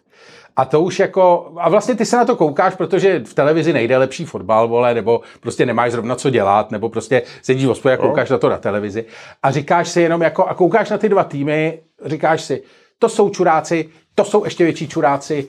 A 0.57 0.65
to 0.65 0.81
už 0.81 0.99
jako, 0.99 1.53
a 1.57 1.69
vlastně 1.69 1.95
ty 1.95 2.07
se 2.07 2.17
na 2.17 2.25
to 2.25 2.37
koukáš, 2.37 2.75
protože 2.75 3.23
v 3.25 3.35
televizi 3.35 3.73
nejde 3.73 3.99
lepší 3.99 4.25
fotbal, 4.25 4.69
vole, 4.69 4.95
nebo 4.95 5.21
prostě 5.41 5.67
nemáš 5.67 5.93
zrovna 5.93 6.15
co 6.15 6.31
dělat, 6.31 6.71
nebo 6.71 6.89
prostě 6.89 7.23
sedíš 7.43 7.65
v 7.65 7.69
hospodě 7.69 7.95
a 7.95 7.97
koukáš 7.97 8.31
na 8.31 8.39
to 8.39 8.49
na 8.49 8.59
televizi. 8.59 9.05
A 9.43 9.51
říkáš 9.51 9.89
si 9.89 10.01
jenom 10.01 10.23
jako, 10.23 10.45
a 10.45 10.55
koukáš 10.55 10.91
na 10.91 10.99
ty 10.99 11.09
dva 11.09 11.25
týmy, 11.25 11.81
říkáš 12.05 12.43
si, 12.43 12.63
to 12.99 13.09
jsou 13.09 13.31
čuráci, 13.31 13.89
to 14.15 14.25
jsou 14.25 14.45
ještě 14.45 14.65
větší 14.65 14.89
čuráci, 14.89 15.49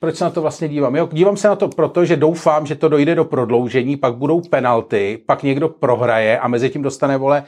proč 0.00 0.16
se 0.16 0.24
na 0.24 0.30
to 0.30 0.42
vlastně 0.42 0.68
dívám? 0.68 0.96
Jo, 0.96 1.08
dívám 1.12 1.36
se 1.36 1.48
na 1.48 1.56
to 1.56 1.68
proto, 1.68 2.04
že 2.04 2.16
doufám, 2.16 2.66
že 2.66 2.74
to 2.74 2.88
dojde 2.88 3.14
do 3.14 3.24
prodloužení, 3.24 3.96
pak 3.96 4.14
budou 4.14 4.40
penalty, 4.40 5.22
pak 5.26 5.42
někdo 5.42 5.68
prohraje 5.68 6.38
a 6.38 6.48
mezi 6.48 6.70
tím 6.70 6.82
dostane, 6.82 7.16
vole, 7.16 7.44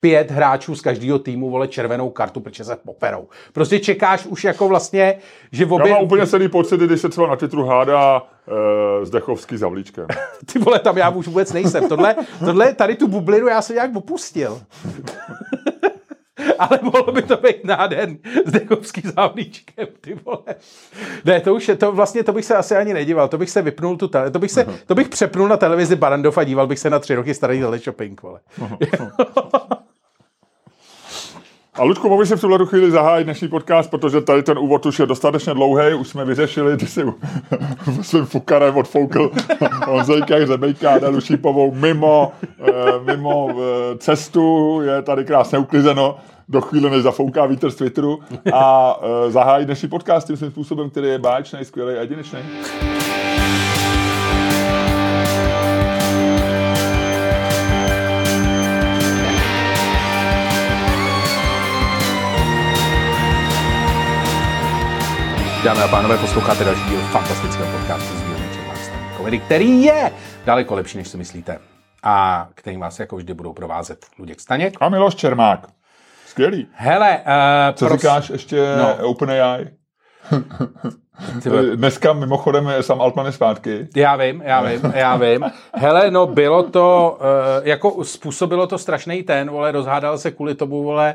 pět 0.00 0.30
hráčů 0.30 0.74
z 0.74 0.80
každého 0.80 1.18
týmu 1.18 1.50
vole 1.50 1.68
červenou 1.68 2.10
kartu, 2.10 2.40
protože 2.40 2.64
se 2.64 2.76
poperou. 2.76 3.28
Prostě 3.52 3.80
čekáš 3.80 4.26
už 4.26 4.44
jako 4.44 4.68
vlastně, 4.68 5.18
že 5.52 5.64
v 5.64 5.72
obě... 5.72 5.88
Já 5.88 5.94
mám 5.94 6.04
úplně 6.04 6.26
stejný 6.26 6.48
pocit, 6.48 6.80
když 6.80 7.00
se 7.00 7.08
třeba 7.08 7.26
na 7.26 7.36
Twitteru 7.36 7.64
hádá 7.64 8.22
e, 9.02 9.06
Zdechovský 9.06 9.56
za 9.56 9.68
vlíčkem. 9.68 10.06
Ty 10.52 10.58
vole, 10.58 10.78
tam 10.78 10.96
já 10.98 11.08
už 11.08 11.26
vůbec 11.26 11.52
nejsem. 11.52 11.88
Tohle, 11.88 12.16
tohle 12.38 12.74
tady 12.74 12.96
tu 12.96 13.08
bublinu 13.08 13.46
já 13.46 13.62
jsem 13.62 13.76
nějak 13.76 13.96
opustil. 13.96 14.60
ale 16.58 16.78
mohlo 16.82 17.12
by 17.12 17.22
to 17.22 17.36
být 17.36 17.64
nádherný 17.64 18.18
s 18.44 18.52
Dechovský 18.52 19.02
závlíčkem, 19.16 19.86
ty 20.00 20.14
vole. 20.14 20.54
Ne, 21.24 21.40
to 21.40 21.54
už 21.54 21.68
je, 21.68 21.76
to 21.76 21.92
vlastně, 21.92 22.24
to 22.24 22.32
bych 22.32 22.44
se 22.44 22.56
asi 22.56 22.76
ani 22.76 22.94
nedíval, 22.94 23.28
to 23.28 23.38
bych 23.38 23.50
se 23.50 23.62
vypnul 23.62 23.96
tu 23.96 24.08
tele, 24.08 24.30
to 24.30 24.38
bych 24.38 24.50
se, 24.50 24.66
to 24.86 24.94
bych 24.94 25.08
přepnul 25.08 25.48
na 25.48 25.56
televizi 25.56 25.96
Barandov 25.96 26.38
a 26.38 26.44
díval 26.44 26.66
bych 26.66 26.78
se 26.78 26.90
na 26.90 26.98
tři 26.98 27.14
roky 27.14 27.34
starý 27.34 27.60
teleshopping, 27.60 28.22
vole. 28.22 28.40
A 31.78 31.84
Ludku, 31.84 32.08
mohl 32.08 32.26
si 32.26 32.36
v 32.36 32.40
tuhle 32.40 32.66
chvíli 32.66 32.90
zahájit 32.90 33.24
dnešní 33.24 33.48
podcast, 33.48 33.90
protože 33.90 34.20
tady 34.20 34.42
ten 34.42 34.58
úvod 34.58 34.86
už 34.86 34.98
je 34.98 35.06
dostatečně 35.06 35.54
dlouhý, 35.54 35.94
už 35.94 36.08
jsme 36.08 36.24
vyřešili, 36.24 36.76
ty 36.76 36.86
si 36.86 37.04
svým 38.02 38.24
fukarem 38.26 38.76
odfoukl 38.76 39.30
Honzejka 39.86 40.46
Řebejka 40.46 40.90
a 40.90 40.98
Dalu 40.98 41.20
Šípovou 41.20 41.74
mimo, 41.74 42.32
eh, 42.66 42.72
mimo 43.02 43.48
eh, 43.50 43.98
cestu, 43.98 44.80
je 44.82 45.02
tady 45.02 45.24
krásně 45.24 45.58
uklizeno 45.58 46.16
do 46.48 46.60
chvíle, 46.60 46.90
než 46.90 47.02
zafouká 47.02 47.46
vítr 47.46 47.70
z 47.70 47.74
Twitteru 47.74 48.20
a 48.52 48.96
eh, 49.02 49.30
zahájit 49.30 49.66
dnešní 49.66 49.88
podcast 49.88 50.26
tím 50.26 50.36
svým 50.36 50.50
způsobem, 50.50 50.90
který 50.90 51.08
je 51.08 51.18
báječný, 51.18 51.64
skvělý 51.64 51.94
a 51.94 52.00
jedinečný. 52.00 52.38
Dámy 65.64 65.82
a 65.82 65.88
pánové, 65.88 66.18
posloucháte 66.18 66.64
další 66.64 66.90
díl 66.90 67.00
fantastického 67.00 67.78
podcastu 67.78 68.16
z 68.16 68.22
dílny 68.22 68.46
komedy, 69.26 69.38
který 69.38 69.82
je 69.82 70.12
daleko 70.44 70.74
lepší, 70.74 70.98
než 70.98 71.08
si 71.08 71.16
myslíte. 71.16 71.58
A 72.02 72.48
který 72.54 72.76
vás 72.76 73.00
jako 73.00 73.16
vždy 73.16 73.34
budou 73.34 73.52
provázet 73.52 74.06
Luděk 74.18 74.40
Staněk. 74.40 74.74
A 74.80 74.88
Miloš 74.88 75.14
Čermák. 75.14 75.66
Skvělý. 76.36 76.66
Hele, 76.72 77.18
uh, 77.26 77.74
Co 77.74 77.86
pros... 77.86 78.00
říkáš 78.00 78.30
ještě 78.30 78.76
no. 78.78 79.08
OpenAI? 79.08 79.66
Dneska 81.74 82.12
mimochodem 82.12 82.72
Sam 82.80 83.00
Altman 83.00 83.26
je 83.26 83.32
zpátky. 83.32 83.88
Já 83.96 84.16
vím, 84.16 84.42
já 84.44 84.62
vím, 84.62 84.92
já 84.94 85.16
vím. 85.16 85.44
Hele, 85.74 86.10
no 86.10 86.26
bylo 86.26 86.62
to, 86.62 87.18
uh, 87.20 87.66
jako 87.66 88.04
způsobilo 88.04 88.66
to 88.66 88.78
strašný 88.78 89.22
ten, 89.22 89.50
vole, 89.50 89.72
rozhádal 89.72 90.18
se 90.18 90.30
kvůli 90.30 90.54
tomu, 90.54 90.82
vole, 90.82 91.14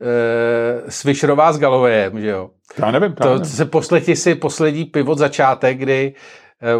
uh, 0.00 0.88
Svišerová 0.88 1.52
s 1.52 1.58
Galovejem, 1.58 2.20
že 2.20 2.28
jo. 2.28 2.50
Já 2.78 2.90
nevím. 2.90 3.14
To 3.14 3.28
nevím. 3.28 3.44
se 3.44 3.64
posleti 3.64 4.16
si 4.16 4.34
poslední 4.34 4.84
pivot 4.84 5.18
začátek, 5.18 5.78
kdy 5.78 6.14
uh, 6.14 6.20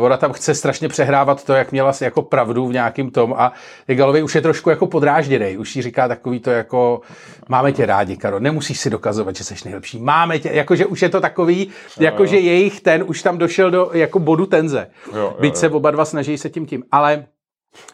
ona 0.01 0.17
tam 0.17 0.33
chce 0.33 0.55
strašně 0.55 0.89
přehrávat 0.89 1.45
to, 1.45 1.53
jak 1.53 1.73
měla 1.73 1.93
si 1.93 2.05
jako 2.05 2.23
pravdu 2.23 2.67
v 2.67 2.73
nějakým 2.73 3.11
tom 3.11 3.35
a 3.39 3.53
Galovej 3.87 4.25
už 4.25 4.35
je 4.35 4.41
trošku 4.41 4.71
jako 4.71 4.87
podrážděný, 4.87 5.57
už 5.57 5.77
jí 5.77 5.83
říká 5.83 6.09
takový 6.09 6.41
to 6.41 6.51
jako 6.51 7.01
máme 7.49 7.73
tě 7.73 7.87
rádi, 7.87 8.17
Karo, 8.17 8.41
nemusíš 8.41 8.81
si 8.81 8.91
dokazovat, 8.91 9.37
že 9.37 9.45
jsi 9.45 9.55
nejlepší, 9.65 9.99
máme 9.99 10.39
tě, 10.39 10.51
jakože 10.53 10.87
už 10.87 11.03
je 11.03 11.09
to 11.09 11.21
takový, 11.21 11.69
jakože 12.01 12.39
jejich 12.39 12.81
ten 12.81 13.05
už 13.07 13.23
tam 13.23 13.39
došel 13.39 13.71
do 13.71 13.91
jako 13.93 14.19
bodu 14.19 14.47
tenze. 14.47 14.91
Jo, 15.13 15.19
jo, 15.19 15.37
Byť 15.41 15.55
jo. 15.55 15.61
se 15.61 15.69
oba 15.69 15.91
dva 15.91 16.05
snaží 16.05 16.39
se 16.39 16.51
tím 16.51 16.67
tím, 16.67 16.85
ale 16.93 17.25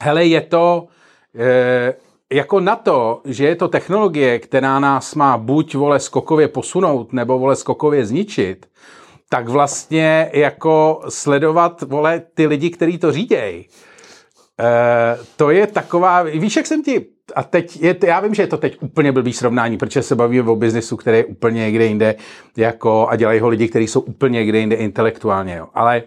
hele, 0.01 0.25
je 0.25 0.41
to, 0.41 0.87
e, 1.39 1.95
jako 2.33 2.61
na 2.61 2.77
to, 2.77 3.21
že 3.25 3.47
je 3.47 3.57
to 3.57 3.69
technologie, 3.69 4.39
která 4.39 4.79
nás 4.81 5.15
má 5.15 5.39
buď 5.39 5.75
vole 5.75 6.01
skokově 6.01 6.49
posunout, 6.49 7.13
nebo 7.13 7.39
vole 7.39 7.57
skokově 7.57 8.07
zničit, 8.07 8.67
tak 9.29 9.49
vlastně 9.49 10.31
jako 10.33 11.01
sledovat 11.09 11.83
vole 11.83 12.23
ty 12.35 12.47
lidi, 12.47 12.71
kteří 12.71 12.99
to 12.99 13.13
řídějí. 13.13 13.69
E, 14.61 15.19
to 15.37 15.51
je 15.51 15.67
taková, 15.67 16.23
víš, 16.23 16.57
jak 16.57 16.67
jsem 16.67 16.83
ti, 16.83 17.07
a 17.35 17.43
teď, 17.43 17.83
je, 17.83 17.97
já 18.07 18.21
vím, 18.21 18.35
že 18.35 18.43
je 18.43 18.47
to 18.47 18.57
teď 18.57 18.77
úplně 18.81 19.13
blbý 19.13 19.33
srovnání, 19.33 19.77
protože 19.77 20.03
se 20.03 20.15
bavíme 20.15 20.51
o 20.51 20.57
biznesu, 20.57 20.97
který 20.97 21.19
je 21.19 21.25
úplně 21.25 21.61
někde 21.61 21.87
jinde, 21.87 22.15
jako, 22.57 23.07
a 23.09 23.17
dělají 23.17 23.41
ho 23.41 23.49
lidi, 23.49 23.69
kteří 23.69 23.87
jsou 23.87 24.01
úplně 24.01 24.39
někde 24.39 24.59
jinde 24.59 24.77
intelektuálně, 24.77 25.57
jo. 25.57 25.69
ale 25.75 26.03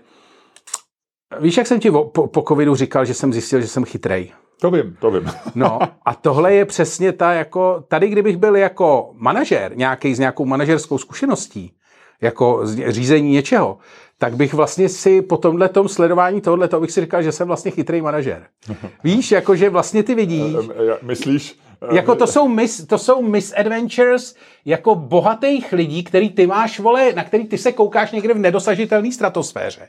víš, 1.40 1.58
jak 1.58 1.68
jsem 1.68 1.80
ti 1.80 1.92
po, 1.92 2.28
po 2.28 2.44
covidu 2.48 2.76
říkal, 2.76 3.06
že 3.06 3.14
jsem 3.14 3.34
zjistil, 3.34 3.62
že 3.62 3.68
jsem 3.68 3.86
chytrej. 3.86 4.32
To 4.62 4.72
vím, 4.72 4.98
to 5.00 5.12
vím. 5.12 5.32
No 5.56 5.80
a 6.06 6.16
tohle 6.16 6.54
je 6.54 6.66
přesně 6.66 7.12
ta 7.12 7.34
jako, 7.34 7.84
tady 7.88 8.10
kdybych 8.10 8.38
byl 8.38 8.56
jako 8.56 9.12
manažer, 9.14 9.78
nějaký 9.78 10.16
s 10.16 10.20
nějakou 10.20 10.46
manažerskou 10.46 10.98
zkušeností, 10.98 11.74
jako 12.22 12.62
řízení 12.88 13.32
něčeho, 13.32 13.78
tak 14.22 14.36
bych 14.36 14.54
vlastně 14.54 14.90
si 14.90 15.22
po 15.22 15.38
tomhle 15.38 15.70
tom 15.70 15.88
sledování 15.88 16.42
tohle, 16.42 16.68
to 16.68 16.80
bych 16.80 16.92
si 16.92 17.02
říkal, 17.02 17.24
že 17.24 17.32
jsem 17.32 17.48
vlastně 17.48 17.72
chytrý 17.72 18.02
manažer. 18.02 18.44
Víš, 19.04 19.32
jakože 19.32 19.70
vlastně 19.70 20.04
ty 20.04 20.16
vidíš. 20.16 20.56
Myslíš, 21.02 21.60
jako 21.92 22.16
to 22.16 22.28
jsou, 22.28 22.48
mis, 22.48 22.86
to 22.86 22.98
jsou 22.98 23.22
misadventures 23.22 24.36
jako 24.66 24.96
bohatých 24.96 25.74
lidí, 25.74 26.04
který 26.04 26.30
ty 26.30 26.48
máš, 26.48 26.80
vole, 26.80 27.14
na 27.14 27.24
který 27.24 27.48
ty 27.48 27.58
se 27.58 27.72
koukáš 27.72 28.12
někde 28.12 28.34
v 28.34 28.38
nedosažitelné 28.38 29.12
stratosféře. 29.12 29.88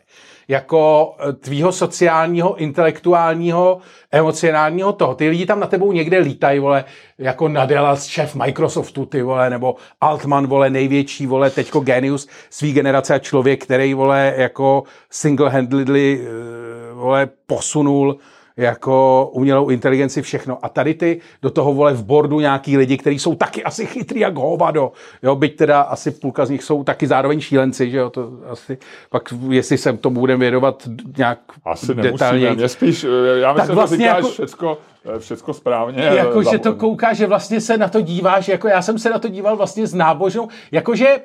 Jako 0.48 1.14
eh, 1.18 1.32
tvýho 1.32 1.72
sociálního, 1.72 2.56
intelektuálního, 2.56 3.78
emocionálního 4.12 4.92
toho. 4.92 5.14
Ty 5.14 5.28
lidi 5.28 5.46
tam 5.46 5.60
na 5.60 5.66
tebou 5.66 5.92
někde 5.92 6.18
lítají, 6.18 6.58
vole, 6.58 6.84
jako 7.18 7.48
Nadella, 7.48 7.96
šéf 7.96 8.34
Microsoftu, 8.34 9.06
ty 9.06 9.22
vole, 9.22 9.50
nebo 9.50 9.76
Altman, 10.00 10.46
vole, 10.46 10.70
největší, 10.70 11.26
vole, 11.26 11.50
teďko 11.50 11.80
genius 11.80 12.28
svý 12.50 12.72
generace 12.72 13.14
a 13.14 13.18
člověk, 13.18 13.64
který, 13.64 13.94
vole, 13.94 14.21
jako 14.24 14.82
single-handedly, 15.10 16.20
eh, 16.20 16.94
vole, 16.94 17.28
posunul 17.46 18.18
jako 18.56 19.30
umělou 19.32 19.68
inteligenci, 19.68 20.22
všechno. 20.22 20.58
A 20.62 20.68
tady 20.68 20.94
ty 20.94 21.20
do 21.42 21.50
toho 21.50 21.74
vole 21.74 21.92
v 21.92 22.04
bordu 22.04 22.40
nějaký 22.40 22.76
lidi, 22.76 22.96
kteří 22.96 23.18
jsou 23.18 23.34
taky 23.34 23.64
asi 23.64 23.86
chytrý 23.86 24.20
jak 24.20 24.36
hovado. 24.36 24.92
Jo, 25.22 25.36
byť 25.36 25.56
teda 25.56 25.80
asi 25.80 26.10
půlka 26.10 26.46
z 26.46 26.50
nich 26.50 26.62
jsou 26.62 26.84
taky 26.84 27.06
zároveň 27.06 27.40
šílenci, 27.40 27.90
že 27.90 27.98
jo, 27.98 28.10
to 28.10 28.30
asi, 28.48 28.78
pak 29.10 29.34
jestli 29.48 29.78
se 29.78 29.92
tomu 29.92 30.20
budeme 30.20 30.40
věnovat 30.40 30.88
nějak 31.16 31.38
asi 31.64 31.94
detailně. 31.94 32.50
Mě 32.50 32.68
spíš, 32.68 33.06
já 33.40 33.52
myslím, 33.52 33.74
vlastně 33.74 33.96
že 33.96 34.02
říkáš 34.02 34.16
jako, 34.16 34.28
všecko, 34.28 34.78
všecko 35.18 35.54
správně. 35.54 36.02
Jako, 36.02 36.42
že 36.42 36.58
to 36.58 36.74
kouká, 36.74 37.12
že 37.12 37.26
vlastně 37.26 37.60
se 37.60 37.76
na 37.76 37.88
to 37.88 38.00
díváš, 38.00 38.48
jako 38.48 38.68
já 38.68 38.82
jsem 38.82 38.98
se 38.98 39.10
na 39.10 39.18
to 39.18 39.28
díval 39.28 39.56
vlastně 39.56 39.86
s 39.86 39.94
nábožnou, 39.94 40.48
jakože 40.72 41.16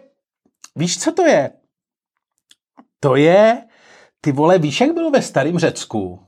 Víš, 0.78 1.00
co 1.00 1.12
to 1.12 1.26
je? 1.26 1.50
To 3.00 3.16
je, 3.16 3.64
ty 4.22 4.32
vole, 4.32 4.58
víš, 4.60 4.82
jak 4.82 4.94
bylo 4.94 5.12
ve 5.12 5.22
starém 5.22 5.60
Řecku? 5.60 6.20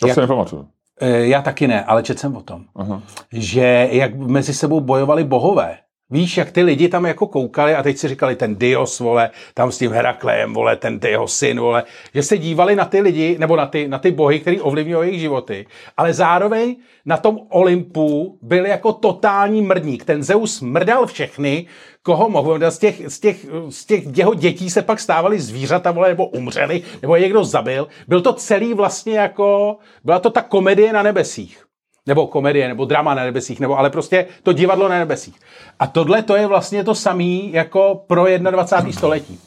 To 0.00 0.06
Jak- 0.06 0.14
se 0.14 0.20
nepamatuju. 0.20 0.68
E, 1.00 1.26
Já 1.26 1.42
taky 1.42 1.68
ne, 1.68 1.84
ale 1.84 2.02
četl 2.02 2.20
jsem 2.20 2.36
o 2.36 2.42
tom. 2.42 2.64
Aha. 2.76 3.02
že 3.32 3.88
jak 3.92 4.14
mezi 4.14 4.54
sebou 4.54 4.80
bojovali 4.80 5.24
bohové. 5.24 5.78
Víš, 6.14 6.36
jak 6.36 6.50
ty 6.50 6.62
lidi 6.62 6.88
tam 6.88 7.06
jako 7.06 7.26
koukali 7.26 7.74
a 7.74 7.82
teď 7.82 7.98
si 7.98 8.08
říkali 8.08 8.36
ten 8.36 8.56
Dios, 8.56 9.00
vole, 9.00 9.30
tam 9.54 9.72
s 9.72 9.78
tím 9.78 9.92
Heraklejem, 9.92 10.54
vole, 10.54 10.76
ten 10.76 11.00
jeho 11.08 11.28
syn, 11.28 11.60
vole, 11.60 11.82
že 12.14 12.22
se 12.22 12.38
dívali 12.38 12.76
na 12.76 12.84
ty 12.84 13.00
lidi, 13.00 13.36
nebo 13.38 13.56
na 13.56 13.66
ty, 13.66 13.88
na 13.88 13.98
ty 13.98 14.10
bohy, 14.10 14.40
který 14.40 14.60
ovlivňují 14.60 15.08
jejich 15.08 15.20
životy, 15.20 15.66
ale 15.96 16.14
zároveň 16.14 16.76
na 17.06 17.16
tom 17.16 17.38
Olympu 17.48 18.38
byl 18.42 18.66
jako 18.66 18.92
totální 18.92 19.62
mrdník. 19.62 20.04
Ten 20.04 20.22
Zeus 20.22 20.60
mrdal 20.60 21.06
všechny, 21.06 21.66
koho 22.02 22.28
mohl. 22.28 22.70
Z 22.70 22.78
těch, 22.78 23.02
z, 23.06 23.20
těch, 23.20 23.46
z 23.68 23.84
těch 23.84 24.16
jeho 24.16 24.34
dětí 24.34 24.70
se 24.70 24.82
pak 24.82 25.00
stávali 25.00 25.40
zvířata, 25.40 25.90
vole, 25.90 26.08
nebo 26.08 26.26
umřeli, 26.26 26.82
nebo 27.02 27.16
je 27.16 27.22
někdo 27.22 27.44
zabil. 27.44 27.88
Byl 28.08 28.20
to 28.20 28.32
celý 28.32 28.74
vlastně 28.74 29.18
jako, 29.18 29.76
byla 30.04 30.18
to 30.18 30.30
ta 30.30 30.42
komedie 30.42 30.92
na 30.92 31.02
nebesích. 31.02 31.64
Nebo 32.06 32.26
komedie, 32.26 32.68
nebo 32.68 32.84
drama 32.84 33.14
na 33.14 33.24
nebesích, 33.24 33.60
nebo 33.60 33.78
ale 33.78 33.90
prostě 33.90 34.26
to 34.42 34.52
divadlo 34.52 34.88
na 34.88 34.98
nebesích. 34.98 35.34
A 35.78 35.86
tohle 35.86 36.22
to 36.22 36.36
je 36.36 36.46
vlastně 36.46 36.84
to 36.84 36.94
samý 36.94 37.52
jako 37.52 38.04
pro 38.06 38.26
21. 38.38 38.92
století. 38.92 39.40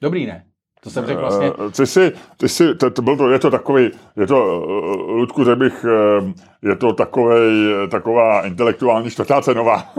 Dobrý, 0.00 0.26
ne? 0.26 0.44
To 0.86 0.90
jsem 0.90 1.06
řekl 1.06 1.20
vlastně. 1.20 1.46
Eh, 1.68 1.70
Ty 1.70 1.86
si, 1.86 2.12
ty 2.36 2.48
si, 2.48 2.74
to, 2.74 2.90
to 2.90 3.02
byl 3.02 3.16
to, 3.16 3.30
je 3.30 3.38
to 3.38 3.50
takový, 3.50 3.90
je 4.16 4.26
to, 4.26 4.36
eh, 4.68 5.12
Ludku, 5.12 5.44
řekl 5.44 5.56
bych, 5.56 5.84
eh, 5.88 6.32
je 6.68 6.76
to 6.76 6.92
takovej, 6.92 7.50
taková 7.90 8.46
intelektuální 8.46 9.10
čtvrtá 9.10 9.40
cenová. 9.40 9.92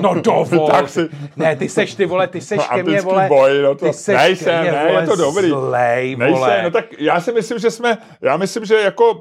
No 0.00 0.14
dovol. 0.24 0.66
tak 0.70 0.88
si- 0.88 1.08
Ne, 1.36 1.56
ty 1.56 1.68
seš 1.68 1.94
ty 1.94 2.06
vole, 2.06 2.26
ty 2.26 2.40
seš 2.40 2.58
No, 2.58 2.76
ke 2.76 2.82
mně, 2.82 3.00
vole. 3.00 3.26
boj, 3.28 3.62
no 3.62 3.74
to- 3.74 3.86
ty 3.86 3.92
seš 3.92 4.16
nejsem, 4.16 4.54
ke 4.54 4.62
mně, 4.62 4.72
ne, 4.72 4.86
vole, 4.88 5.02
je 5.02 5.06
to 5.06 5.16
dobrý. 5.16 5.48
Zlej, 5.48 6.14
vole. 6.16 6.30
Nejsem, 6.30 6.64
no 6.64 6.70
tak 6.70 6.84
já 6.98 7.20
si 7.20 7.32
myslím, 7.32 7.58
že 7.58 7.70
jsme, 7.70 7.98
já 8.22 8.36
myslím, 8.36 8.64
že 8.64 8.74
jako, 8.74 9.20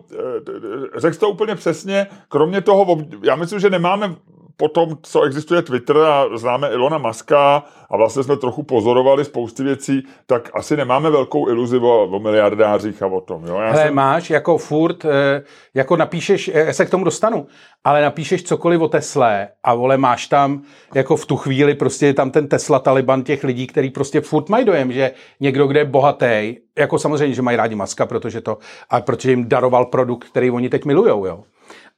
řekl 0.97 1.13
jsi 1.13 1.19
to 1.19 1.29
úplně 1.29 1.55
přesně, 1.55 2.07
kromě 2.29 2.61
toho, 2.61 2.97
já 3.23 3.35
myslím, 3.35 3.59
že 3.59 3.69
nemáme 3.69 4.15
po 4.59 4.67
tom, 4.67 4.97
co 5.01 5.23
existuje 5.23 5.61
Twitter 5.61 5.97
a 5.97 6.25
známe 6.37 6.69
Ilona 6.69 6.97
Maska 6.97 7.63
a 7.89 7.97
vlastně 7.97 8.23
jsme 8.23 8.37
trochu 8.37 8.63
pozorovali 8.63 9.25
spousty 9.25 9.63
věcí, 9.63 10.03
tak 10.25 10.49
asi 10.53 10.77
nemáme 10.77 11.09
velkou 11.09 11.49
iluzi 11.49 11.77
o, 11.77 12.03
o 12.03 12.19
miliardářích 12.19 13.03
a 13.03 13.07
o 13.07 13.21
tom. 13.21 13.47
Jo? 13.47 13.55
Já 13.55 13.71
Hele, 13.71 13.83
jsem, 13.83 13.95
máš 13.95 14.29
jako 14.29 14.57
furt, 14.57 15.05
eh, 15.05 15.43
jako 15.73 15.95
napíšeš, 15.95 16.51
eh, 16.53 16.59
já 16.59 16.73
se 16.73 16.85
k 16.85 16.89
tomu 16.89 17.03
dostanu, 17.03 17.47
ale 17.83 18.01
napíšeš 18.01 18.43
cokoliv 18.43 18.81
o 18.81 18.87
Tesle 18.87 19.47
a 19.63 19.73
vole, 19.73 19.97
máš 19.97 20.27
tam 20.27 20.61
jako 20.95 21.15
v 21.15 21.25
tu 21.25 21.37
chvíli 21.37 21.75
prostě 21.75 22.05
je 22.05 22.13
tam 22.13 22.31
ten 22.31 22.47
Tesla 22.47 22.79
Taliban 22.79 23.23
těch 23.23 23.43
lidí, 23.43 23.67
který 23.67 23.89
prostě 23.89 24.21
furt 24.21 24.49
mají 24.49 24.65
dojem, 24.65 24.91
že 24.91 25.11
někdo, 25.39 25.67
kde 25.67 25.79
je 25.79 25.85
bohatý, 25.85 26.57
jako 26.77 26.99
samozřejmě, 26.99 27.35
že 27.35 27.41
mají 27.41 27.57
rádi 27.57 27.75
Maska, 27.75 28.05
protože 28.05 28.41
to, 28.41 28.57
a 28.89 29.01
protože 29.01 29.29
jim 29.29 29.49
daroval 29.49 29.85
produkt, 29.85 30.25
který 30.25 30.51
oni 30.51 30.69
teď 30.69 30.85
milujou, 30.85 31.25
jo. 31.25 31.43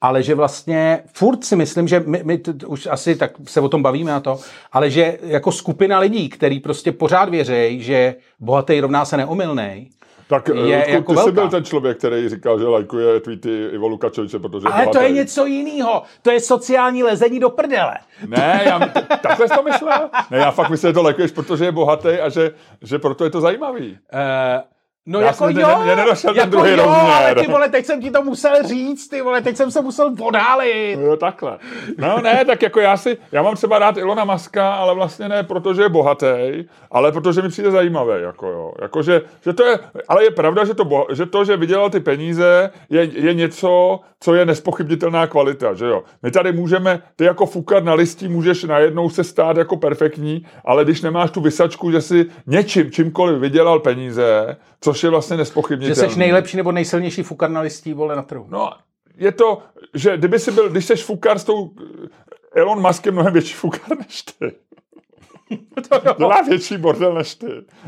Ale 0.01 0.23
že 0.23 0.35
vlastně 0.35 1.03
furt 1.13 1.43
si 1.43 1.55
myslím, 1.55 1.87
že 1.87 2.03
my, 2.05 2.21
my 2.23 2.37
t- 2.37 2.65
už 2.65 2.87
asi 2.91 3.15
tak 3.15 3.31
se 3.47 3.61
o 3.61 3.69
tom 3.69 3.83
bavíme 3.83 4.11
na 4.11 4.19
to, 4.19 4.39
ale 4.71 4.89
že 4.89 5.17
jako 5.21 5.51
skupina 5.51 5.99
lidí, 5.99 6.29
který 6.29 6.59
prostě 6.59 6.91
pořád 6.91 7.29
věří, 7.29 7.83
že 7.83 8.15
bohatý 8.39 8.79
rovná 8.79 9.05
se 9.05 9.17
neomylnej, 9.17 9.89
tak 10.27 10.47
je 10.47 10.55
je, 10.55 10.77
Ludku, 10.77 10.91
jako 10.91 11.13
ty 11.13 11.17
jsi 11.19 11.23
velká. 11.25 11.41
byl 11.41 11.49
ten 11.49 11.63
člověk, 11.63 11.97
který 11.97 12.29
říkal, 12.29 12.59
že 12.59 12.65
lajkuje 12.67 13.19
tweety 13.19 13.65
Ivo 13.73 13.87
Lukačoviče, 13.87 14.39
protože 14.39 14.67
Ale 14.67 14.85
to 14.85 14.91
bohatý. 14.91 15.05
je 15.05 15.11
něco 15.11 15.45
jiného. 15.45 16.03
To 16.21 16.31
je 16.31 16.39
sociální 16.39 17.03
lezení 17.03 17.39
do 17.39 17.49
prdele. 17.49 17.97
Ne, 18.27 18.61
já, 18.65 18.79
takhle 19.21 19.47
jsi 19.47 19.53
to 19.55 19.63
myslel? 19.63 20.09
Ne, 20.31 20.37
já 20.37 20.51
fakt 20.51 20.69
myslím, 20.69 20.89
že 20.89 20.93
to 20.93 21.01
lajkuješ, 21.03 21.31
protože 21.31 21.65
je 21.65 21.71
bohatý 21.71 22.09
a 22.09 22.29
že, 22.29 22.51
že 22.81 22.99
proto 22.99 23.23
je 23.23 23.29
to 23.29 23.41
zajímavý. 23.41 23.97
Uh, 24.13 24.19
no 25.05 25.19
Já 25.19 25.25
jako 25.25 25.37
jsem 25.37 25.59
jo, 25.59 25.67
ne- 25.85 25.95
ten 25.95 26.35
jako 26.35 26.49
druhý 26.49 26.71
jo, 26.71 26.77
rozměr. 26.77 27.11
ale 27.11 27.35
ty 27.35 27.47
vole, 27.47 27.69
teď 27.69 27.85
jsem 27.85 28.01
ti 28.01 28.11
to 28.11 28.23
musel 28.23 28.63
říct, 28.63 29.07
ty 29.07 29.21
vole, 29.21 29.41
teď 29.41 29.57
jsem 29.57 29.71
se 29.71 29.81
musel 29.81 30.13
odhálit. 30.21 30.99
Jo, 30.99 31.17
takhle. 31.17 31.57
No 31.97 32.21
ne, 32.21 32.45
tak 32.45 32.61
jako 32.61 32.79
já 32.79 32.97
si, 32.97 33.17
já 33.31 33.41
mám 33.41 33.55
třeba 33.55 33.79
rád 33.79 33.97
Ilona 33.97 34.25
Maska, 34.25 34.73
ale 34.73 34.95
vlastně 34.95 35.29
ne 35.29 35.43
protože 35.43 35.81
je 35.81 35.89
bohatý, 35.89 36.65
ale 36.91 37.11
protože 37.11 37.41
mi 37.41 37.49
přijde 37.49 37.71
zajímavý, 37.71 38.21
jako 38.21 38.47
jo. 38.47 38.71
Jako, 38.81 39.03
že, 39.03 39.21
že 39.43 39.53
to 39.53 39.63
je, 39.63 39.79
ale 40.07 40.23
je 40.23 40.31
pravda, 40.31 40.65
že 40.65 40.73
to, 40.73 40.85
bo, 40.85 41.07
že 41.13 41.25
to, 41.25 41.45
že 41.45 41.57
vydělal 41.57 41.89
ty 41.89 41.99
peníze, 41.99 42.71
je, 42.89 43.09
je 43.13 43.33
něco, 43.33 43.99
co 44.19 44.33
je 44.33 44.45
nespochybnitelná 44.45 45.27
kvalita, 45.27 45.73
že 45.73 45.85
jo. 45.85 46.03
My 46.23 46.31
tady 46.31 46.51
můžeme, 46.51 47.01
ty 47.15 47.23
jako 47.23 47.45
fukat 47.45 47.83
na 47.83 47.93
listí 47.93 48.27
můžeš 48.27 48.63
najednou 48.63 49.09
se 49.09 49.23
stát 49.23 49.57
jako 49.57 49.77
perfektní, 49.77 50.45
ale 50.65 50.83
když 50.83 51.01
nemáš 51.01 51.31
tu 51.31 51.41
vysačku, 51.41 51.91
že 51.91 52.01
si 52.01 52.25
něčím, 52.47 52.91
čímkoliv 52.91 53.39
vydělal 53.39 53.79
peníze, 53.79 54.55
což 54.82 55.03
je 55.03 55.09
vlastně 55.09 55.34
Že 55.34 55.38
nespochybnitelné. 55.38 56.09
jsi 56.09 56.19
nejlepší 56.19 56.57
nebo 56.57 56.71
nejsilnější 56.71 57.23
fukar 57.23 57.49
na 57.49 57.61
listí, 57.61 57.93
vole, 57.93 58.15
na 58.15 58.21
trhu. 58.21 58.45
No, 58.49 58.71
je 59.17 59.32
to, 59.32 59.61
že 59.93 60.17
kdyby 60.17 60.39
si 60.39 60.51
byl, 60.51 60.69
když 60.69 60.86
jsi 60.86 60.95
fukar 60.95 61.39
s 61.39 61.43
tou 61.43 61.71
Elon 62.55 62.82
Musk 62.82 63.05
je 63.05 63.11
mnohem 63.11 63.34
větší 63.34 63.53
fukar 63.53 63.97
než 63.97 64.21
ty. 64.21 64.55
Dělá 66.17 66.41
větší 66.41 66.77
bordel 66.77 67.13
než 67.13 67.36
ty. 67.36 67.47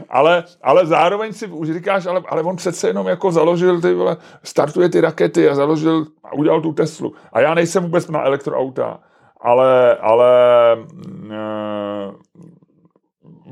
Ale, 0.10 0.44
ale 0.62 0.86
zároveň 0.86 1.34
si 1.34 1.48
už 1.48 1.72
říkáš, 1.72 2.06
ale, 2.06 2.22
ale 2.30 2.42
on 2.44 2.56
přece 2.56 2.88
jenom 2.88 3.08
jako 3.08 3.32
založil 3.32 3.82
ty 3.82 3.94
vole, 3.94 4.18
startuje 4.44 4.90
ty 4.90 5.02
rakety 5.02 5.50
a 5.50 5.56
založil 5.56 6.06
a 6.24 6.34
udělal 6.34 6.62
tu 6.62 6.74
Teslu. 6.74 7.14
A 7.34 7.40
já 7.40 7.54
nejsem 7.54 7.84
vůbec 7.84 8.08
na 8.08 8.24
elektroauta, 8.24 9.00
ale, 9.42 9.98
ale 9.98 10.32
e, 10.74 11.38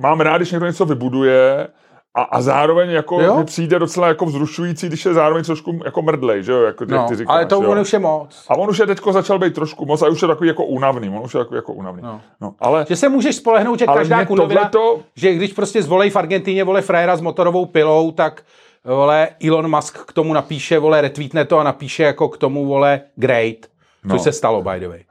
mám 0.02 0.20
rád, 0.20 0.38
když 0.38 0.52
někdo 0.52 0.68
něco 0.68 0.86
vybuduje 0.86 1.68
a, 2.16 2.22
a 2.22 2.42
zároveň 2.42 2.90
jako 2.90 3.22
Jo. 3.22 3.38
mi 3.38 3.46
přijde 3.46 3.80
docela 3.80 4.08
jako 4.08 4.26
vzrušující, 4.26 4.88
když 4.88 5.06
je 5.06 5.14
zároveň 5.14 5.44
trošku 5.44 5.80
jako 5.86 6.02
mrdlej, 6.02 6.44
že 6.44 6.52
jo, 6.52 6.62
jako 6.62 6.86
ty, 6.86 6.92
No, 6.94 7.06
ty 7.10 7.16
říkáš, 7.16 7.34
ale 7.36 7.46
to 7.46 7.56
jo. 7.64 7.72
on 7.72 7.80
už 7.80 7.94
je 7.94 8.00
moc. 8.00 8.46
A 8.50 8.56
on 8.58 8.70
už 8.70 8.78
je 8.80 8.86
teďko 8.88 9.14
začal 9.14 9.40
být 9.40 9.54
trošku 9.54 9.86
moc 9.86 10.02
a 10.02 10.08
už 10.08 10.22
je 10.22 10.28
takový 10.28 10.48
jako 10.48 10.66
únavný, 10.66 11.10
on 11.10 11.22
už 11.26 11.34
je 11.34 11.40
takový 11.40 11.56
jako 11.56 11.74
únavný. 11.74 12.02
No. 12.04 12.22
No, 12.42 12.54
ale, 12.60 12.86
Že 12.90 12.96
se 12.96 13.10
můžeš 13.10 13.36
spolehnout, 13.36 13.80
že 13.80 13.86
každá 13.86 14.26
kundovina, 14.26 14.70
tohleto, 14.70 15.02
že 15.16 15.34
když 15.34 15.54
prostě 15.54 15.84
zvolej 15.84 16.10
v 16.10 16.16
Argentíně, 16.16 16.64
vole, 16.64 16.82
frajera 16.82 17.16
s 17.18 17.22
motorovou 17.22 17.66
pilou, 17.66 18.12
tak 18.12 18.42
vole, 18.86 19.28
Elon 19.48 19.76
Musk 19.76 19.98
k 20.06 20.14
tomu 20.14 20.34
napíše, 20.34 20.80
vole, 20.80 21.02
retweetne 21.02 21.46
to 21.46 21.60
a 21.60 21.64
napíše 21.64 22.04
jako 22.04 22.30
k 22.30 22.38
tomu, 22.38 22.66
vole, 22.66 23.02
great. 23.16 23.56
Což 24.02 24.12
No. 24.12 24.20
se 24.20 24.32
stalo, 24.32 24.62
by 24.62 24.80
the 24.80 24.88
way. 24.88 25.04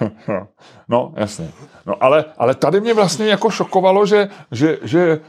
no, 0.88 1.12
jasně. 1.16 1.48
No, 1.86 1.94
ale, 2.00 2.24
ale 2.38 2.54
tady 2.54 2.80
mě 2.80 2.94
vlastně 2.94 3.26
jako 3.28 3.50
šokovalo, 3.50 4.06
že, 4.06 4.28
že, 4.50 4.78
že 4.82 5.20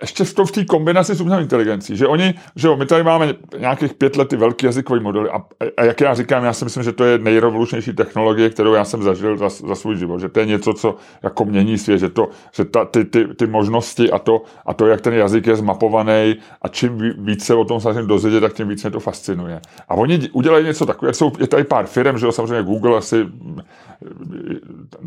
ještě 0.00 0.24
v, 0.24 0.34
to, 0.34 0.44
v 0.46 0.52
té 0.52 0.64
kombinaci 0.64 1.14
s 1.14 1.20
umělou 1.20 1.40
inteligencí, 1.40 1.96
že 1.96 2.06
oni, 2.06 2.34
že 2.56 2.68
jo, 2.68 2.76
my 2.76 2.86
tady 2.86 3.02
máme 3.02 3.34
nějakých 3.58 3.94
pět 3.94 4.16
let 4.16 4.28
ty 4.28 4.36
velký 4.36 4.66
jazykový 4.66 5.00
modely 5.00 5.30
a, 5.30 5.42
a, 5.76 5.84
jak 5.84 6.00
já 6.00 6.14
říkám, 6.14 6.44
já 6.44 6.52
si 6.52 6.64
myslím, 6.64 6.82
že 6.82 6.92
to 6.92 7.04
je 7.04 7.18
nejrevolučnější 7.18 7.92
technologie, 7.92 8.50
kterou 8.50 8.74
já 8.74 8.84
jsem 8.84 9.02
zažil 9.02 9.36
za, 9.36 9.48
za 9.48 9.74
svůj 9.74 9.96
život, 9.96 10.20
že 10.20 10.28
to 10.28 10.40
je 10.40 10.46
něco, 10.46 10.74
co 10.74 10.96
jako 11.22 11.44
mění 11.44 11.78
svět, 11.78 11.98
že, 11.98 12.08
to, 12.08 12.28
že 12.52 12.64
ta, 12.64 12.84
ty, 12.84 13.04
ty, 13.04 13.34
ty, 13.34 13.46
možnosti 13.46 14.10
a 14.10 14.18
to, 14.18 14.42
a 14.66 14.74
to, 14.74 14.86
jak 14.86 15.00
ten 15.00 15.14
jazyk 15.14 15.46
je 15.46 15.56
zmapovaný 15.56 16.36
a 16.62 16.68
čím 16.68 16.98
ví- 16.98 17.14
víc 17.18 17.44
se 17.44 17.54
o 17.54 17.64
tom 17.64 17.80
snažím 17.80 18.06
dozvědět, 18.06 18.40
tak 18.40 18.52
tím 18.52 18.68
víc 18.68 18.82
mě 18.82 18.90
to 18.90 19.00
fascinuje. 19.00 19.60
A 19.88 19.94
oni 19.94 20.16
dě- 20.18 20.28
udělají 20.32 20.64
něco 20.64 20.86
takového, 20.86 21.14
jsou, 21.14 21.32
je 21.38 21.46
tady 21.46 21.64
pár 21.64 21.86
firm, 21.86 22.18
že 22.18 22.26
jo, 22.26 22.32
samozřejmě 22.32 22.62
Google 22.62 22.98
asi 22.98 23.26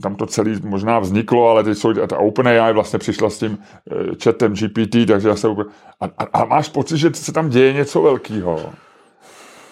tam 0.02 0.16
to 0.16 0.26
celé 0.26 0.60
možná 0.64 1.00
vzniklo, 1.00 1.50
ale 1.50 1.64
teď 1.64 1.78
jsou, 1.78 1.94
ta 1.94 2.18
OpenAI 2.18 2.74
vlastně 2.74 3.00
přišla 3.00 3.30
s 3.30 3.40
tím 3.40 3.58
eh, 3.92 3.96
chatem 4.24 4.54
GPT, 4.54 4.96
takže 5.08 5.28
zase 5.28 5.48
úplně, 5.48 5.70
a, 6.02 6.06
a, 6.06 6.24
a 6.24 6.46
máš 6.46 6.70
pocit, 6.70 6.98
že 6.98 7.10
se 7.14 7.34
tam 7.34 7.50
děje 7.50 7.74
něco 7.74 8.02
velkého. 8.02 8.74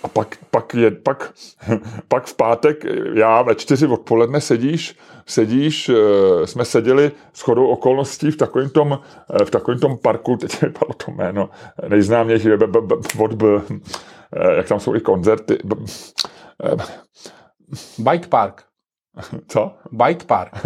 A 0.03 0.07
pak, 0.07 0.37
pak, 0.51 0.73
je, 0.73 0.91
pak, 0.91 1.33
pak 2.07 2.25
v 2.25 2.35
pátek, 2.35 2.85
já 3.13 3.41
ve 3.41 3.55
čtyři 3.55 3.87
odpoledne 3.87 4.41
sedíš, 4.41 4.97
sedíš, 5.25 5.89
eh, 5.89 6.47
jsme 6.47 6.65
seděli 6.65 7.11
s 7.33 7.41
chodou 7.41 7.67
okolností 7.67 8.31
v 8.31 8.37
takovém 8.37 8.69
tom, 8.69 8.99
eh, 9.41 9.45
v 9.45 9.51
takovém 9.51 9.79
tom 9.79 9.97
parku, 9.97 10.37
teď 10.37 10.61
mi 10.61 10.67
vypadlo 10.67 10.93
to 10.93 11.11
jméno, 11.11 11.49
nejznámější, 11.87 12.49
b, 12.49 12.67
b, 12.67 12.81
b, 12.81 12.95
od 13.19 13.33
b, 13.33 13.45
eh, 14.35 14.55
jak 14.55 14.67
tam 14.67 14.79
jsou 14.79 14.95
i 14.95 14.99
koncerty, 14.99 15.57
b, 15.63 15.75
eh, 16.63 16.75
Bike 17.97 18.27
Park. 18.27 18.70
Co? 19.47 19.71
Bike 19.91 20.25
Park. 20.25 20.51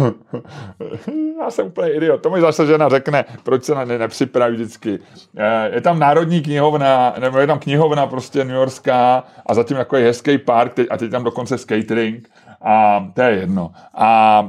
Já 1.40 1.50
jsem 1.50 1.66
úplně 1.66 1.92
idiot. 1.92 2.22
To 2.22 2.30
mi 2.30 2.40
zase 2.40 2.66
žena 2.66 2.88
řekne, 2.88 3.24
proč 3.42 3.64
se 3.64 3.74
na 3.74 3.84
ně 3.84 3.98
nepřipraví 3.98 4.54
vždycky. 4.54 4.98
Eh, 5.36 5.70
Je 5.74 5.80
tam 5.80 5.98
národní 5.98 6.42
knihovna, 6.42 7.14
nebo 7.20 7.38
je 7.38 7.46
tam 7.46 7.58
knihovna 7.58 8.06
prostě 8.06 8.44
New 8.44 8.56
Yorkská 8.56 9.24
a 9.46 9.54
zatím 9.54 9.76
jako 9.76 9.96
je 9.96 10.04
hezký 10.06 10.38
park 10.38 10.72
a 10.90 10.96
teď 10.96 11.10
tam 11.10 11.24
dokonce 11.24 11.58
skatering 11.58 12.28
a 12.62 13.06
to 13.14 13.22
je 13.22 13.30
jedno. 13.36 13.70
A 13.94 14.42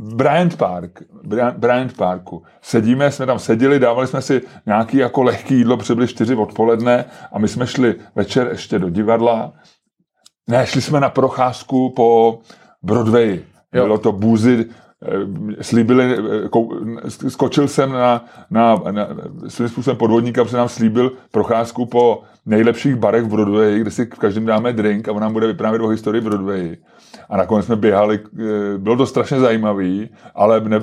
Bryant 0.00 0.56
Park, 0.56 1.02
Bryant- 1.58 1.96
Parku. 1.96 2.42
Sedíme, 2.62 3.10
jsme 3.12 3.26
tam 3.26 3.38
seděli, 3.38 3.78
dávali 3.78 4.06
jsme 4.06 4.22
si 4.22 4.42
nějaký 4.66 4.96
jako 4.96 5.22
lehký 5.22 5.54
jídlo, 5.54 5.76
byly 5.94 6.08
čtyři 6.08 6.34
odpoledne 6.34 7.04
a 7.32 7.38
my 7.38 7.48
jsme 7.48 7.66
šli 7.66 7.94
večer 8.14 8.48
ještě 8.50 8.78
do 8.78 8.90
divadla. 8.90 9.52
Ne, 10.48 10.66
šli 10.66 10.82
jsme 10.82 11.00
na 11.00 11.08
procházku 11.10 11.92
po 11.96 12.38
Broadway. 12.82 13.40
Jo. 13.72 13.84
Bylo 13.84 13.98
to 13.98 14.12
Boozy, 14.12 14.66
eh, 15.02 15.64
slíbili, 15.64 16.16
eh, 16.16 16.48
kou, 16.48 16.74
skočil 17.28 17.68
jsem 17.68 17.92
na, 17.92 18.24
na, 18.50 18.82
na 18.90 19.08
svým 19.48 19.68
způsobem 19.68 19.96
podvodníka, 19.96 20.44
protože 20.44 20.56
nám 20.56 20.68
slíbil 20.68 21.12
procházku 21.30 21.86
po 21.86 22.22
nejlepších 22.46 22.96
barech 22.96 23.24
v 23.24 23.28
Broadway, 23.28 23.80
kde 23.80 23.90
si 23.90 24.04
v 24.04 24.18
každém 24.18 24.46
dáme 24.46 24.72
drink 24.72 25.08
a 25.08 25.12
on 25.12 25.20
nám 25.20 25.32
bude 25.32 25.46
vyprávět 25.46 25.82
o 25.82 25.88
historii 25.88 26.20
Broadway. 26.20 26.76
A 27.30 27.36
nakonec 27.36 27.66
jsme 27.66 27.76
běhali, 27.76 28.20
eh, 28.38 28.78
bylo 28.78 28.96
to 28.96 29.06
strašně 29.06 29.40
zajímavý, 29.40 30.10
ale 30.34 30.60
ne, 30.60 30.80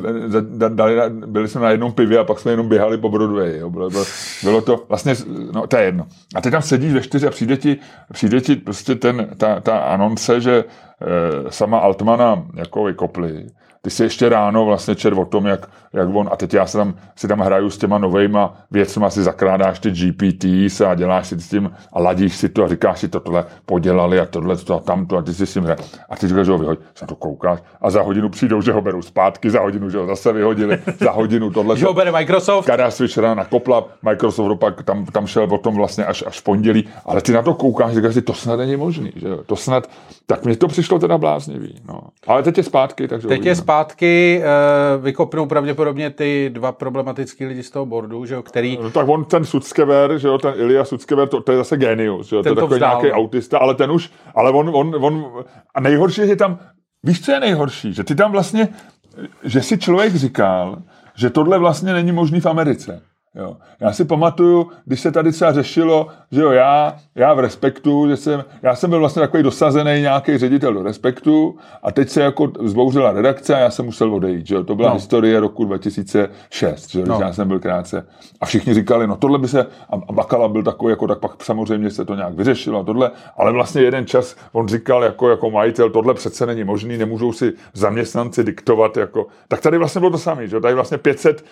dali, 0.70 0.96
byli 1.26 1.48
jsme 1.48 1.62
na 1.62 1.70
jednom 1.70 1.92
pivě 1.92 2.20
a 2.20 2.24
pak 2.24 2.40
jsme 2.40 2.52
jenom 2.52 2.70
běhali 2.70 2.98
po 2.98 3.10
Broadway. 3.10 3.58
Jo. 3.58 3.70
Bylo, 3.70 3.90
bylo, 3.90 4.06
bylo 4.44 4.62
to 4.62 4.86
vlastně, 4.90 5.16
no 5.52 5.68
to 5.68 5.78
je 5.78 5.84
jedno. 5.84 6.08
A 6.36 6.42
ty 6.42 6.52
tam 6.52 6.62
sedíš 6.62 6.94
ve 6.94 7.02
čtyři 7.02 7.28
a 7.28 7.30
přijde 7.30 7.58
ti, 7.58 7.78
přijde 8.14 8.42
ti 8.42 8.56
prostě 8.56 8.96
ten, 8.96 9.28
ta, 9.38 9.60
ta 9.60 9.78
anonce, 9.78 10.42
že 10.42 10.64
sama 11.50 11.78
Altmana 11.78 12.44
jako 12.56 12.84
vykopli 12.84 13.46
ty 13.86 13.92
si 13.92 14.04
ještě 14.04 14.30
ráno 14.30 14.66
vlastně 14.66 14.96
čer 14.96 15.14
o 15.14 15.26
tom, 15.26 15.46
jak, 15.46 15.70
jak 15.94 16.10
on, 16.14 16.30
a 16.32 16.36
teď 16.36 16.54
já 16.54 16.66
se 16.66 16.78
tam, 16.78 16.94
si 17.16 17.28
tam 17.28 17.40
hraju 17.40 17.70
s 17.70 17.78
těma 17.78 17.98
novejma 17.98 18.58
věcma, 18.72 19.10
si 19.10 19.24
zakládáš 19.24 19.80
ty 19.80 19.92
GPTs 19.92 20.82
a 20.82 20.96
děláš 20.96 21.28
si 21.28 21.40
s 21.40 21.50
tím 21.50 21.72
a 21.94 22.00
ladíš 22.00 22.36
si 22.36 22.50
to 22.50 22.64
a 22.64 22.68
říkáš 22.68 23.00
si 23.00 23.08
to 23.08 23.20
tohle 23.20 23.46
podělali 23.66 24.20
a 24.20 24.26
tohle 24.26 24.58
to 24.58 24.76
a 24.76 24.80
tamto 24.80 25.18
a 25.18 25.22
ty 25.22 25.34
si 25.34 25.46
s 25.46 25.54
tím 25.54 25.64
hraje. 25.64 25.78
A 26.10 26.16
ty 26.16 26.28
říkáš, 26.28 26.46
že 26.46 26.52
ho 26.52 26.58
vyhoď, 26.58 26.80
se 26.96 27.06
to 27.06 27.16
koukáš 27.16 27.60
a 27.82 27.90
za 27.90 28.02
hodinu 28.02 28.30
přijdou, 28.30 28.62
že 28.62 28.72
ho 28.72 28.82
berou 28.82 29.02
zpátky, 29.02 29.50
za 29.50 29.62
hodinu, 29.62 29.90
že 29.90 29.98
ho 29.98 30.08
zase 30.08 30.34
vyhodili, 30.34 30.80
za 31.00 31.12
hodinu 31.12 31.52
tohle. 31.52 31.78
že 31.78 31.86
ho 31.86 31.94
bere 31.94 32.12
Microsoft. 32.12 32.66
Kada 32.66 32.92
Switchera 32.92 33.34
nakopla, 33.34 33.86
Microsoft 34.02 34.60
pak 34.60 34.84
tam, 34.84 35.06
tam 35.06 35.28
šel 35.28 35.44
o 35.44 35.58
tom 35.58 35.76
vlastně 35.76 36.06
až, 36.06 36.24
až 36.28 36.40
v 36.40 36.44
pondělí, 36.44 36.88
ale 37.06 37.22
ty 37.22 37.32
na 37.32 37.42
to 37.42 37.54
koukáš, 37.54 37.94
říkáš 37.94 38.14
si, 38.14 38.22
to 38.22 38.34
snad 38.34 38.56
není 38.56 38.76
možný, 38.76 39.12
že 39.16 39.28
jo? 39.28 39.40
to 39.46 39.56
snad, 39.56 39.90
tak 40.26 40.46
mi 40.46 40.56
to 40.56 40.68
přišlo 40.68 40.95
teda 41.00 41.18
bláznivý, 41.18 41.82
no. 41.88 42.02
Ale 42.28 42.44
teď 42.44 42.58
je 42.58 42.64
zpátky, 42.64 43.08
takže 43.08 43.28
Teď 43.28 43.38
uvidíme. 43.38 43.52
je 43.52 43.56
zpátky 43.56 44.42
uh, 44.98 45.04
vykopnou 45.04 45.46
pravděpodobně 45.46 46.10
ty 46.10 46.50
dva 46.54 46.72
problematický 46.72 47.46
lidi 47.46 47.64
z 47.64 47.72
toho 47.72 47.86
bordu, 47.86 48.26
že 48.26 48.36
jo, 48.36 48.44
který... 48.44 48.80
No, 48.82 48.92
tak 48.92 49.08
on, 49.08 49.26
ten 49.26 49.46
Suckever, 49.46 50.18
že 50.18 50.28
jo, 50.28 50.38
ten 50.38 50.54
Ilya 50.58 50.86
Suckever, 50.86 51.28
to, 51.28 51.42
to 51.42 51.52
je 51.52 51.58
zase 51.58 51.78
genius, 51.78 52.28
že 52.28 52.36
jo, 52.36 52.44
ten 52.44 52.54
to 52.54 52.60
je 52.60 52.64
takový 52.64 52.80
nějaký 52.80 53.12
autista, 53.12 53.58
ale 53.58 53.76
ten 53.76 53.92
už, 53.92 54.12
ale 54.36 54.52
on, 54.52 54.72
on, 54.74 54.96
on, 55.06 55.26
a 55.76 55.82
nejhorší 55.82 56.22
je, 56.22 56.28
že 56.28 56.36
tam, 56.36 56.60
víš, 57.04 57.22
co 57.22 57.32
je 57.32 57.40
nejhorší, 57.40 57.94
že 57.94 58.04
ty 58.04 58.16
tam 58.16 58.32
vlastně, 58.32 58.68
že 59.44 59.62
si 59.62 59.78
člověk 59.78 60.16
říkal, 60.16 60.78
že 61.16 61.30
tohle 61.30 61.60
vlastně 61.60 61.94
není 61.94 62.12
možný 62.12 62.40
v 62.40 62.46
Americe. 62.46 63.02
Jo. 63.36 63.58
Já 63.80 63.94
si 63.94 64.06
pamatuju, 64.06 64.72
když 64.86 65.00
se 65.00 65.12
tady 65.12 65.32
třeba 65.32 65.54
řešilo, 65.54 66.08
že 66.32 66.42
jo, 66.42 66.52
já, 66.52 66.96
já 67.16 67.34
v 67.34 67.40
Respektu, 67.40 68.08
že 68.08 68.18
jsem, 68.18 68.44
já 68.62 68.76
jsem 68.76 68.90
byl 68.90 69.00
vlastně 69.00 69.20
takový 69.20 69.44
dosazený 69.44 70.02
nějaký 70.02 70.38
ředitel 70.38 70.74
do 70.74 70.84
Respektu 70.84 71.58
a 71.84 71.92
teď 71.92 72.10
se 72.10 72.22
jako 72.22 72.52
zbouřila 72.64 73.12
redakce 73.12 73.56
a 73.56 73.60
já 73.60 73.70
jsem 73.70 73.86
musel 73.86 74.14
odejít, 74.14 74.48
že 74.48 74.56
jo. 74.56 74.64
To 74.64 74.76
byla 74.76 74.90
no. 74.90 74.96
historie 74.96 75.40
roku 75.40 75.66
2006, 75.66 76.92
že 76.92 77.00
jo, 77.00 77.06
no. 77.08 77.20
já 77.22 77.34
jsem 77.34 77.48
byl 77.48 77.60
krátce. 77.60 78.08
A 78.42 78.46
všichni 78.46 78.74
říkali, 78.74 79.08
no 79.08 79.16
tohle 79.16 79.40
by 79.40 79.48
se, 79.48 79.68
a 79.90 79.98
Bakala 79.98 80.48
byl 80.48 80.64
takový, 80.64 80.90
jako 80.90 81.08
tak 81.08 81.20
pak 81.20 81.44
samozřejmě 81.44 81.92
se 81.92 82.06
to 82.06 82.16
nějak 82.16 82.34
vyřešilo 82.34 82.80
a 82.80 82.84
tohle, 82.84 83.12
ale 83.38 83.52
vlastně 83.52 83.82
jeden 83.82 84.06
čas 84.06 84.36
on 84.52 84.68
říkal 84.68 85.04
jako, 85.04 85.30
jako 85.30 85.52
majitel, 85.52 85.90
tohle 85.90 86.14
přece 86.14 86.46
není 86.46 86.64
možný, 86.64 86.98
nemůžou 86.98 87.34
si 87.34 87.54
zaměstnanci 87.74 88.44
diktovat, 88.44 88.98
jako, 88.98 89.28
tak 89.48 89.62
tady 89.62 89.78
vlastně 89.78 90.00
bylo 90.00 90.12
to 90.12 90.18
samé, 90.18 90.48
že 90.48 90.56
jo, 90.56 90.62
tady 90.62 90.76
vlastně 90.76 90.98
500 90.98 91.44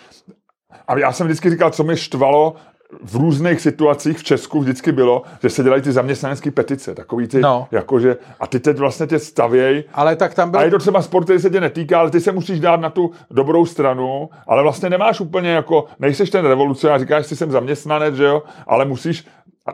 a 0.88 0.98
já 0.98 1.12
jsem 1.12 1.28
vždycky 1.28 1.50
říkal, 1.50 1.72
co 1.72 1.84
mě 1.84 1.98
štvalo 1.98 2.56
v 3.04 3.16
různých 3.16 3.62
situacích 3.62 4.18
v 4.18 4.24
Česku 4.24 4.60
vždycky 4.60 4.92
bylo, 4.92 5.22
že 5.42 5.50
se 5.50 5.64
dělají 5.64 5.82
ty 5.82 5.92
zaměstnanecké 5.92 6.52
petice, 6.52 6.96
takový 6.96 7.28
ty, 7.28 7.42
no. 7.42 7.68
jakože, 7.72 8.18
a 8.40 8.48
ty 8.48 8.60
teď 8.60 8.78
vlastně 8.78 9.08
tě 9.08 9.20
stavěj. 9.20 9.84
Ale 9.94 10.16
tak 10.16 10.34
tam 10.34 10.52
byl... 10.52 10.60
A 10.60 10.64
je 10.64 10.72
to 10.72 10.80
třeba 10.80 11.02
sport, 11.02 11.24
který 11.24 11.40
se 11.40 11.50
tě 11.50 11.62
netýká, 11.62 12.00
ale 12.00 12.12
ty 12.12 12.22
se 12.22 12.32
musíš 12.32 12.60
dát 12.60 12.80
na 12.80 12.90
tu 12.90 13.12
dobrou 13.32 13.66
stranu, 13.66 14.30
ale 14.48 14.64
vlastně 14.64 14.90
nemáš 14.90 15.20
úplně 15.20 15.50
jako, 15.50 15.86
nejseš 16.00 16.30
ten 16.30 16.46
revolucionář, 16.46 17.02
říkáš 17.02 17.26
si, 17.26 17.36
jsem 17.36 17.52
zaměstnanec, 17.52 18.16
že 18.16 18.24
jo, 18.24 18.44
ale 18.68 18.86
musíš 18.86 19.26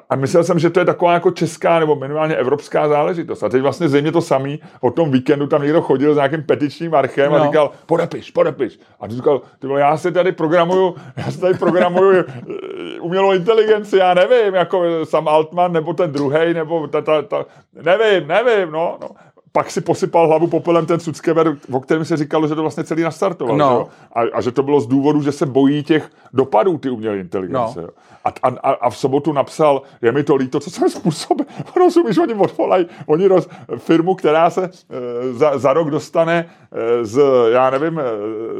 a 0.10 0.16
myslel 0.16 0.44
jsem, 0.44 0.60
že 0.60 0.70
to 0.70 0.80
je 0.80 0.86
taková 0.86 1.14
jako 1.14 1.32
česká 1.32 1.80
nebo 1.80 1.96
minimálně 1.96 2.36
evropská 2.36 2.88
záležitost. 2.88 3.44
A 3.44 3.50
teď 3.50 3.62
vlastně 3.62 3.90
zřejmě 3.90 4.12
to 4.12 4.22
samý. 4.22 4.60
O 4.82 4.92
tom 4.92 5.12
víkendu 5.12 5.48
tam 5.48 5.62
někdo 5.62 5.82
chodil 5.82 6.14
s 6.14 6.16
nějakým 6.16 6.44
petičním 6.44 6.96
archem 6.96 7.32
no. 7.32 7.38
a 7.38 7.46
říkal, 7.46 7.72
podepiš, 7.86 8.32
podepiš. 8.32 8.80
A 9.00 9.08
ty 9.08 9.14
říkal, 9.14 9.42
ty 9.60 9.68
vole, 9.68 9.80
já 9.80 9.98
se 9.98 10.12
tady 10.12 10.32
programuju, 10.32 10.96
já 11.18 11.32
se 11.32 11.40
tady 11.40 11.54
programuju 11.54 12.20
eh, 12.28 13.00
umělou 13.00 13.34
inteligenci, 13.34 13.98
já 13.98 14.14
nevím, 14.14 14.54
jako 14.56 15.06
sam 15.06 15.28
Altman 15.28 15.74
nebo 15.74 15.94
ten 15.94 16.12
druhý, 16.12 16.54
nebo 16.54 16.88
ta, 16.88 17.02
ta, 17.02 17.22
ta, 17.22 17.46
nevím, 17.82 18.28
nevím, 18.28 18.72
no, 18.72 18.98
no 19.02 19.10
pak 19.52 19.72
si 19.72 19.82
posypal 19.82 20.28
hlavu 20.28 20.48
popelem 20.48 20.86
ten 20.86 21.00
Suckever, 21.00 21.58
o 21.72 21.80
kterém 21.80 22.06
se 22.06 22.18
říkalo, 22.18 22.48
že 22.48 22.56
to 22.56 22.62
vlastně 22.62 22.84
celý 22.84 23.04
nastartoval. 23.04 23.58
No. 23.58 23.88
A, 24.14 24.22
a, 24.34 24.42
že 24.42 24.52
to 24.52 24.64
bylo 24.64 24.82
z 24.82 24.88
důvodu, 24.88 25.22
že 25.22 25.32
se 25.32 25.46
bojí 25.46 25.84
těch 25.84 26.12
dopadů 26.34 26.78
ty 26.78 26.90
umělé 26.90 27.18
inteligence. 27.18 27.82
No. 27.82 27.88
A, 28.26 28.30
a, 28.44 28.72
a, 28.72 28.90
v 28.90 28.98
sobotu 28.98 29.34
napsal, 29.34 29.82
je 30.02 30.12
mi 30.12 30.24
to 30.24 30.36
líto, 30.36 30.60
co 30.60 30.70
jsem 30.70 30.90
způsobil. 30.90 31.46
Rozumíš, 31.76 32.18
oni 32.18 32.34
odvolají, 32.34 32.86
oni 33.06 33.28
roz, 33.28 33.50
firmu, 33.78 34.16
která 34.16 34.50
se 34.50 34.64
e, 34.64 35.34
za, 35.34 35.58
za 35.58 35.74
rok 35.74 35.90
dostane 35.90 36.50
e, 36.72 37.06
z, 37.06 37.22
já 37.52 37.70
nevím, 37.70 38.00
e, 38.00 38.04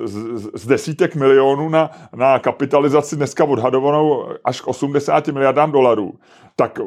z, 0.08 0.18
z 0.54 0.68
desítek 0.68 1.16
milionů 1.16 1.70
na, 1.70 1.92
na 2.16 2.40
kapitalizaci 2.40 3.16
dneska 3.16 3.44
odhadovanou 3.44 4.26
až 4.44 4.62
k 4.62 4.68
80 4.68 5.28
miliardám 5.28 5.72
dolarů, 5.72 6.14
tak 6.56 6.80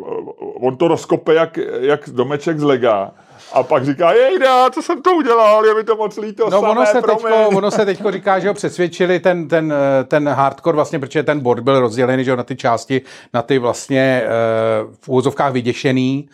on 0.61 0.77
to 0.77 0.89
rozkope 0.89 1.35
jak, 1.35 1.59
jak 1.81 2.11
domeček 2.13 2.59
z 2.59 2.63
lega 2.63 3.13
a 3.53 3.63
pak 3.63 3.85
říká, 3.85 4.13
jejda, 4.13 4.71
co 4.71 4.83
jsem 4.83 5.03
to 5.03 5.15
udělal, 5.15 5.67
je 5.67 5.75
mi 5.75 5.85
to 5.85 5.97
moc 5.97 6.17
líto, 6.17 6.45
no, 6.51 6.61
samé, 6.61 6.69
ono 6.69 6.87
se, 6.87 7.03
teďko, 7.03 7.49
ono 7.49 7.71
se 7.71 7.85
teďko 7.85 8.11
říká, 8.11 8.39
že 8.39 8.49
ho 8.49 8.55
přesvědčili 8.55 9.21
ten, 9.21 9.49
ten, 9.49 9.75
ten 10.09 10.29
hardcore 10.29 10.75
vlastně, 10.75 10.99
protože 10.99 11.23
ten 11.23 11.41
board 11.41 11.63
byl 11.63 11.81
rozdělený 11.81 12.25
že 12.25 12.37
na 12.37 12.43
ty 12.43 12.57
části, 12.57 13.03
na 13.35 13.43
ty 13.43 13.59
vlastně 13.59 14.23
uh, 14.25 14.95
v 15.01 15.09
úvozovkách 15.09 15.53
vyděšený 15.53 16.29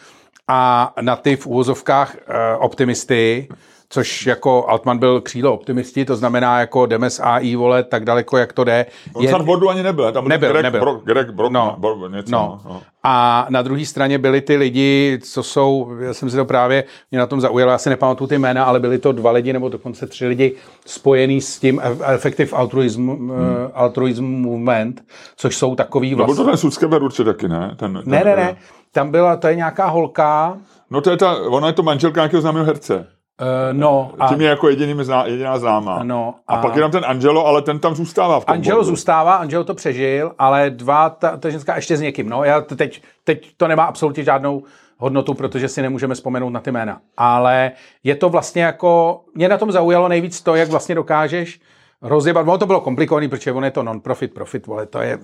a 0.49 0.93
na 1.01 1.16
ty 1.16 1.37
v 1.37 1.47
úvozovkách 1.47 2.14
uh, 2.14 2.64
optimisty, 2.64 3.49
což 3.91 4.26
jako 4.26 4.68
Altman 4.68 4.99
byl 4.99 5.20
křídlo 5.20 5.55
optimisti, 5.55 6.05
to 6.05 6.16
znamená 6.16 6.61
jako 6.61 6.86
jdeme 6.86 7.11
z 7.11 7.20
AI, 7.20 7.57
vole, 7.57 7.82
tak 7.82 8.05
daleko, 8.05 8.36
jak 8.36 8.53
to 8.53 8.64
jde. 8.64 8.86
On 9.12 9.24
je... 9.24 9.34
boardu 9.43 9.70
ani 9.70 9.82
nebyl, 9.82 10.12
tam 10.12 10.24
byl 10.24 10.28
nebyl, 10.28 10.51
Greg, 10.51 10.62
nebyl. 10.62 10.80
Bro, 10.80 10.95
Greg 10.95 11.30
Brock, 11.30 11.53
no, 11.53 11.76
Bro, 11.78 12.09
něco. 12.09 12.30
No. 12.32 12.61
No. 12.64 12.82
A 13.03 13.47
na 13.51 13.62
druhé 13.62 13.84
straně 13.84 14.18
byli 14.18 14.41
ty 14.41 14.57
lidi, 14.57 15.18
co 15.22 15.43
jsou, 15.43 15.91
já 16.01 16.14
jsem 16.14 16.30
si 16.30 16.36
to 16.36 16.45
právě 16.45 16.84
mě 17.11 17.18
na 17.18 17.26
tom 17.26 17.41
zaujalo, 17.41 17.72
já 17.72 17.78
si 17.78 17.91
nepamatuju 17.91 18.28
ty 18.28 18.39
jména, 18.39 18.64
ale 18.64 18.80
byli 18.80 18.99
to 18.99 19.12
dva 19.12 19.30
lidi 19.30 19.53
nebo 19.53 19.68
dokonce 19.68 20.07
tři 20.07 20.26
lidi 20.26 20.55
spojený 20.86 21.41
s 21.41 21.59
tím 21.59 21.80
Effective 22.14 22.57
Altruism, 22.57 23.09
hmm. 23.09 23.30
uh, 23.30 23.36
altruism 23.74 24.24
Movement, 24.24 25.05
což 25.36 25.57
jsou 25.57 25.74
takový 25.74 26.14
vlastně... 26.14 26.32
Nebo 26.34 26.45
to 26.45 26.51
ten 26.51 26.57
Suckeber 26.57 27.03
určitě 27.03 27.24
taky, 27.24 27.49
ne? 27.49 27.74
Ten, 27.76 27.95
ten, 27.95 28.03
ne, 28.07 28.24
ne, 28.24 28.36
ne. 28.36 28.57
Tam 28.93 29.11
byla, 29.11 29.36
to 29.36 29.49
je 29.49 29.55
nějaká 29.55 29.86
holka. 29.86 30.59
No 30.91 31.01
to 31.01 31.11
je 31.11 31.16
ta, 31.16 31.36
ona 31.36 31.66
je 31.66 31.72
to 31.72 31.82
manželka 31.82 32.20
nějakého 32.20 32.41
známého 32.41 32.66
herce. 32.66 33.07
Uh, 33.41 33.47
no. 33.72 34.12
A, 34.18 34.28
Tím 34.28 34.41
je 34.41 34.49
jako 34.49 34.68
jediný 34.68 35.05
zná, 35.05 35.26
jediná 35.26 35.59
známá. 35.59 36.03
No, 36.03 36.34
a, 36.49 36.55
a, 36.55 36.62
pak 36.62 36.76
je 36.76 36.82
tam 36.82 36.91
ten 36.91 37.05
Angelo, 37.07 37.47
ale 37.47 37.62
ten 37.62 37.78
tam 37.78 37.95
zůstává 37.95 38.41
v 38.41 38.45
tom 38.45 38.53
Angelo 38.53 38.78
bodu. 38.78 38.86
zůstává, 38.86 39.36
Angelo 39.36 39.64
to 39.64 39.74
přežil, 39.74 40.32
ale 40.39 40.70
dva, 40.70 41.11
ta, 41.11 41.36
ta 41.36 41.51
ženská 41.51 41.76
ještě 41.76 41.97
s 41.97 42.01
někým. 42.01 42.28
No, 42.28 42.45
já 42.45 42.61
teď, 42.61 43.03
teď 43.24 43.51
to 43.57 43.68
nemá 43.68 43.84
absolutně 43.84 44.24
žádnou 44.24 44.62
hodnotu, 44.97 45.34
protože 45.34 45.68
si 45.68 45.82
nemůžeme 45.82 46.14
vzpomenout 46.14 46.51
na 46.51 46.61
ty 46.61 46.72
jména. 46.72 47.01
Ale 47.16 47.72
je 48.05 48.14
to 48.14 48.28
vlastně 48.28 48.62
jako, 48.62 49.20
mě 49.34 49.49
na 49.49 49.59
tom 49.59 49.72
zaujalo 49.72 50.09
nejvíc 50.09 50.43
to, 50.43 50.55
jak 50.55 50.68
vlastně 50.68 50.95
dokážeš 50.95 51.61
rozjebat, 52.03 52.43
ono 52.49 52.59
to 52.59 52.66
bylo 52.66 52.80
komplikovaný, 52.80 53.28
protože 53.28 53.53
on 53.53 53.64
je 53.64 53.70
to 53.70 53.82
non-profit, 53.82 54.34
profit, 54.34 54.66
vole, 54.66 54.86
to 54.86 55.01
je, 55.01 55.18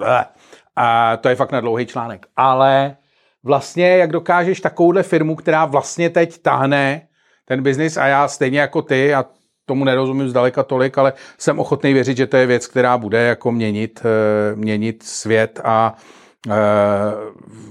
a 0.77 1.17
to 1.17 1.29
je 1.29 1.35
fakt 1.35 1.53
na 1.53 1.61
dlouhý 1.61 1.87
článek. 1.87 2.27
Ale 2.37 2.97
vlastně, 3.45 3.89
jak 3.97 4.13
dokážeš 4.13 4.61
takovouhle 4.61 5.03
firmu, 5.03 5.37
která 5.37 5.65
vlastně 5.65 6.11
teď 6.11 6.43
tahne 6.43 7.03
ten 7.45 7.63
biznis 7.63 7.97
a 7.97 8.07
já 8.07 8.29
stejně 8.29 8.61
jako 8.61 8.83
ty 8.83 9.15
a 9.15 9.25
tomu 9.67 9.85
nerozumím 9.85 10.29
zdaleka 10.29 10.63
tolik, 10.63 10.99
ale 10.99 11.13
jsem 11.39 11.59
ochotný 11.59 11.93
věřit, 11.93 12.17
že 12.17 12.27
to 12.27 12.37
je 12.37 12.47
věc, 12.47 12.67
která 12.67 12.99
bude 12.99 13.23
jako 13.23 13.53
měnit, 13.53 14.03
eh, 14.05 14.57
měnit 14.57 15.03
svět 15.03 15.61
a 15.65 15.97
eh, 16.49 16.53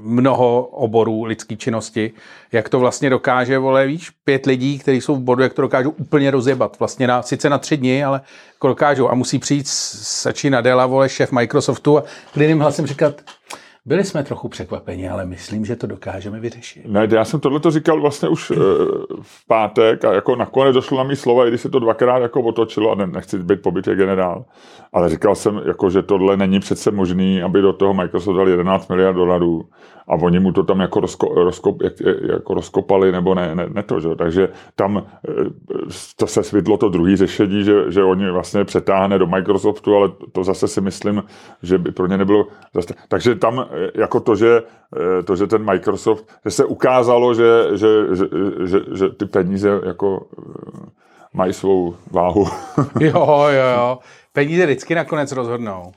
mnoho 0.02 0.62
oborů 0.62 1.24
lidské 1.24 1.56
činnosti, 1.56 2.12
jak 2.52 2.70
to 2.70 2.80
vlastně 2.80 3.10
dokáže, 3.10 3.58
vole, 3.58 3.88
víš, 3.88 4.10
pět 4.10 4.46
lidí, 4.46 4.80
kteří 4.80 5.02
jsou 5.02 5.16
v 5.16 5.20
bodu, 5.20 5.44
jak 5.44 5.54
to 5.54 5.62
dokážou 5.62 5.90
úplně 5.90 6.32
rozjebat, 6.32 6.80
vlastně 6.80 7.08
na, 7.08 7.22
sice 7.22 7.50
na 7.50 7.58
tři 7.58 7.78
dny, 7.78 8.04
ale 8.04 8.22
jako 8.54 8.68
dokážou. 8.68 9.10
A 9.10 9.16
musí 9.16 9.40
přijít 9.40 9.68
Sači 9.68 10.50
Nadella, 10.50 10.86
vole, 10.86 11.10
šéf 11.10 11.32
Microsoftu 11.32 11.98
a 11.98 12.04
klidným 12.34 12.60
hlasem 12.60 12.88
říkat, 12.88 13.22
Byli 13.86 14.04
jsme 14.04 14.24
trochu 14.24 14.50
překvapeni, 14.50 15.10
ale 15.10 15.26
myslím, 15.26 15.66
že 15.66 15.76
to 15.76 15.88
dokážeme 15.88 16.40
vyřešit. 16.40 16.86
Ne, 16.86 17.08
já 17.12 17.26
jsem 17.26 17.40
tohle 17.40 17.60
to 17.60 17.72
říkal 17.72 18.02
vlastně 18.02 18.30
už 18.30 18.52
e, 18.52 18.56
v 19.22 19.48
pátek 19.48 20.06
a 20.06 20.14
jako 20.14 20.36
nakonec 20.36 20.74
došlo 20.74 20.98
na 20.98 21.04
mý 21.04 21.16
slova, 21.16 21.46
i 21.46 21.50
když 21.50 21.62
se 21.62 21.70
to 21.70 21.80
dvakrát 21.80 22.18
jako 22.18 22.42
otočilo 22.42 22.92
a 22.92 22.96
ne, 22.96 23.08
nechci 23.08 23.38
být 23.38 23.62
pobytě 23.62 23.96
generál, 23.96 24.46
ale 24.94 25.10
říkal 25.10 25.36
jsem, 25.36 25.62
jako, 25.66 25.90
že 25.90 26.04
tohle 26.04 26.38
není 26.38 26.60
přece 26.60 26.92
možný, 26.92 27.42
aby 27.42 27.62
do 27.62 27.74
toho 27.74 27.94
Microsoft 27.94 28.36
dal 28.36 28.50
11 28.50 28.90
miliard 28.90 29.16
dolarů 29.16 29.66
a 30.08 30.14
oni 30.14 30.40
mu 30.40 30.52
to 30.52 30.64
tam 30.64 30.80
jako, 30.80 31.00
rozko, 31.00 31.34
rozkop, 31.44 31.82
jak, 31.82 31.94
jako 32.32 32.54
rozkopali, 32.54 33.12
nebo 33.12 33.36
ne, 33.36 33.56
ne, 33.56 33.70
ne 33.70 33.84
to, 33.84 34.00
že? 34.00 34.16
takže 34.16 34.50
tam 34.76 34.98
e, 34.98 35.04
to 36.16 36.28
se 36.28 36.44
svidlo 36.44 36.78
to 36.78 36.90
druhý 36.90 37.16
řešení, 37.16 37.64
že, 37.64 37.92
že 37.92 38.04
oni 38.04 38.32
vlastně 38.32 38.66
přetáhne 38.66 39.20
do 39.20 39.28
Microsoftu, 39.28 39.96
ale 39.96 40.12
to 40.32 40.44
zase 40.44 40.68
si 40.68 40.82
myslím, 40.82 41.24
že 41.64 41.78
by 41.78 41.92
pro 41.92 42.08
ně 42.08 42.18
nebylo 42.18 42.48
zase. 42.74 42.94
Takže 43.08 43.36
tam 43.36 43.66
jako 43.96 44.20
to, 44.20 44.36
že, 44.36 44.64
to, 45.26 45.36
že 45.36 45.48
ten 45.48 45.66
Microsoft, 45.66 46.26
že 46.46 46.52
se 46.52 46.66
ukázalo, 46.66 47.34
že, 47.34 47.78
že, 47.78 47.88
že, 48.16 48.26
že, 48.66 48.80
že 48.94 49.10
ty 49.10 49.26
peníze 49.26 49.82
jako 49.86 50.28
mají 51.34 51.54
svou 51.54 51.96
váhu. 52.12 52.48
jo, 53.00 53.48
jo, 53.50 53.68
jo. 53.78 54.00
Peníze 54.34 54.66
vždycky 54.66 54.96
nakonec 54.96 55.32
rozhodnou. 55.32 55.92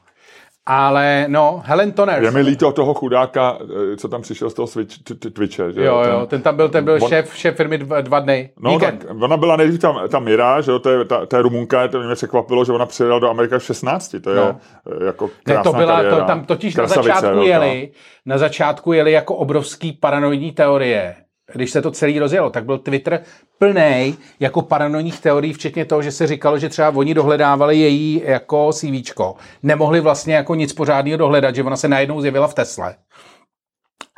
Ale 0.67 1.25
no, 1.29 1.63
Helen 1.65 1.93
Toner. 1.93 2.23
Je 2.23 2.31
mi 2.31 2.41
líto 2.41 2.73
toho 2.73 2.95
chudáka, 2.95 3.59
eh, 3.93 3.97
co 3.97 4.09
tam 4.09 4.23
přišel 4.23 4.51
z 4.51 4.55
toho 4.55 4.67
switch, 4.67 4.95
Twitche. 5.33 5.73
Že? 5.73 5.85
Jo, 5.85 6.01
ten, 6.03 6.13
jo, 6.13 6.27
ten 6.27 6.43
tam 6.43 6.57
byl, 6.57 6.69
ten 6.69 6.85
byl 6.85 6.99
on, 7.03 7.09
šéf, 7.09 7.37
šéf 7.37 7.57
firmy 7.57 7.79
dva, 7.79 8.01
dva 8.01 8.21
dny. 8.21 8.51
No, 8.61 8.79
tak 8.79 8.95
ona 9.21 9.37
byla 9.37 9.57
nejdřív 9.57 9.81
tam, 9.81 10.01
ta 10.09 10.19
Mira, 10.19 10.61
že 10.61 10.71
jo, 10.71 10.79
to 10.79 10.91
je, 10.91 11.05
ta, 11.05 11.27
ta 11.27 11.37
je 11.37 11.43
Rumunka, 11.43 11.89
to 11.89 12.03
mě 12.03 12.15
překvapilo, 12.15 12.65
že 12.65 12.73
ona 12.73 12.87
přijela 12.87 13.19
do 13.19 13.31
Amerika 13.31 13.59
v 13.59 13.65
16, 13.65 14.17
to 14.21 14.31
je 14.31 14.37
no. 14.37 14.57
Eh, 15.01 15.05
jako 15.05 15.31
krásná 15.43 15.63
ne, 15.63 15.65
to 15.65 15.73
byla, 15.73 15.97
kariéra. 15.97 16.21
to, 16.21 16.25
tam 16.25 16.45
totiž 16.45 16.77
na 16.77 16.87
začátku 16.87 17.43
jeli, 17.43 17.91
na 18.27 18.39
začátku 18.39 18.93
jeli 18.93 19.13
jako 19.13 19.35
obrovský 19.35 19.93
paranoidní 19.93 20.53
teorie 20.53 21.15
když 21.55 21.71
se 21.71 21.83
to 21.83 21.91
celý 21.91 22.19
rozjelo, 22.19 22.51
tak 22.51 22.65
byl 22.65 22.79
Twitter 22.79 23.21
plný 23.59 24.17
jako 24.41 24.63
paranoidních 24.63 25.21
teorií, 25.21 25.53
včetně 25.53 25.85
toho, 25.85 26.03
že 26.03 26.13
se 26.13 26.27
říkalo, 26.27 26.59
že 26.59 26.69
třeba 26.69 26.89
oni 26.89 27.15
dohledávali 27.15 27.77
její 27.79 28.23
jako 28.25 28.73
CVčko. 28.73 29.35
Nemohli 29.63 30.01
vlastně 30.01 30.35
jako 30.35 30.55
nic 30.55 30.73
pořádného 30.73 31.17
dohledat, 31.17 31.55
že 31.55 31.63
ona 31.63 31.77
se 31.77 31.89
najednou 31.89 32.21
zjevila 32.21 32.49
v 32.49 32.55
Tesle. 32.55 32.95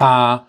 A 0.00 0.44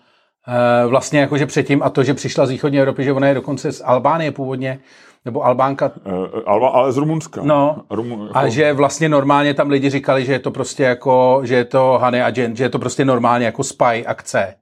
e, 0.82 0.86
vlastně 0.86 1.20
jakože 1.20 1.46
předtím, 1.46 1.82
a 1.82 1.90
to, 1.90 2.04
že 2.04 2.14
přišla 2.14 2.46
z 2.46 2.50
východní 2.50 2.78
Evropy, 2.78 3.04
že 3.04 3.12
ona 3.12 3.28
je 3.28 3.34
dokonce 3.34 3.72
z 3.72 3.82
Albánie 3.84 4.32
původně, 4.32 4.80
nebo 5.24 5.44
Albánka. 5.44 5.92
E, 6.06 6.42
Alba, 6.46 6.68
ale 6.68 6.92
z 6.92 6.96
Rumunska. 6.96 7.40
No, 7.44 7.82
Rumun, 7.90 8.26
jako... 8.26 8.38
a 8.38 8.48
že 8.48 8.72
vlastně 8.72 9.08
normálně 9.08 9.54
tam 9.54 9.70
lidi 9.70 9.90
říkali, 9.90 10.24
že 10.24 10.32
je 10.32 10.38
to 10.38 10.50
prostě 10.50 10.82
jako, 10.82 11.40
že 11.44 11.54
je 11.54 11.64
to 11.64 11.98
Honey 12.02 12.22
Agent, 12.22 12.56
že 12.56 12.64
je 12.64 12.68
to 12.68 12.78
prostě 12.78 13.04
normálně 13.04 13.46
jako 13.46 13.64
spy 13.64 14.06
akce. 14.06 14.54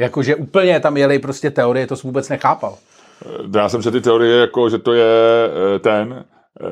Jakože 0.00 0.36
úplně 0.36 0.80
tam 0.80 0.96
jeli 0.96 1.18
prostě 1.18 1.50
teorie, 1.50 1.86
to 1.86 1.96
jsem 1.96 2.08
vůbec 2.08 2.28
nechápal. 2.28 2.74
Eh, 3.26 3.58
já 3.58 3.68
jsem 3.68 3.82
se 3.82 3.90
ty 3.90 4.00
teorie, 4.00 4.40
jako, 4.40 4.70
že 4.70 4.78
to 4.78 4.92
je 4.92 5.50
eh, 5.74 5.78
ten 5.78 6.24
eh, 6.60 6.64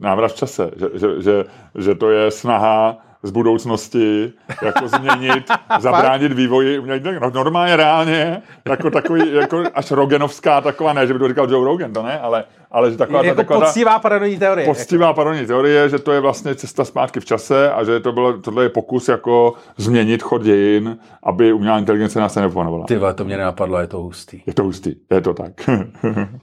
návrat 0.00 0.32
v 0.32 0.36
čase, 0.36 0.70
že, 0.76 0.86
že, 0.94 1.22
že, 1.22 1.44
že 1.74 1.94
to 1.94 2.10
je 2.10 2.30
snaha 2.30 2.98
z 3.22 3.30
budoucnosti 3.30 4.32
jako 4.62 4.88
změnit, 4.88 5.50
zabránit 5.78 6.32
vývoji. 6.32 6.82
No, 7.20 7.30
normálně, 7.30 7.76
reálně, 7.76 8.42
jako 8.68 8.90
takový, 8.90 9.34
jako 9.34 9.62
až 9.74 9.90
Rogenovská 9.90 10.60
taková, 10.60 10.92
ne, 10.92 11.06
že 11.06 11.12
by 11.12 11.18
to 11.18 11.28
říkal 11.28 11.50
Joe 11.50 11.64
Rogan, 11.64 11.92
to 11.92 12.02
ne, 12.02 12.20
ale, 12.20 12.44
ale 12.70 12.90
že 12.90 12.96
taková... 12.96 13.24
Jako 13.24 13.36
taková 13.36 13.60
poctivá 13.60 13.98
paranoidní 13.98 14.38
teorie. 14.38 14.66
Poctivá 14.66 15.06
jako. 15.06 15.16
paranoidní 15.16 15.46
teorie, 15.46 15.88
že 15.88 15.98
to 15.98 16.12
je 16.12 16.20
vlastně 16.20 16.54
cesta 16.54 16.84
zpátky 16.84 17.20
v 17.20 17.24
čase 17.24 17.72
a 17.72 17.84
že 17.84 18.00
to 18.00 18.12
bylo, 18.12 18.38
tohle 18.38 18.62
je 18.62 18.68
pokus 18.68 19.08
jako 19.08 19.54
změnit 19.76 20.22
chod 20.22 20.42
dějin, 20.42 20.98
aby 21.22 21.52
umělá 21.52 21.78
inteligence 21.78 22.20
nás 22.20 22.34
nepomenovala. 22.34 22.86
Ty 22.86 22.96
vole, 22.96 23.14
to 23.14 23.24
mě 23.24 23.36
nenapadlo, 23.36 23.78
je 23.78 23.86
to 23.86 23.98
hustý. 23.98 24.42
Je 24.46 24.54
to 24.54 24.62
hustý, 24.62 24.94
je 25.10 25.20
to 25.20 25.34
tak. 25.34 25.52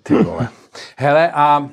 Ty 0.03 0.13
vole. 0.23 0.47
Hele, 0.97 1.31
a 1.31 1.69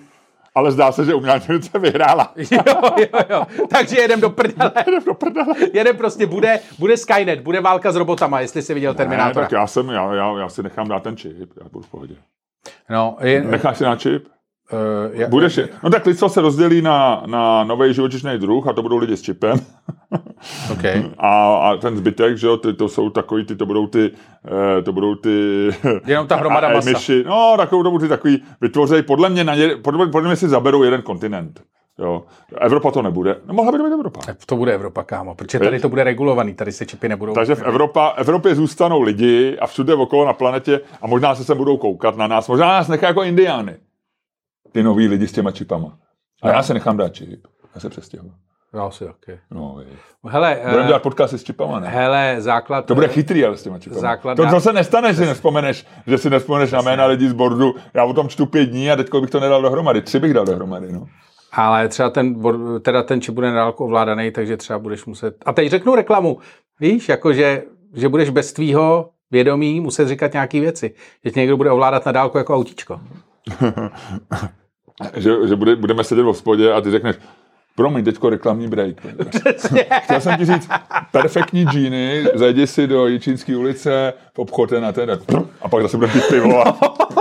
ale 0.54 0.72
zdá 0.72 0.92
se, 0.92 1.04
že 1.04 1.14
umělá 1.14 1.34
inteligence 1.34 1.78
vyhrála. 1.78 2.32
jo, 2.50 2.62
jo, 2.98 3.20
jo. 3.30 3.46
Takže 3.70 4.00
jedem 4.00 4.20
do 4.20 4.30
prdele. 4.30 4.72
jedem 4.86 5.04
do 5.04 5.14
prdele. 5.14 5.54
jedem 5.72 5.96
prostě, 5.96 6.26
bude, 6.26 6.60
bude 6.78 6.96
Skynet, 6.96 7.40
bude 7.40 7.60
válka 7.60 7.92
s 7.92 7.96
robotama, 7.96 8.40
jestli 8.40 8.62
jsi 8.62 8.74
viděl 8.74 8.94
Terminátora. 8.94 9.42
Ne, 9.42 9.48
tak 9.48 9.52
já, 9.52 9.66
jsem, 9.66 9.88
já, 9.88 10.14
já, 10.14 10.38
já 10.38 10.48
si 10.48 10.62
nechám 10.62 10.88
dát 10.88 11.02
ten 11.02 11.16
čip, 11.16 11.52
já 11.62 11.68
budu 11.68 11.84
v 11.84 11.90
pohodě. 11.90 12.14
No, 12.90 13.16
je... 13.20 13.42
Necháš 13.42 13.78
si 13.78 13.84
na 13.84 13.96
čip? 13.96 14.28
Uh, 14.72 15.10
já, 15.12 15.28
Budeš, 15.28 15.60
no 15.82 15.90
tak 15.90 16.06
lidstvo 16.06 16.28
se 16.28 16.40
rozdělí 16.40 16.82
na, 16.82 17.22
na 17.26 17.64
nový 17.64 17.94
živočišný 17.94 18.38
druh 18.38 18.66
a 18.68 18.72
to 18.72 18.82
budou 18.82 18.96
lidi 18.96 19.16
s 19.16 19.22
čipem. 19.22 19.56
Okay. 20.72 21.10
A, 21.18 21.54
a, 21.56 21.76
ten 21.76 21.96
zbytek, 21.96 22.38
že 22.38 22.46
jo, 22.46 22.56
ty, 22.56 22.74
to 22.74 22.88
jsou 22.88 23.10
takový, 23.10 23.44
ty 23.44 23.56
to 23.56 23.66
budou 23.66 23.86
ty, 23.86 24.10
eh, 24.78 24.82
to 24.82 24.92
budou 24.92 25.14
ty... 25.14 25.68
Jenom 26.06 26.26
ta 26.26 26.36
hromada 26.36 26.68
masa. 26.74 26.90
Myši, 26.90 27.24
no, 27.26 27.54
takovou 27.56 27.82
budou 27.82 27.98
ty 27.98 28.08
takový, 28.08 28.42
vytvořejí, 28.60 29.02
podle 29.02 29.28
mě, 29.28 29.44
na 29.44 29.54
ně, 29.54 29.68
podle, 29.68 30.06
podle 30.06 30.28
mě 30.28 30.36
si 30.36 30.48
zaberou 30.48 30.82
jeden 30.82 31.02
kontinent. 31.02 31.62
Jo. 31.98 32.22
Evropa 32.60 32.90
to 32.90 33.02
nebude. 33.02 33.36
No, 33.46 33.54
mohla 33.54 33.72
by 33.72 33.78
to 33.78 33.84
být 33.84 33.92
Evropa. 33.92 34.20
To 34.46 34.56
bude 34.56 34.74
Evropa, 34.74 35.02
kámo, 35.02 35.34
protože 35.34 35.58
tady 35.58 35.80
to 35.80 35.88
bude 35.88 36.04
regulovaný, 36.04 36.54
tady 36.54 36.72
se 36.72 36.86
čipy 36.86 37.08
nebudou. 37.08 37.34
Takže 37.34 37.54
v 37.54 37.62
Evropa, 37.62 38.08
Evropě 38.16 38.54
zůstanou 38.54 39.02
lidi 39.02 39.58
a 39.58 39.66
všude 39.66 39.94
okolo 39.94 40.26
na 40.26 40.32
planetě 40.32 40.80
a 41.02 41.06
možná 41.06 41.34
se 41.34 41.44
sem 41.44 41.56
budou 41.56 41.76
koukat 41.76 42.16
na 42.16 42.26
nás. 42.26 42.48
Možná 42.48 42.66
nás 42.66 42.88
nechá 42.88 43.06
jako 43.06 43.22
indiány. 43.22 43.76
Ty 44.72 44.82
noví 44.82 45.08
lidi 45.08 45.28
s 45.28 45.32
těma 45.32 45.50
čipama. 45.50 45.98
A 46.42 46.48
já 46.48 46.62
se 46.62 46.74
nechám 46.74 46.96
dát 46.96 47.14
čip. 47.14 47.46
Já 47.74 47.80
se 47.80 47.88
přestěhuji. 47.88 48.32
Já 48.74 48.90
si 48.90 49.04
taky. 49.04 49.38
No, 49.50 49.76
hele, 50.28 50.58
Budeme 50.62 50.80
uh, 50.80 50.86
dělat 50.86 51.02
podcasty 51.02 51.38
s 51.38 51.44
čipama, 51.44 51.80
ne? 51.80 51.88
Hele, 51.88 52.36
základ... 52.38 52.86
To 52.86 52.94
bude 52.94 53.08
chytrý, 53.08 53.44
ale 53.44 53.56
s 53.56 53.62
těma 53.62 53.78
čipama. 53.78 54.00
Základ, 54.00 54.34
to, 54.34 54.50
to 54.50 54.60
se 54.60 54.72
nestane, 54.72 55.12
že 55.12 55.18
si 55.18 55.26
nespomeneš, 55.26 55.86
že 56.06 56.18
si 56.18 56.30
nespomeneš 56.30 56.72
na 56.72 56.82
jména 56.82 57.06
lidí 57.06 57.28
z 57.28 57.32
bordu. 57.32 57.74
Já 57.94 58.04
o 58.04 58.12
tom 58.12 58.28
čtu 58.28 58.46
pět 58.46 58.66
dní 58.66 58.90
a 58.90 58.96
teď 58.96 59.14
bych 59.20 59.30
to 59.30 59.40
nedal 59.40 59.62
dohromady. 59.62 60.02
Tři 60.02 60.18
bych 60.18 60.34
dal 60.34 60.44
dohromady, 60.44 60.92
no. 60.92 61.06
Ale 61.52 61.88
třeba 61.88 62.10
ten, 62.10 62.42
teda 62.82 63.02
ten 63.02 63.20
čip 63.20 63.34
bude 63.34 63.48
nadálku 63.48 63.84
ovládaný, 63.84 64.30
takže 64.30 64.56
třeba 64.56 64.78
budeš 64.78 65.04
muset... 65.04 65.36
A 65.46 65.52
teď 65.52 65.70
řeknu 65.70 65.94
reklamu. 65.94 66.38
Víš, 66.80 67.08
jako 67.08 67.32
že, 67.32 67.62
že 67.94 68.08
budeš 68.08 68.30
bez 68.30 68.52
tvýho 68.52 69.10
vědomí 69.30 69.80
muset 69.80 70.08
říkat 70.08 70.32
nějaké 70.32 70.60
věci. 70.60 70.94
Že 71.24 71.30
tě 71.30 71.40
někdo 71.40 71.56
bude 71.56 71.70
ovládat 71.70 72.06
na 72.06 72.12
dálku 72.12 72.38
jako 72.38 72.54
autíčko. 72.54 73.00
že, 75.14 75.48
že 75.48 75.56
bude, 75.56 75.76
budeme 75.76 76.04
sedět 76.04 76.22
v 76.22 76.26
hospodě 76.26 76.72
a 76.72 76.80
ty 76.80 76.90
řekneš, 76.90 77.16
Promiň, 77.74 78.04
teďko 78.04 78.30
reklamní 78.30 78.68
break. 78.68 78.96
Chtěl 80.02 80.20
jsem 80.20 80.36
ti 80.38 80.44
říct, 80.44 80.68
perfektní 81.12 81.64
džíny, 81.64 82.24
zajdi 82.34 82.66
si 82.66 82.86
do 82.86 83.06
Jičínské 83.06 83.56
ulice 83.56 84.12
v 84.34 84.38
obchodě 84.38 84.80
na 84.80 84.92
ten 84.92 85.18
a 85.62 85.68
pak 85.68 85.82
zase 85.82 85.96
budeme 85.96 86.12
pít 86.12 86.28
pivo. 86.28 86.68
A... 86.68 86.78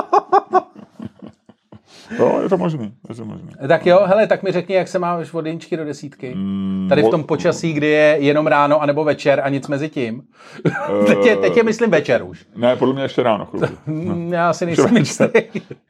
No, 2.19 2.41
je 2.41 2.49
to 2.49 2.57
možný, 2.57 2.93
je 3.09 3.15
to 3.15 3.25
možný. 3.25 3.49
Tak 3.67 3.85
jo, 3.85 3.99
hele, 4.05 4.27
tak 4.27 4.43
mi 4.43 4.51
řekni, 4.51 4.75
jak 4.75 4.87
se 4.87 4.99
máš 4.99 5.33
od 5.33 5.45
jedničky 5.45 5.77
do 5.77 5.85
desítky. 5.85 6.35
Mm, 6.35 6.85
Tady 6.89 7.03
v 7.03 7.09
tom 7.09 7.23
počasí, 7.23 7.73
kdy 7.73 7.87
je 7.87 8.15
jenom 8.19 8.47
ráno 8.47 8.81
anebo 8.81 9.03
večer 9.03 9.41
a 9.43 9.49
nic 9.49 9.67
mezi 9.67 9.89
tím. 9.89 10.21
Teď, 11.07 11.25
je, 11.25 11.35
teď 11.35 11.57
je, 11.57 11.63
myslím, 11.63 11.91
večer 11.91 12.23
už. 12.23 12.45
Ne, 12.55 12.75
podle 12.75 12.93
mě 12.93 13.03
ještě 13.03 13.23
ráno. 13.23 13.47
No. 13.87 14.15
Já 14.35 14.53
si 14.53 14.65
nejsem 14.65 14.97
jistý. 14.97 15.25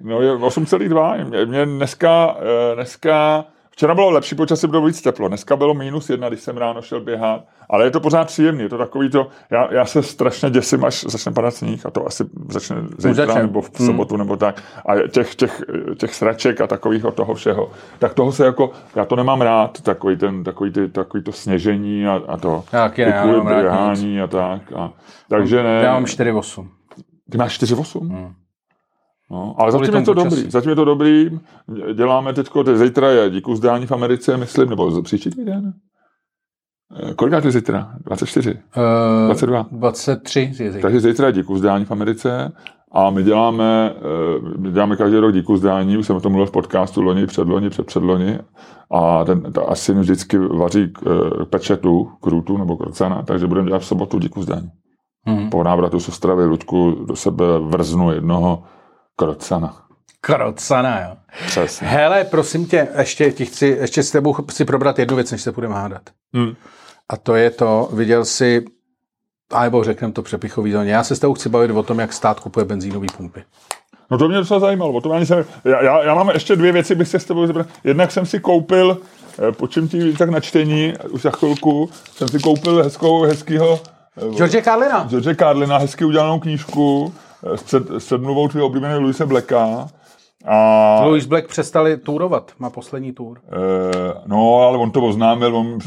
No 0.01 0.21
je 0.21 0.35
8,2. 0.35 1.45
Mě 1.47 1.65
dneska, 1.65 2.37
eh, 2.71 2.75
dneska 2.75 3.45
Včera 3.71 3.95
bylo 3.95 4.09
lepší 4.09 4.35
počasí, 4.35 4.67
bylo 4.67 4.85
víc 4.85 5.01
teplo. 5.01 5.27
Dneska 5.27 5.55
bylo 5.55 5.73
minus 5.73 6.09
jedna, 6.09 6.29
když 6.29 6.41
jsem 6.41 6.57
ráno 6.57 6.81
šel 6.81 7.01
běhat. 7.01 7.43
Ale 7.69 7.85
je 7.85 7.91
to 7.91 7.99
pořád 7.99 8.27
příjemný. 8.27 8.63
Je 8.63 8.69
to 8.69 8.77
takový 8.77 9.09
to, 9.09 9.27
já, 9.49 9.73
já 9.73 9.85
se 9.85 10.03
strašně 10.03 10.49
děsím, 10.49 10.85
až 10.85 11.03
začne 11.03 11.31
padat 11.31 11.53
sníh 11.53 11.85
a 11.85 11.89
to 11.89 12.07
asi 12.07 12.23
začne 12.49 12.75
zítra 12.97 13.33
nebo 13.33 13.61
v 13.61 13.79
hmm. 13.79 13.87
sobotu 13.87 14.15
hmm. 14.15 14.19
nebo 14.19 14.37
tak. 14.37 14.63
A 14.85 15.07
těch, 15.07 15.35
těch, 15.35 15.61
těch 15.97 16.15
sraček 16.15 16.61
a 16.61 16.67
takového 16.67 17.11
toho 17.11 17.33
všeho. 17.33 17.71
Tak 17.99 18.13
toho 18.13 18.31
se 18.31 18.45
jako, 18.45 18.71
já 18.95 19.05
to 19.05 19.15
nemám 19.15 19.41
rád, 19.41 19.81
takový, 19.81 20.17
ten, 20.17 20.43
takový, 20.43 20.71
ty, 20.71 20.89
takový 20.89 21.23
to 21.23 21.31
sněžení 21.31 22.07
a, 22.07 22.21
a 22.27 22.37
to. 22.37 22.63
Taky 22.71 23.05
ne, 23.05 23.11
já 23.11 23.25
mám 23.25 23.47
rád 23.47 23.97
a 24.23 24.27
tak. 24.27 24.73
A, 24.75 24.93
takže 25.29 25.63
ne. 25.63 25.81
Já 25.83 25.93
mám 25.93 26.05
4,8. 26.05 26.67
Ty 27.31 27.37
máš 27.37 27.61
4,8? 27.61 28.09
Hmm. 28.09 28.33
No, 29.31 29.55
ale 29.57 29.71
zatím 29.71 29.95
je 29.95 30.01
to 30.01 30.13
počasí. 30.13 30.35
dobrý. 30.35 30.51
Zatím 30.51 30.69
je 30.69 30.75
to 30.75 30.85
dobrý. 30.85 31.39
Děláme 31.93 32.33
teď, 32.33 32.49
zítra 32.73 33.09
je 33.09 33.29
díku 33.29 33.55
zdání 33.55 33.85
v 33.85 33.91
Americe, 33.91 34.37
myslím, 34.37 34.69
nebo 34.69 35.01
příští 35.01 35.29
týden. 35.29 35.73
Eh, 37.09 37.13
Kolik 37.13 37.45
je 37.45 37.51
zítra? 37.51 37.91
24? 38.05 38.51
Uh, 38.51 39.25
22? 39.25 39.65
23 39.71 40.39
je 40.39 40.71
zítra. 40.71 40.81
Takže 40.81 40.99
zítra 40.99 41.27
je 41.27 41.33
díku 41.33 41.57
zdání 41.57 41.85
v 41.85 41.91
Americe 41.91 42.51
a 42.91 43.09
my 43.09 43.23
děláme, 43.23 43.93
eh, 43.95 44.57
my 44.57 44.71
děláme 44.71 44.95
každý 44.95 45.17
rok 45.17 45.33
díku 45.33 45.57
zdání, 45.57 45.97
už 45.97 46.07
jsem 46.07 46.15
o 46.15 46.21
tom 46.21 46.31
mluvil 46.31 46.45
v 46.45 46.51
podcastu 46.51 47.01
loni, 47.01 47.27
předloni, 47.27 47.69
předpředloni 47.69 48.39
a 48.91 49.23
ten, 49.23 49.41
ta 49.41 49.61
asi 49.61 49.93
vždycky 49.93 50.37
vaří 50.37 50.93
eh, 51.05 51.45
pečetu, 51.45 52.11
krutu 52.21 52.57
nebo 52.57 52.77
krocana, 52.77 53.21
takže 53.21 53.47
budeme 53.47 53.67
dělat 53.67 53.79
v 53.81 53.85
sobotu 53.85 54.19
díku 54.19 54.43
zdání. 54.43 54.69
Mm. 55.25 55.49
Po 55.49 55.63
návratu 55.63 55.99
z 55.99 56.07
Ostravy 56.07 56.45
Luďku 56.45 57.05
do 57.05 57.15
sebe 57.15 57.45
vrznu 57.59 58.11
jednoho 58.11 58.63
Krocana. 59.21 59.75
Krocana, 60.21 61.01
jo. 61.01 61.17
Přesně. 61.47 61.87
Hele, 61.87 62.23
prosím 62.23 62.65
tě, 62.65 62.87
ještě, 62.97 63.31
ti 63.31 63.45
chci, 63.45 63.65
ještě 63.81 64.03
s 64.03 64.11
tebou 64.11 64.33
chci 64.33 64.65
probrat 64.65 64.99
jednu 64.99 65.15
věc, 65.15 65.31
než 65.31 65.41
se 65.41 65.51
budeme 65.51 65.75
hádat. 65.75 66.01
Hmm. 66.33 66.55
A 67.09 67.17
to 67.17 67.35
je 67.35 67.49
to, 67.49 67.89
viděl 67.93 68.25
jsi 68.25 68.65
A 69.53 69.63
nebo 69.63 69.83
řekneme 69.83 70.13
to 70.13 70.21
přepichový 70.21 70.71
zóně. 70.71 70.91
Já 70.91 71.03
se 71.03 71.15
s 71.15 71.19
tebou 71.19 71.33
chci 71.33 71.49
bavit 71.49 71.71
o 71.71 71.83
tom, 71.83 71.99
jak 71.99 72.13
stát 72.13 72.39
kupuje 72.39 72.65
benzínové 72.65 73.07
pumpy. 73.17 73.43
No 74.11 74.17
to 74.17 74.27
mě 74.27 74.37
docela 74.37 74.59
zajímalo. 74.59 74.93
O 74.93 75.01
tom 75.01 75.11
ani 75.11 75.25
jsem, 75.25 75.45
já, 75.65 75.83
já, 75.83 76.03
já, 76.03 76.15
mám 76.15 76.29
ještě 76.29 76.55
dvě 76.55 76.71
věci, 76.71 76.95
bych 76.95 77.07
se 77.07 77.19
s 77.19 77.25
tebou 77.25 77.47
zebral. 77.47 77.65
Jednak 77.83 78.11
jsem 78.11 78.25
si 78.25 78.39
koupil, 78.39 79.01
eh, 79.47 79.51
počím 79.51 79.87
ti 79.87 80.13
tak 80.13 80.29
na 80.29 80.39
čtení, 80.39 80.93
už 81.09 81.21
za 81.21 81.31
chvilku, 81.31 81.89
jsem 82.15 82.27
si 82.27 82.39
koupil 82.39 82.83
hezkou, 82.83 83.21
hezkýho 83.21 83.81
George 84.35 84.63
Carlina. 84.63 85.07
George 85.09 85.35
Carlina, 85.35 85.77
hezky 85.77 86.05
udělanou 86.05 86.39
knížku 86.39 87.13
eh, 87.15 87.30
před, 87.55 87.83
předmluvou 87.97 88.47
tvého 88.47 88.67
oblíbeného 88.67 89.01
Luise 89.01 89.25
Blacka. 89.25 89.87
A, 90.45 91.01
Louis 91.05 91.25
Black 91.25 91.47
přestali 91.47 91.97
tourovat, 91.97 92.51
má 92.59 92.69
poslední 92.69 93.11
tour. 93.13 93.37
eh, 93.47 94.13
no, 94.25 94.57
ale 94.57 94.77
on 94.77 94.91
to 94.91 95.01
oznámil, 95.01 95.55
on 95.57 95.77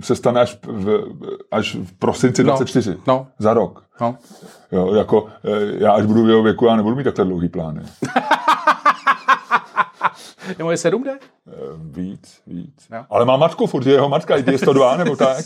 se 0.00 0.16
stane 0.16 0.40
až 0.40 0.58
v, 0.66 1.04
až 1.50 1.74
v 1.74 1.92
prosinci 1.98 2.42
No, 2.44 2.46
24. 2.46 2.96
no. 3.06 3.26
Za 3.38 3.54
rok. 3.54 3.84
No. 4.00 4.16
Jo, 4.72 4.94
jako, 4.94 5.26
eh, 5.44 5.50
já 5.78 5.92
až 5.92 6.06
budu 6.06 6.24
v 6.24 6.28
jeho 6.28 6.42
věku, 6.42 6.66
já 6.66 6.76
nebudu 6.76 6.96
mít 6.96 7.04
takhle 7.04 7.24
dlouhý 7.24 7.48
plány. 7.48 7.80
Je 10.58 10.64
moje 10.64 10.76
7D? 10.76 11.08
Eh, 11.10 11.52
Víc, 11.76 12.42
víc. 12.46 12.86
Jo. 12.94 13.04
Ale 13.10 13.24
má 13.24 13.36
matku 13.36 13.66
furt, 13.66 13.86
je 13.86 13.92
jeho 13.92 14.08
matka, 14.08 14.36
je 14.36 14.58
102 14.58 14.96
nebo 14.96 15.16
tak. 15.16 15.44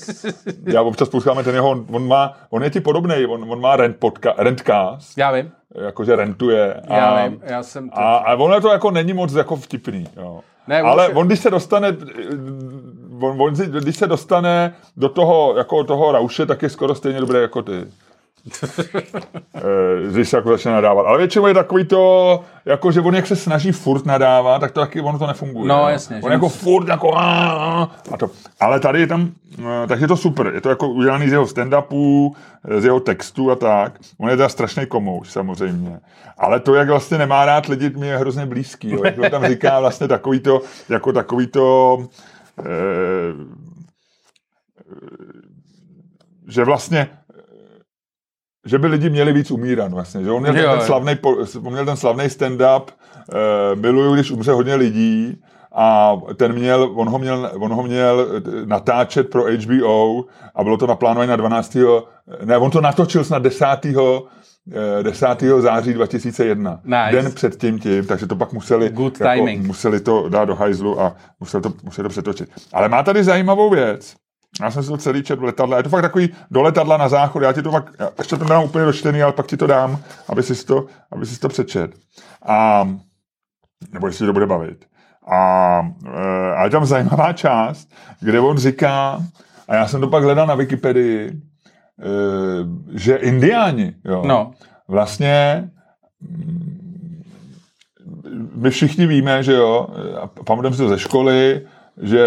Já 0.66 0.82
občas 0.82 1.08
posloucháme 1.08 1.44
ten 1.44 1.54
jeho, 1.54 1.70
on, 1.70 2.08
má, 2.08 2.32
on 2.50 2.62
je 2.64 2.70
ti 2.70 2.80
podobný, 2.80 3.26
on, 3.26 3.52
on 3.52 3.60
má 3.60 3.76
rent 3.76 3.96
podca, 3.96 4.34
rentcast, 4.38 5.18
Já 5.18 5.32
vím, 5.32 5.52
jakože 5.84 6.16
rentuje. 6.16 6.80
já 6.88 7.06
a, 7.06 7.28
vím, 7.28 7.40
já 7.44 7.62
jsem... 7.62 7.90
To... 7.90 7.98
A, 7.98 8.16
a 8.16 8.34
ono 8.34 8.60
to 8.60 8.68
jako 8.72 8.90
není 8.90 9.12
moc 9.12 9.32
jako 9.34 9.56
vtipný. 9.56 10.06
Jo. 10.16 10.40
Ne, 10.68 10.82
on 10.82 10.88
Ale 10.88 11.08
on, 11.08 11.26
když 11.26 11.40
se 11.40 11.50
dostane, 11.50 11.96
on, 13.20 13.42
on, 13.42 13.56
si- 13.56 13.66
když 13.66 13.96
se 13.96 14.06
dostane 14.06 14.74
do 14.96 15.08
toho, 15.08 15.54
jako 15.56 15.84
toho 15.84 16.12
rauše, 16.12 16.46
tak 16.46 16.62
je 16.62 16.70
skoro 16.70 16.94
stejně 16.94 17.20
dobrý 17.20 17.38
jako 17.40 17.62
ty. 17.62 17.72
Eh, 19.56 20.12
když 20.12 20.28
se 20.28 20.36
jako 20.36 20.50
začne 20.50 20.72
nadávat. 20.72 21.06
Ale 21.06 21.18
většinou 21.18 21.46
je 21.46 21.54
takový 21.54 21.84
to, 21.84 22.40
jako 22.64 22.92
že 22.92 23.00
on 23.00 23.14
jak 23.14 23.26
se 23.26 23.36
snaží 23.36 23.72
furt 23.72 24.06
nadávat, 24.06 24.60
tak 24.60 24.72
to 24.72 24.80
taky 24.80 25.00
ono 25.00 25.18
to 25.18 25.26
nefunguje. 25.26 25.68
No, 25.68 25.88
jasně, 25.88 26.20
On 26.22 26.32
jako 26.32 26.48
furt 26.48 26.88
jako 26.88 27.16
a, 27.16 27.90
to. 28.18 28.30
Ale 28.60 28.80
tady 28.80 29.00
je 29.00 29.06
tam, 29.06 29.30
eh, 29.58 29.86
tak 29.86 30.00
je 30.00 30.08
to 30.08 30.16
super. 30.16 30.50
Je 30.54 30.60
to 30.60 30.68
jako 30.68 30.88
udělaný 30.88 31.28
z 31.28 31.32
jeho 31.32 31.44
stand-upů, 31.44 32.32
eh, 32.68 32.80
z 32.80 32.84
jeho 32.84 33.00
textu 33.00 33.50
a 33.50 33.56
tak. 33.56 33.98
On 34.18 34.30
je 34.30 34.36
teda 34.36 34.48
strašný 34.48 34.86
komouš, 34.86 35.30
samozřejmě. 35.30 36.00
Ale 36.38 36.60
to, 36.60 36.74
jak 36.74 36.88
vlastně 36.88 37.18
nemá 37.18 37.44
rád 37.44 37.66
lidi, 37.66 37.90
mi 37.90 38.06
je 38.06 38.18
hrozně 38.18 38.46
blízký. 38.46 38.90
Jo. 38.90 39.04
Jak 39.04 39.18
on 39.18 39.30
tam 39.30 39.46
říká 39.46 39.80
vlastně 39.80 40.08
takový 40.08 40.40
to, 40.40 40.60
jako 40.88 41.12
takový 41.12 41.46
to, 41.46 41.98
eh, 42.58 42.64
že 46.48 46.64
vlastně 46.64 47.08
že 48.66 48.78
by 48.78 48.86
lidi 48.86 49.10
měli 49.10 49.32
víc 49.32 49.50
umírat 49.50 49.92
vlastně, 49.92 50.24
že 50.24 50.30
on 50.30 50.42
měl 50.42 50.56
Jo, 50.58 50.70
ten, 50.76 50.80
slavný, 50.80 51.14
on 51.62 51.72
měl 51.72 51.86
ten 51.86 51.96
slavný 51.96 52.24
stand-up, 52.24 52.82
eh, 53.32 53.76
miluju, 53.76 54.14
když 54.14 54.30
umře 54.30 54.52
hodně 54.52 54.74
lidí 54.74 55.42
a 55.74 56.16
ten 56.36 56.52
měl, 56.52 56.92
on 56.94 57.08
ho 57.08 57.18
měl, 57.18 57.50
on 57.54 57.72
ho 57.72 57.82
měl 57.82 58.26
eh, 58.36 58.66
natáčet 58.66 59.30
pro 59.30 59.44
HBO 59.44 60.24
a 60.54 60.64
bylo 60.64 60.76
to 60.76 60.86
naplánované 60.86 61.30
na 61.30 61.36
12. 61.36 61.76
Ne, 62.44 62.56
on 62.56 62.70
to 62.70 62.80
natočil 62.80 63.24
snad 63.24 63.42
10. 63.42 63.66
eh, 65.00 65.02
10. 65.02 65.26
září 65.60 65.92
2001. 65.92 66.80
Nice. 66.84 67.22
Den 67.22 67.32
před 67.32 67.56
tím 67.56 67.78
tím, 67.78 68.06
takže 68.06 68.26
to 68.26 68.36
pak 68.36 68.52
museli, 68.52 68.88
Good 68.90 69.20
jako, 69.20 69.32
timing. 69.34 69.66
museli 69.66 70.00
to 70.00 70.28
dát 70.28 70.44
do 70.44 70.54
hajzlu 70.54 71.00
a 71.00 71.16
museli 71.40 71.62
to, 71.62 71.72
museli 71.82 72.04
to 72.04 72.08
přetočit. 72.08 72.48
Ale 72.72 72.88
má 72.88 73.02
tady 73.02 73.24
zajímavou 73.24 73.70
věc. 73.70 74.14
Já 74.62 74.70
jsem 74.70 74.82
si 74.82 74.88
to 74.88 74.96
celý 74.96 75.22
čet 75.22 75.38
v 75.38 75.42
letadle. 75.44 75.78
Je 75.78 75.82
to 75.82 75.88
fakt 75.88 76.02
takový 76.02 76.28
do 76.50 76.62
letadla 76.62 76.96
na 76.96 77.08
záchod. 77.08 77.42
Já 77.42 77.52
ti 77.52 77.62
to 77.62 77.70
fakt, 77.70 77.94
já 77.98 78.10
ještě 78.18 78.36
to 78.36 78.44
dám 78.44 78.64
úplně 78.64 78.84
dočtený, 78.84 79.22
ale 79.22 79.32
pak 79.32 79.46
ti 79.46 79.56
to 79.56 79.66
dám, 79.66 79.98
aby 80.28 80.42
si 80.42 80.66
to, 80.66 80.86
aby 81.12 81.26
si 81.26 81.40
to 81.40 81.48
přečet. 81.48 81.90
A, 82.46 82.88
nebo 83.92 84.06
jestli 84.06 84.26
to 84.26 84.32
bude 84.32 84.46
bavit. 84.46 84.84
A, 85.32 85.80
e, 86.06 86.54
a 86.54 86.64
je 86.64 86.70
tam 86.70 86.86
zajímavá 86.86 87.32
část, 87.32 87.88
kde 88.20 88.40
on 88.40 88.58
říká, 88.58 89.22
a 89.68 89.74
já 89.74 89.86
jsem 89.88 90.00
to 90.00 90.08
pak 90.08 90.24
hledal 90.24 90.46
na 90.46 90.54
Wikipedii, 90.54 91.28
e, 91.28 91.38
že 92.98 93.16
indiáni, 93.16 93.94
jo, 94.04 94.22
No. 94.26 94.50
vlastně 94.88 95.68
mm, 96.20 96.72
my 98.54 98.70
všichni 98.70 99.06
víme, 99.06 99.42
že 99.42 99.52
jo, 99.52 99.86
a 100.22 100.26
pamatujeme 100.26 100.76
si 100.76 100.82
to 100.82 100.88
ze 100.88 100.98
školy, 100.98 101.66
že 102.02 102.26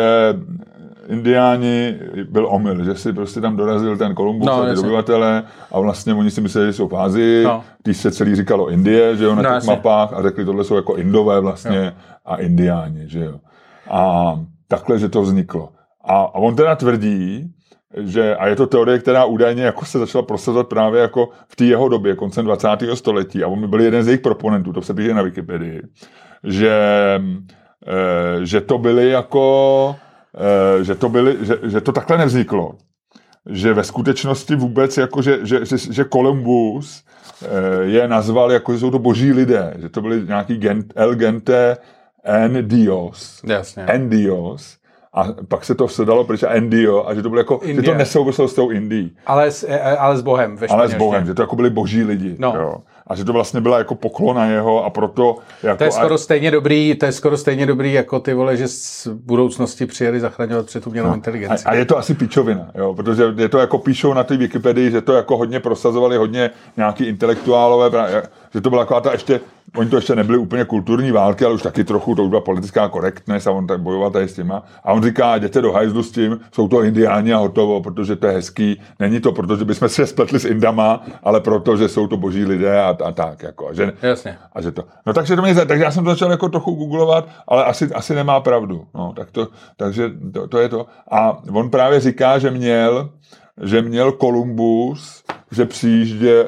indiáni 1.10 2.00
byl 2.30 2.48
omyl, 2.52 2.84
že 2.84 2.96
si 2.96 3.14
prostě 3.14 3.42
tam 3.42 3.56
dorazil 3.56 3.98
ten 3.98 4.16
Kolumbus 4.16 4.48
No, 4.48 4.54
a 4.54 4.64
ty 4.64 4.70
jasně. 4.70 4.86
obyvatele 4.88 5.44
a 5.72 5.80
vlastně 5.80 6.14
oni 6.14 6.32
si 6.32 6.42
mysleli, 6.42 6.68
že 6.68 6.74
jsou 6.74 6.88
v 6.88 6.96
Ázii, 6.98 7.44
No. 7.44 7.64
když 7.84 7.98
se 7.98 8.12
celý 8.12 8.36
říkalo 8.36 8.70
Indie, 8.70 9.16
že 9.16 9.24
jo, 9.26 9.30
na 9.36 9.42
No, 9.42 9.50
těch 9.50 9.54
jasně. 9.54 9.70
mapách 9.70 10.14
a 10.14 10.22
řekli, 10.22 10.46
tohle 10.46 10.64
jsou 10.64 10.76
jako 10.76 10.96
Indové 10.96 11.40
vlastně 11.40 11.94
a 12.26 12.36
Indiáni, 12.36 13.04
že 13.10 13.20
jo. 13.26 13.40
A 13.90 14.34
takhle, 14.68 15.00
že 15.00 15.10
to 15.10 15.22
vzniklo. 15.22 15.70
A, 16.06 16.14
a 16.22 16.36
on 16.36 16.56
teda 16.56 16.76
tvrdí, 16.76 17.52
že, 17.98 18.36
a 18.36 18.48
je 18.48 18.56
to 18.56 18.68
teorie, 18.68 19.00
která 19.00 19.26
údajně 19.26 19.64
jako 19.64 19.86
se 19.86 20.00
začala 20.00 20.22
prosazovat 20.26 20.68
právě 20.68 21.02
jako 21.02 21.30
v 21.48 21.56
té 21.56 21.66
jeho 21.66 21.90
době, 21.90 22.16
koncem 22.16 22.46
20. 22.46 22.68
století, 22.94 23.44
a 23.44 23.48
on 23.48 23.70
byl 23.70 23.82
jeden 23.82 24.04
z 24.04 24.08
jejich 24.08 24.22
proponentů, 24.22 24.74
to 24.74 24.82
se 24.82 24.94
píše 24.94 25.14
na 25.14 25.22
Wikipedii, 25.22 25.82
že, 26.44 26.72
eh, 27.88 28.46
že 28.46 28.62
to 28.62 28.78
byly 28.78 29.10
jako, 29.10 29.96
že 30.82 30.96
to, 30.96 31.10
byly, 31.10 31.38
že, 31.42 31.58
že 31.64 31.82
to 31.82 31.92
takhle 31.92 32.18
nevzniklo. 32.18 32.76
Že 33.46 33.74
ve 33.74 33.84
skutečnosti 33.84 34.56
vůbec, 34.56 34.98
jako 34.98 35.22
že, 35.22 35.40
že, 35.44 35.66
že, 35.66 35.78
že 35.78 36.06
Columbus 36.06 37.04
eh, 37.42 37.48
je 37.84 38.08
nazval 38.08 38.52
jako, 38.52 38.74
že 38.74 38.80
jsou 38.80 38.92
to 38.92 39.00
boží 39.00 39.34
lidé, 39.34 39.74
že 39.78 39.90
to 39.90 40.02
byli 40.02 40.24
nějaký 40.28 40.58
gent, 40.58 40.94
El 40.96 41.16
Gente 41.16 41.78
en 42.24 42.68
Dios. 42.68 43.42
Jasně. 43.48 43.84
En 43.84 44.10
Dios. 44.10 44.80
A 45.14 45.24
pak 45.48 45.66
se 45.66 45.76
to 45.76 45.88
sedalo 45.88 46.24
pryč 46.24 46.44
a 46.44 46.50
Endio, 46.50 47.08
a 47.08 47.14
že 47.14 47.22
to 47.22 47.30
bylo 47.30 47.40
jako, 47.40 47.60
že 47.64 47.74
to 47.74 47.80
India. 47.80 47.98
nesouviselo 47.98 48.48
s 48.48 48.54
tou 48.54 48.70
Indií, 48.70 49.18
Ale 49.26 49.52
s, 49.52 49.64
e, 49.64 49.80
ale 49.98 50.18
s 50.18 50.22
Bohem 50.22 50.56
ve 50.58 50.68
ale 50.68 50.90
s. 50.90 50.94
Bohem, 50.94 51.26
že 51.26 51.34
to 51.34 51.42
jako 51.42 51.56
byli 51.56 51.70
boží 51.70 52.04
lidi. 52.04 52.36
No. 52.40 52.54
Jo. 52.58 52.76
A 53.10 53.16
že 53.16 53.26
to 53.26 53.34
vlastně 53.34 53.62
byla 53.62 53.78
jako 53.78 53.96
poklona 53.96 54.46
jeho 54.46 54.86
a 54.86 54.90
proto 54.90 55.36
jako 55.64 55.78
To 55.78 55.84
je 55.84 55.88
a- 55.90 55.92
skoro 55.94 56.18
stejně 56.18 56.52
dobrý, 56.52 56.96
to 56.96 57.06
je 57.06 57.12
skoro 57.12 57.38
stejně 57.38 57.66
dobrý, 57.66 57.94
jako 57.94 58.20
ty 58.20 58.34
vole, 58.34 58.58
že 58.58 58.68
z 58.68 59.08
budoucnosti 59.08 59.86
přijeli 59.86 60.20
zachraňovat 60.20 60.66
před 60.66 60.88
umělou 60.88 61.14
inteligenci. 61.14 61.64
No. 61.66 61.72
A, 61.72 61.74
a 61.74 61.76
je 61.78 61.86
to 61.86 61.98
asi 61.98 62.14
píčovina, 62.14 62.72
jo, 62.76 62.94
protože 62.94 63.24
je 63.38 63.50
to 63.50 63.58
jako 63.60 63.78
píšou 63.78 64.14
na 64.14 64.24
té 64.24 64.38
Wikipedii, 64.38 64.92
že 64.92 65.02
to 65.02 65.14
jako 65.14 65.38
hodně 65.38 65.60
prosazovali 65.60 66.18
hodně 66.18 66.50
nějaký 66.78 67.04
intelektuálové, 67.06 67.90
že 68.54 68.62
to 68.62 68.70
byla 68.70 68.82
taková 68.82 69.02
ta 69.02 69.12
ještě, 69.12 69.40
oni 69.76 69.90
to 69.90 69.96
ještě 69.96 70.16
nebyly 70.16 70.38
úplně 70.38 70.66
kulturní 70.66 71.12
války, 71.12 71.46
ale 71.46 71.54
už 71.54 71.62
taky 71.62 71.84
trochu, 71.84 72.16
to 72.16 72.24
už 72.24 72.30
byla 72.30 72.42
politická 72.42 72.90
korektnost 72.90 73.48
a 73.48 73.52
on 73.52 73.68
tak 73.68 73.82
bojoval 73.82 74.12
tady 74.12 74.28
s 74.28 74.34
těma. 74.34 74.64
A 74.84 74.94
on 74.94 75.04
říká, 75.04 75.36
jděte 75.36 75.62
do 75.62 75.72
hajzlu 75.72 76.04
s 76.04 76.12
tím, 76.12 76.40
jsou 76.52 76.68
to 76.68 76.84
indiáni 76.84 77.34
a 77.34 77.38
hotovo, 77.38 77.82
protože 77.82 78.16
to 78.16 78.28
je 78.28 78.34
hezký. 78.34 78.82
Není 79.00 79.20
to, 79.20 79.32
protože 79.32 79.66
bychom 79.66 79.90
se 79.90 80.08
spletli 80.08 80.40
s 80.40 80.46
Indama, 80.46 81.04
ale 81.24 81.42
proto, 81.42 81.78
že 81.78 81.90
jsou 81.90 82.08
to 82.08 82.18
boží 82.18 82.46
lidé 82.46 82.82
a, 82.82 82.98
a 83.06 83.12
tak. 83.12 83.44
Jako, 83.44 83.68
a 83.68 83.74
že, 83.74 83.94
Jasně. 84.02 84.38
a 84.54 84.62
že 84.62 84.72
to. 84.72 84.84
No 85.06 85.14
takže 85.14 85.36
to 85.36 85.42
mě, 85.42 85.56
takže 85.56 85.84
já 85.84 85.92
jsem 85.92 86.04
to 86.04 86.10
začal 86.10 86.32
jako 86.32 86.50
trochu 86.50 86.72
googlovat, 86.72 87.28
ale 87.48 87.66
asi, 87.66 87.86
asi 87.94 88.16
nemá 88.16 88.40
pravdu. 88.40 88.88
No, 88.96 89.14
tak 89.16 89.32
to, 89.32 89.48
takže 89.78 90.12
to, 90.34 90.48
to, 90.48 90.60
je 90.60 90.70
to. 90.70 90.86
A 91.12 91.38
on 91.54 91.70
právě 91.70 92.00
říká, 92.00 92.40
že 92.40 92.52
měl, 92.52 93.10
že 93.64 93.82
měl 93.82 94.12
Kolumbus, 94.12 95.24
že 95.52 95.66
přijížděl, 95.66 96.46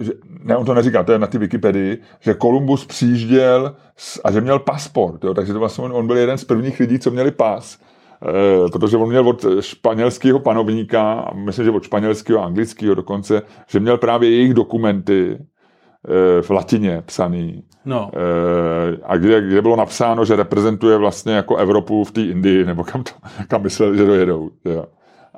že, 0.00 0.12
ne, 0.44 0.56
on 0.56 0.66
to 0.66 0.74
neříká, 0.74 1.02
to 1.02 1.12
je 1.12 1.18
na 1.18 1.26
ty 1.26 1.38
Wikipedii, 1.38 1.98
že 2.20 2.34
Kolumbus 2.34 2.86
přijížděl 2.86 3.76
s, 3.96 4.20
a 4.24 4.32
že 4.32 4.40
měl 4.40 4.58
pasport, 4.58 5.24
jo, 5.24 5.34
takže 5.34 5.52
to 5.52 5.58
vlastně 5.58 5.84
on, 5.84 5.92
on 5.92 6.06
byl 6.06 6.16
jeden 6.16 6.38
z 6.38 6.44
prvních 6.44 6.80
lidí, 6.80 6.98
co 6.98 7.10
měli 7.10 7.30
pas. 7.30 7.78
Eh, 8.22 8.70
protože 8.72 8.96
on 8.96 9.08
měl 9.08 9.28
od 9.28 9.44
španělského 9.60 10.38
panovníka, 10.38 11.12
a 11.12 11.34
myslím, 11.34 11.64
že 11.64 11.70
od 11.70 11.82
španělského 11.82 12.40
a 12.42 12.44
anglického 12.44 12.94
dokonce, 12.94 13.42
že 13.66 13.80
měl 13.80 13.98
právě 13.98 14.30
jejich 14.30 14.54
dokumenty 14.54 15.38
eh, 15.38 16.42
v 16.42 16.50
latině 16.50 17.02
psaný. 17.06 17.62
No. 17.84 18.10
Eh, 18.14 18.98
a 19.04 19.16
kde, 19.16 19.40
kde 19.40 19.62
bylo 19.62 19.76
napsáno, 19.76 20.24
že 20.24 20.36
reprezentuje 20.36 20.96
vlastně 20.96 21.32
jako 21.32 21.56
Evropu 21.56 22.04
v 22.04 22.12
té 22.12 22.22
Indii, 22.22 22.64
nebo 22.64 22.84
kam, 22.84 23.02
to, 23.02 23.10
kam 23.48 23.62
mysleli, 23.62 23.98
že 23.98 24.06
dojedou. 24.06 24.50
Jo. 24.64 24.84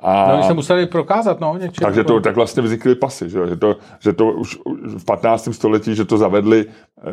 A, 0.01 0.27
No, 0.27 0.33
oni 0.33 0.43
se 0.43 0.53
museli 0.53 0.85
prokázat, 0.85 1.39
no, 1.39 1.57
něčím. 1.57 1.85
takže 1.85 2.03
to, 2.03 2.19
tak 2.19 2.35
vlastně 2.35 2.63
vznikly 2.63 2.95
pasy, 2.95 3.29
že, 3.29 3.47
že, 3.47 3.55
to, 3.55 3.75
že 3.99 4.13
to 4.13 4.25
už 4.25 4.57
v 4.97 5.05
15. 5.05 5.49
století, 5.51 5.95
že 5.95 6.05
to 6.05 6.17
zavedli, 6.17 6.65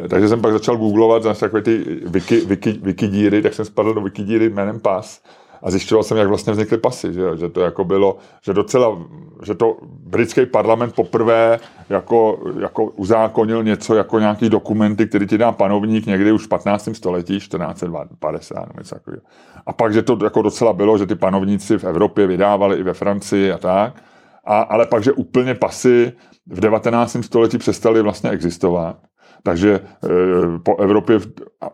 eh, 0.04 0.08
takže 0.08 0.28
jsem 0.28 0.40
pak 0.40 0.52
začal 0.52 0.76
googlovat 0.76 1.22
zase 1.22 1.40
takové 1.40 1.62
ty 1.62 2.00
wiki, 2.06 2.40
wiki, 2.40 2.72
wikidíry, 2.82 3.42
tak 3.42 3.54
jsem 3.54 3.64
spadl 3.64 3.94
do 3.94 4.00
wikidíry 4.00 4.48
jménem 4.50 4.80
pas 4.80 5.20
a 5.62 5.70
zjišťoval 5.70 6.02
jsem, 6.04 6.16
jak 6.16 6.28
vlastně 6.28 6.52
vznikly 6.52 6.78
pasy, 6.78 7.12
že, 7.12 7.36
že 7.36 7.48
to 7.48 7.60
jako 7.60 7.84
bylo, 7.84 8.16
že 8.42 8.52
docela, 8.52 8.98
že 9.42 9.54
to 9.54 9.76
britský 9.82 10.46
parlament 10.46 10.94
poprvé 10.94 11.58
jako, 11.88 12.38
jako 12.60 12.84
uzákonil 12.84 13.64
něco 13.64 13.94
jako 13.94 14.18
nějaký 14.18 14.48
dokumenty, 14.48 15.06
který 15.06 15.26
ti 15.26 15.38
dá 15.38 15.52
panovník 15.52 16.06
někdy 16.06 16.32
už 16.32 16.44
v 16.44 16.48
15. 16.48 16.88
století, 16.92 17.38
1450 17.38 18.54
nebo 18.54 18.78
něco 18.78 18.94
takového. 18.94 19.22
A 19.66 19.72
pak, 19.72 19.92
že 19.92 20.02
to 20.02 20.18
jako 20.24 20.42
docela 20.42 20.72
bylo, 20.72 20.98
že 20.98 21.06
ty 21.06 21.14
panovníci 21.14 21.78
v 21.78 21.84
Evropě 21.84 22.26
vydávali 22.26 22.76
i 22.76 22.82
ve 22.82 22.94
Francii 22.94 23.52
a 23.52 23.58
tak. 23.58 24.02
A, 24.44 24.60
ale 24.60 24.86
pak, 24.86 25.02
že 25.02 25.12
úplně 25.12 25.54
pasy 25.54 26.12
v 26.46 26.60
19. 26.60 27.16
století 27.20 27.58
přestaly 27.58 28.02
vlastně 28.02 28.30
existovat. 28.30 28.96
Takže 29.42 29.74
e, 29.74 30.58
po 30.58 30.76
Evropě 30.76 31.18
a, 31.60 31.70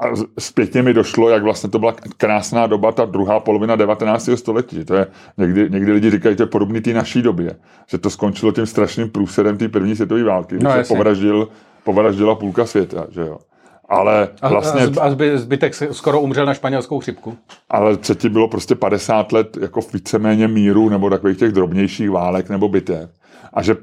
a 0.00 0.04
zpětně 0.38 0.82
mi 0.82 0.94
došlo, 0.94 1.28
jak 1.28 1.42
vlastně 1.42 1.70
to 1.70 1.78
byla 1.78 1.94
krásná 2.16 2.66
doba, 2.66 2.92
ta 2.92 3.04
druhá 3.04 3.40
polovina 3.40 3.76
19. 3.76 4.28
století. 4.34 4.84
To 4.84 4.94
je, 4.94 5.06
někdy, 5.38 5.70
někdy 5.70 5.92
lidi 5.92 6.10
říkají, 6.10 6.32
že 6.32 6.36
to 6.36 6.42
je 6.42 6.46
podobný 6.46 6.80
té 6.80 6.92
naší 6.92 7.22
době. 7.22 7.56
Že 7.86 7.98
to 7.98 8.10
skončilo 8.10 8.52
tím 8.52 8.66
strašným 8.66 9.10
průsedem 9.10 9.56
té 9.58 9.68
první 9.68 9.96
světové 9.96 10.24
války, 10.24 10.54
No, 10.62 10.70
se 10.70 10.78
jasně. 10.78 10.96
povraždil, 10.96 11.48
povraždila 11.84 12.34
půlka 12.34 12.66
světa. 12.66 13.06
Že 13.10 13.20
jo. 13.20 13.38
Ale 13.88 14.28
vlastně, 14.50 14.82
a, 14.82 14.86
zb- 14.86 15.02
a 15.02 15.10
zby- 15.10 15.38
zbytek 15.38 15.74
skoro 15.74 16.20
umřel 16.20 16.46
na 16.46 16.54
španělskou 16.54 17.00
chřipku. 17.00 17.36
ale 17.70 17.96
předtím 17.96 18.32
bylo 18.32 18.48
prostě 18.48 18.74
50 18.74 19.32
let 19.32 19.56
jako 19.60 19.80
víceméně 19.94 20.48
míru 20.48 20.88
nebo 20.88 21.10
takových 21.10 21.38
těch 21.38 21.52
drobnějších 21.52 22.10
válek 22.10 22.48
nebo 22.48 22.68
bitev. 22.68 23.10
A 23.52 23.62
že 23.62 23.76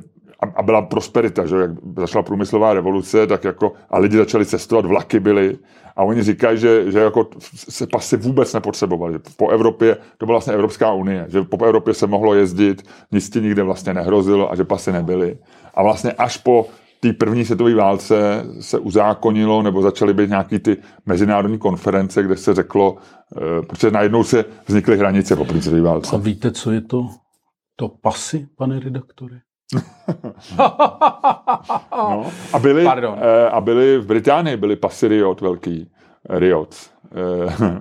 a, 0.43 0.45
a 0.55 0.61
byla 0.63 0.81
prosperita, 0.81 1.45
že 1.45 1.55
jak 1.55 1.71
začala 1.97 2.23
průmyslová 2.23 2.73
revoluce, 2.73 3.27
tak 3.27 3.43
jako 3.43 3.73
a 3.89 3.97
lidi 3.99 4.17
začali 4.17 4.45
cestovat, 4.45 4.85
vlaky 4.85 5.19
byly 5.19 5.57
a 5.95 6.03
oni 6.03 6.23
říkají, 6.23 6.57
že, 6.57 6.91
že 6.91 6.99
jako 6.99 7.27
se 7.69 7.87
pasy 7.87 8.17
vůbec 8.17 8.53
nepotřebovali. 8.53 9.19
Po 9.37 9.49
Evropě, 9.49 9.97
to 10.17 10.25
byla 10.25 10.35
vlastně 10.35 10.53
Evropská 10.53 10.93
unie, 10.93 11.25
že 11.29 11.41
po 11.41 11.65
Evropě 11.65 11.93
se 11.93 12.07
mohlo 12.07 12.33
jezdit, 12.33 12.83
nic 13.11 13.29
ti 13.29 13.41
nikde 13.41 13.63
vlastně 13.63 13.93
nehrozilo 13.93 14.51
a 14.51 14.55
že 14.55 14.63
pasy 14.63 14.91
nebyly. 14.91 15.37
A 15.73 15.83
vlastně 15.83 16.11
až 16.11 16.37
po 16.37 16.67
té 16.99 17.13
první 17.13 17.45
světové 17.45 17.75
válce 17.75 18.45
se 18.59 18.79
uzákonilo, 18.79 19.61
nebo 19.61 19.81
začaly 19.81 20.13
být 20.13 20.29
nějaký 20.29 20.59
ty 20.59 20.77
mezinárodní 21.05 21.57
konference, 21.57 22.23
kde 22.23 22.37
se 22.37 22.53
řeklo, 22.53 22.97
eh, 23.37 23.61
protože 23.61 23.91
najednou 23.91 24.23
se 24.23 24.45
vznikly 24.67 24.97
hranice 24.97 25.35
po 25.35 25.45
první 25.45 25.61
světové 25.61 25.81
válce. 25.81 26.15
A 26.15 26.19
víte, 26.19 26.51
co 26.51 26.71
je 26.71 26.81
to? 26.81 27.09
To 27.75 27.89
pasy, 27.89 28.47
pane 28.57 28.79
redaktore? 28.79 29.37
No. 31.91 32.31
A, 32.53 32.59
Pardon. 32.83 33.19
eh, 33.21 33.49
a 33.49 33.61
byly 33.61 33.97
v 33.97 34.05
Británii 34.05 34.57
byly 34.57 34.75
pasy 34.75 35.07
Riot 35.07 35.41
velký. 35.41 35.91
Riot. 36.29 36.75
Eh, 37.15 37.79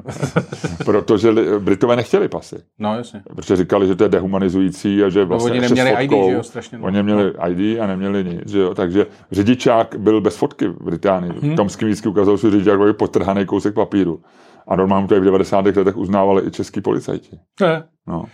protože 0.85 1.33
Britové 1.59 1.97
nechtěli 1.97 2.29
pasy. 2.29 2.57
No, 2.79 2.97
jasně. 2.97 3.23
Protože 3.37 3.57
říkali, 3.57 3.87
že 3.87 3.97
to 3.97 4.03
je 4.05 4.09
dehumanizující 4.09 5.03
a 5.05 5.09
že 5.09 5.25
vlastně 5.25 5.51
oni 5.51 5.61
ještě 5.61 5.75
s 5.75 5.79
neměli 5.79 6.05
ID, 6.05 6.11
fotkou- 6.11 6.29
že 6.29 6.35
jo, 6.35 6.43
strašně. 6.43 6.79
Oni 6.79 7.03
měli 7.03 7.33
ID 7.49 7.81
a 7.81 7.87
neměli 7.87 8.25
nic, 8.25 8.49
že 8.51 8.59
jo. 8.59 8.75
Takže 8.75 9.07
řidičák 9.33 9.95
byl 9.99 10.21
bez 10.21 10.37
fotky 10.37 10.69
v 10.69 10.85
Británii. 10.85 11.33
Hmm. 11.41 11.57
Tomský 11.57 11.85
vždycky 11.85 12.09
ukázal, 12.09 12.37
že 12.37 12.51
řidičák 12.51 12.79
byl 12.79 12.95
potrhaný 12.95 13.47
kousek 13.47 13.75
papíru. 13.75 14.23
A 14.69 14.77
normálně 14.77 15.09
to 15.09 15.15
i 15.15 15.21
v 15.21 15.25
90. 15.25 15.67
letech 15.67 15.97
uznávali 15.97 16.43
i 16.47 16.51
český 16.51 16.81
policajti. 16.81 17.39
Ne. 17.61 17.85
No. 18.07 18.25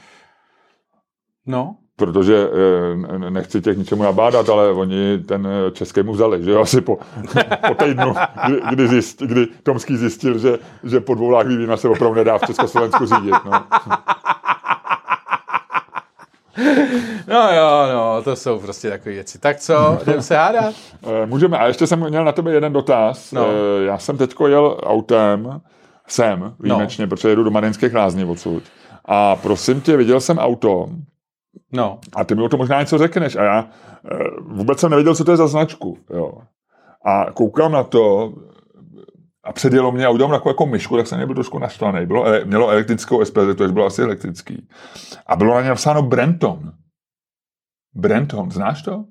No, 1.47 1.77
Protože 2.01 2.49
eh, 2.49 3.19
ne- 3.19 3.31
nechci 3.31 3.61
těch 3.61 3.77
ničemu 3.77 4.03
nabádat, 4.03 4.49
ale 4.49 4.73
oni 4.73 5.19
ten 5.19 5.47
eh, 5.47 5.71
český 5.71 6.03
mu 6.03 6.13
vzali, 6.13 6.45
že 6.45 6.51
jo, 6.51 6.61
asi 6.61 6.81
po, 6.81 6.99
po 7.69 7.75
týdnu, 7.75 8.15
kdy, 8.47 8.61
kdy, 8.71 8.89
zjist, 8.89 9.23
kdy 9.23 9.47
Tomský 9.63 9.97
zjistil, 9.97 10.39
že, 10.39 10.59
že 10.85 11.01
po 11.01 11.15
dvou 11.15 11.29
láhví 11.29 11.57
vína 11.57 11.77
se 11.77 11.89
opravdu 11.89 12.17
nedá 12.17 12.39
v 12.39 12.47
Československu 12.47 13.07
řídit. 13.07 13.35
No. 13.45 13.65
no 17.29 17.53
jo, 17.53 17.89
no, 17.93 18.23
to 18.23 18.37
jsou 18.37 18.59
prostě 18.59 18.91
takové 18.91 19.13
věci. 19.13 19.39
Tak 19.39 19.61
co, 19.61 19.99
jdem 20.03 20.23
se 20.23 20.37
hádat? 20.37 20.75
Eh, 21.03 21.27
Můžeme, 21.27 21.59
a 21.59 21.67
ještě 21.67 21.87
jsem 21.87 22.09
měl 22.09 22.25
na 22.25 22.33
tebe 22.33 22.53
jeden 22.53 22.73
dotaz. 22.73 23.33
No. 23.33 23.47
Já 23.87 23.99
jsem 23.99 24.17
teďko 24.17 24.47
jel 24.47 24.81
autem, 24.83 25.61
sem 26.07 26.55
výjimečně, 26.61 27.07
no. 27.07 27.09
protože 27.09 27.29
jedu 27.29 27.45
do 27.45 27.51
Marinských 27.51 27.95
lázní 27.95 28.25
odsud. 28.25 28.63
A 29.05 29.37
prosím 29.37 29.81
tě, 29.81 29.97
viděl 29.97 30.21
jsem 30.21 30.39
auto, 30.39 30.89
No, 31.73 31.99
a 32.16 32.25
ty 32.25 32.35
mi 32.35 32.43
o 32.43 32.49
to 32.49 32.57
možná 32.57 32.81
něco 32.81 32.99
řekneš. 32.99 33.37
A 33.37 33.43
já 33.43 33.68
eh, 34.12 34.18
vůbec 34.41 34.81
jsem 34.81 34.91
nevěděl, 34.91 35.14
co 35.14 35.25
to 35.25 35.31
je 35.31 35.37
za 35.37 35.47
značku. 35.47 35.99
Jo. 36.11 36.33
A 37.07 37.33
koukám 37.33 37.73
na 37.73 37.83
to 37.83 38.33
a 39.45 39.53
předjelo 39.53 39.93
mě 39.93 40.07
a 40.07 40.11
udělám 40.11 40.33
takovou 40.33 40.51
jako 40.51 40.66
myšku, 40.66 40.97
tak 40.97 41.07
jsem 41.07 41.18
nebyl 41.18 41.35
trošku 41.35 41.59
naštvaný. 41.59 42.07
Bylo, 42.07 42.25
ele- 42.25 42.45
mělo 42.45 42.68
elektrickou 42.71 43.25
SPD, 43.25 43.55
to 43.57 43.68
bylo 43.68 43.87
asi 43.87 44.03
elektrický. 44.03 44.68
A 45.27 45.37
bylo 45.37 45.55
na 45.55 45.61
něm 45.61 45.68
napsáno 45.68 46.03
Brenton. 46.03 46.73
Brenton, 47.95 48.51
znáš 48.51 48.83
to? 48.83 49.05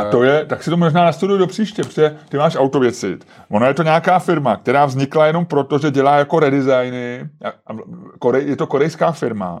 A 0.00 0.04
to 0.10 0.22
je, 0.22 0.46
tak 0.46 0.62
si 0.62 0.70
to 0.70 0.76
možná 0.76 1.04
nastuduj 1.04 1.38
do 1.38 1.46
příště, 1.46 1.82
protože 1.82 2.16
ty 2.28 2.36
máš 2.36 2.56
autověcit. 2.56 3.26
Ono 3.50 3.66
je 3.66 3.74
to 3.74 3.82
nějaká 3.82 4.18
firma, 4.18 4.56
která 4.56 4.86
vznikla 4.86 5.26
jenom 5.26 5.46
proto, 5.46 5.78
že 5.78 5.90
dělá 5.90 6.16
jako 6.16 6.40
redesigny. 6.40 7.28
Je 8.38 8.56
to 8.56 8.66
korejská 8.66 9.12
firma, 9.12 9.60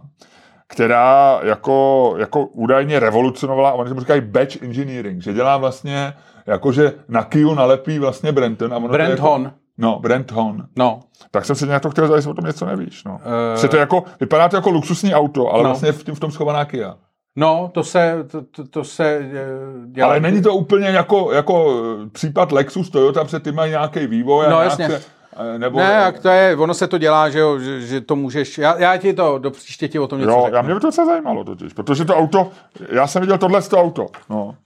která 0.72 1.40
jako, 1.42 2.14
jako 2.18 2.44
údajně 2.46 3.00
revolucionovala, 3.00 3.70
a 3.70 3.72
oni 3.72 3.88
tomu 3.88 4.00
říkají 4.00 4.20
batch 4.20 4.62
engineering, 4.62 5.22
že 5.22 5.32
dělá 5.32 5.56
vlastně, 5.56 6.12
jakože 6.46 6.92
na 7.08 7.24
Kiu 7.24 7.54
nalepí 7.54 7.98
vlastně 7.98 8.32
Brenton. 8.32 8.74
A 8.74 8.76
ono 8.76 8.88
Brent 8.88 9.10
jako, 9.10 9.22
Hon. 9.22 9.52
No, 9.78 9.98
Brent 10.02 10.32
Hon. 10.32 10.64
No, 10.76 11.00
Tak 11.30 11.44
jsem 11.44 11.56
se 11.56 11.66
nějak 11.66 11.82
to 11.82 11.90
chtěl 11.90 12.08
zajistit, 12.08 12.30
o 12.30 12.34
tom 12.34 12.44
něco 12.44 12.66
nevíš. 12.66 13.04
No. 13.04 13.18
Eh. 13.54 13.64
Uh, 13.64 13.68
to 13.70 13.76
jako, 13.76 14.04
vypadá 14.20 14.48
to 14.48 14.56
jako 14.56 14.70
luxusní 14.70 15.14
auto, 15.14 15.48
ale 15.52 15.62
No. 15.62 15.68
vlastně 15.68 15.92
v, 15.92 16.04
tím, 16.04 16.14
v 16.14 16.20
tom 16.20 16.30
schovaná 16.30 16.64
Kia. 16.64 16.94
no, 17.36 17.70
to 17.74 17.82
se, 17.84 18.24
to, 18.30 18.42
to, 18.42 18.68
to 18.68 18.84
se 18.84 19.04
eh, 19.06 19.44
dělá. 19.86 20.08
Ale 20.08 20.20
není 20.20 20.42
to 20.42 20.54
úplně 20.54 20.86
jako, 20.88 21.32
jako 21.32 21.82
eh, 22.04 22.10
případ 22.10 22.52
Lexus, 22.52 22.90
Toyota, 22.90 23.24
protože 23.24 23.40
ty 23.40 23.52
mají 23.52 23.70
nějaký 23.70 24.06
vývoj. 24.06 24.46
a 24.46 24.50
No, 24.50 24.56
nějak 24.56 24.70
jasně. 24.70 24.88
Se, 24.88 25.02
nebo, 25.58 25.78
Ne, 25.78 25.84
jak 25.84 26.18
to 26.18 26.28
je, 26.28 26.56
ono 26.56 26.74
se 26.74 26.88
to 26.88 26.98
dělá, 26.98 27.30
že, 27.30 27.38
jo, 27.38 27.58
že, 27.58 27.80
že 27.80 28.00
to 28.00 28.16
můžeš, 28.16 28.58
já, 28.58 28.78
já 28.78 28.96
ti 28.96 29.12
to, 29.12 29.38
do 29.38 29.50
příště 29.50 29.88
ti 29.88 29.98
o 29.98 30.06
tom 30.06 30.18
něco 30.18 30.30
Jo, 30.30 30.40
řeknu. 30.44 30.56
já 30.56 30.62
mě 30.62 30.74
by 30.74 30.80
to 30.80 30.86
docela 30.86 31.06
zajímalo 31.06 31.44
totiž, 31.44 31.72
protože 31.72 32.04
to 32.04 32.16
auto, 32.16 32.50
já 32.88 33.06
jsem 33.06 33.20
viděl 33.20 33.38
tohle 33.38 33.62
to 33.62 33.78
auto, 33.80 34.06
no. 34.30 34.56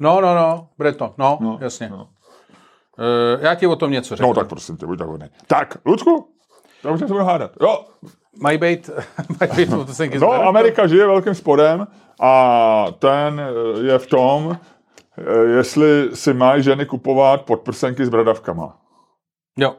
No, 0.00 0.20
no, 0.20 0.34
no, 0.34 0.68
Breton, 0.78 1.12
no, 1.18 1.38
No, 1.40 1.58
jasně. 1.60 1.88
no. 1.88 2.08
Eh, 2.98 3.38
já 3.46 3.54
ti 3.54 3.66
o 3.66 3.76
tom 3.76 3.90
něco 3.90 4.16
řeknu. 4.16 4.28
No 4.28 4.34
tak 4.34 4.48
prosím 4.48 4.76
tě, 4.76 4.86
buď 4.86 4.98
tak 4.98 5.08
hodný. 5.08 5.26
Tak, 5.46 5.76
Lucku, 5.84 6.28
to 6.82 6.92
už 6.92 7.00
se 7.00 7.06
budu 7.06 7.24
hádat. 7.24 7.50
Jo, 7.60 7.84
Mají 8.40 8.58
být, 8.58 8.90
mají 9.40 9.52
být 9.56 9.68
motosenky 9.68 10.18
no, 10.18 10.32
Amerika 10.32 10.86
žije 10.86 11.06
velkým 11.06 11.34
sporem 11.34 11.86
a 12.20 12.86
ten 12.98 13.40
eh, 13.40 13.80
je 13.86 13.98
v 13.98 14.06
tom, 14.06 14.58
eh, 15.18 15.46
jestli 15.56 16.08
si 16.14 16.34
mají 16.34 16.62
ženy 16.62 16.86
kupovat 16.86 17.42
podprsenky 17.42 18.06
s 18.06 18.08
bradavkama. 18.08 18.76
Jo. 19.58 19.74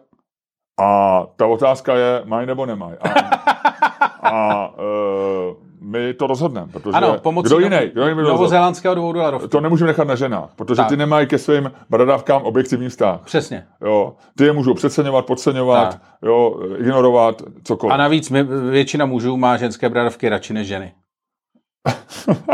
A 0.79 1.23
ta 1.35 1.45
otázka 1.47 1.95
je, 1.95 2.21
mají 2.25 2.47
nebo 2.47 2.65
nemají. 2.65 2.95
A, 2.97 3.09
a 4.29 4.67
uh, 4.69 5.55
my 5.81 6.13
to 6.13 6.27
rozhodneme, 6.27 6.67
protože 6.71 6.97
Ano, 6.97 7.17
pomocí 7.19 7.47
kdo 7.47 7.59
jiný? 7.59 7.77
Kdo 7.93 8.07
jiný 8.07 8.21
novozélandského 8.23 8.95
dvoudolarovky. 8.95 9.47
To 9.47 9.61
nemůžeme 9.61 9.87
nechat 9.87 10.07
na 10.07 10.15
ženách, 10.15 10.49
protože 10.55 10.75
Tak. 10.75 10.89
ty 10.89 10.97
nemají 10.97 11.27
ke 11.27 11.37
svým 11.37 11.71
bradavkám 11.89 12.41
objektivní 12.41 12.89
vztah. 12.89 13.21
Přesně. 13.25 13.67
Jo, 13.81 14.15
ty 14.37 14.43
je 14.43 14.53
můžou 14.53 14.73
přeceňovat, 14.73 15.25
podceňovat, 15.25 15.89
Tak. 15.91 16.01
jo, 16.21 16.61
ignorovat, 16.77 17.41
cokoliv. 17.63 17.93
A 17.93 17.97
navíc 17.97 18.29
my, 18.29 18.43
většina 18.43 19.05
mužů 19.05 19.37
má 19.37 19.57
ženské 19.57 19.89
bradavky 19.89 20.29
radši 20.29 20.53
než 20.53 20.67
ženy. 20.67 20.93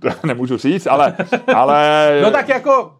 To 0.00 0.26
nemůžu 0.26 0.56
říct, 0.56 0.86
ale, 0.86 1.16
ale 1.54 2.18
No 2.22 2.30
tak 2.30 2.48
jako, 2.48 2.92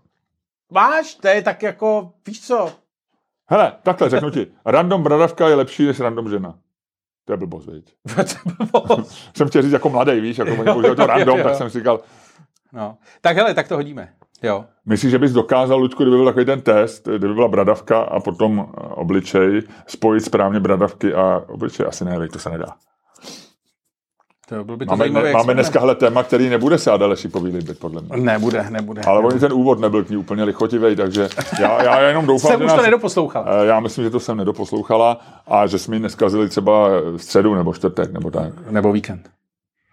máš, 0.71 1.14
to 1.14 1.29
je 1.29 1.43
tak 1.43 1.62
jako, 1.62 2.12
víš 2.27 2.47
co, 2.47 2.73
hele, 3.51 3.73
takhle 3.83 4.11
řeknu 4.11 4.31
ti, 4.31 4.47
random 4.66 5.03
bradavka 5.03 5.49
je 5.49 5.55
lepší 5.55 5.87
než 5.87 6.01
random 6.01 6.31
žena. 6.31 6.55
To 7.25 7.33
je 7.33 7.37
blbost, 7.37 7.66
viď? 7.66 7.95
Jsem 9.37 9.49
chtěl 9.49 9.62
říct 9.62 9.73
jako 9.73 9.91
mladý, 9.91 10.21
víš, 10.21 10.39
jako 10.39 10.51
oni 10.51 10.64
používají 10.64 10.97
to 10.97 11.03
Jo, 11.03 11.07
random, 11.07 11.39
jo. 11.39 11.45
tak 11.45 11.55
jsem 11.55 11.68
říkal, 11.68 12.01
no. 12.73 12.99
Tak 13.21 13.37
hele, 13.37 13.55
tak 13.55 13.68
to 13.68 13.75
hodíme. 13.75 14.12
Jo. 14.43 14.64
Myslíš, 14.87 15.11
že 15.11 15.18
bys 15.18 15.33
dokázal, 15.33 15.79
Lučku, 15.79 16.03
kdyby 16.03 16.16
byl 16.16 16.27
takový 16.27 16.45
ten 16.45 16.61
test, 16.61 17.09
kdyby 17.09 17.35
byla 17.35 17.49
bradavka 17.49 18.01
a 18.01 18.21
potom 18.21 18.73
obličej, 18.79 19.62
spojit 19.87 20.21
správně 20.21 20.61
bradavky 20.61 21.14
a 21.14 21.45
obličej? 21.49 21.87
Asi 21.89 22.05
ne, 22.05 22.29
to 22.29 22.39
se 22.39 22.51
nedá. 22.51 22.77
To 24.51 24.65
byl 24.65 24.77
by 24.77 24.87
to 24.87 24.97
Máme, 24.97 25.09
ne, 25.23 25.33
máme 25.33 25.55
dneska 25.55 25.81
hele 25.81 25.95
téma, 25.95 26.23
který 26.23 26.49
nebude 26.49 26.79
se 26.79 26.91
Adele 26.91 27.17
Šipový 27.17 27.57
líbit, 27.57 27.79
podle 27.79 28.03
mě. 28.03 28.17
Nebude, 28.17 28.67
nebude. 28.71 29.03
Ale 29.07 29.21
oni 29.21 29.41
ten 29.41 29.53
úvod 29.53 29.81
nebyl 29.81 30.05
k 30.05 30.11
ní 30.11 30.17
úplně 30.17 30.45
lichotivý, 30.45 30.97
takže 30.97 31.29
já, 31.61 31.83
já 31.83 32.01
jenom 32.01 32.27
doufám, 32.27 32.51
Jsem 32.51 32.61
že 32.61 32.65
už 32.65 32.71
to 32.71 32.77
nás, 32.77 32.85
nedoposlouchal. 32.87 33.45
Eh, 33.63 33.67
Já 33.67 33.81
myslím, 33.81 34.05
že 34.05 34.11
to 34.11 34.21
jsem 34.21 34.37
nedoposlouchala 34.37 35.21
a 35.47 35.67
že 35.67 35.79
jsme 35.79 35.97
ji 35.97 36.01
neskazili 36.01 36.49
třeba 36.49 36.89
v 37.17 37.19
středu 37.19 37.55
nebo 37.55 37.75
čtvrtek 37.75 38.13
nebo 38.13 38.31
tak. 38.31 38.71
Nebo 38.71 38.93
víkend. 38.93 39.31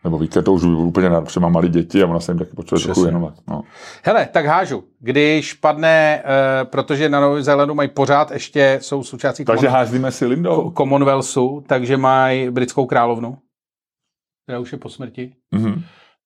Nebo 0.03 0.18
víte, 0.18 0.41
to 0.41 0.53
už 0.53 0.64
úplně 0.64 1.10
na, 1.10 1.22
protože 1.22 1.39
mám 1.39 1.51
malé 1.53 1.68
děti 1.68 2.03
a 2.03 2.08
ona 2.08 2.20
se 2.20 2.32
jim 2.32 2.39
taky 2.39 2.51
potřebuje 2.55 2.84
trochu 2.84 3.03
věnovat. 3.03 3.34
No. 3.47 3.62
Hele, 4.03 4.28
tak 4.32 4.45
hážu. 4.45 4.84
Když 4.99 5.53
padne, 5.53 6.24
eh, 6.26 6.66
protože 6.66 7.10
na 7.10 7.20
Novém 7.20 7.43
Zélandu 7.43 7.74
mají 7.76 7.89
pořád 7.89 8.32
ještě, 8.32 8.80
jsou 8.82 9.03
součástí 9.03 9.45
Takže 9.45 9.68
Common- 9.68 9.72
házíme 9.72 10.12
si 10.12 10.26
Lindou. 10.26 10.72
Commonwealthu, 10.78 11.64
takže 11.68 11.97
mají 11.97 12.49
britskou 12.49 12.86
královnu, 12.86 13.38
která 14.47 14.59
už 14.59 14.71
je 14.71 14.77
po 14.77 14.89
smrti. 14.89 15.33
Mhm. 15.51 15.83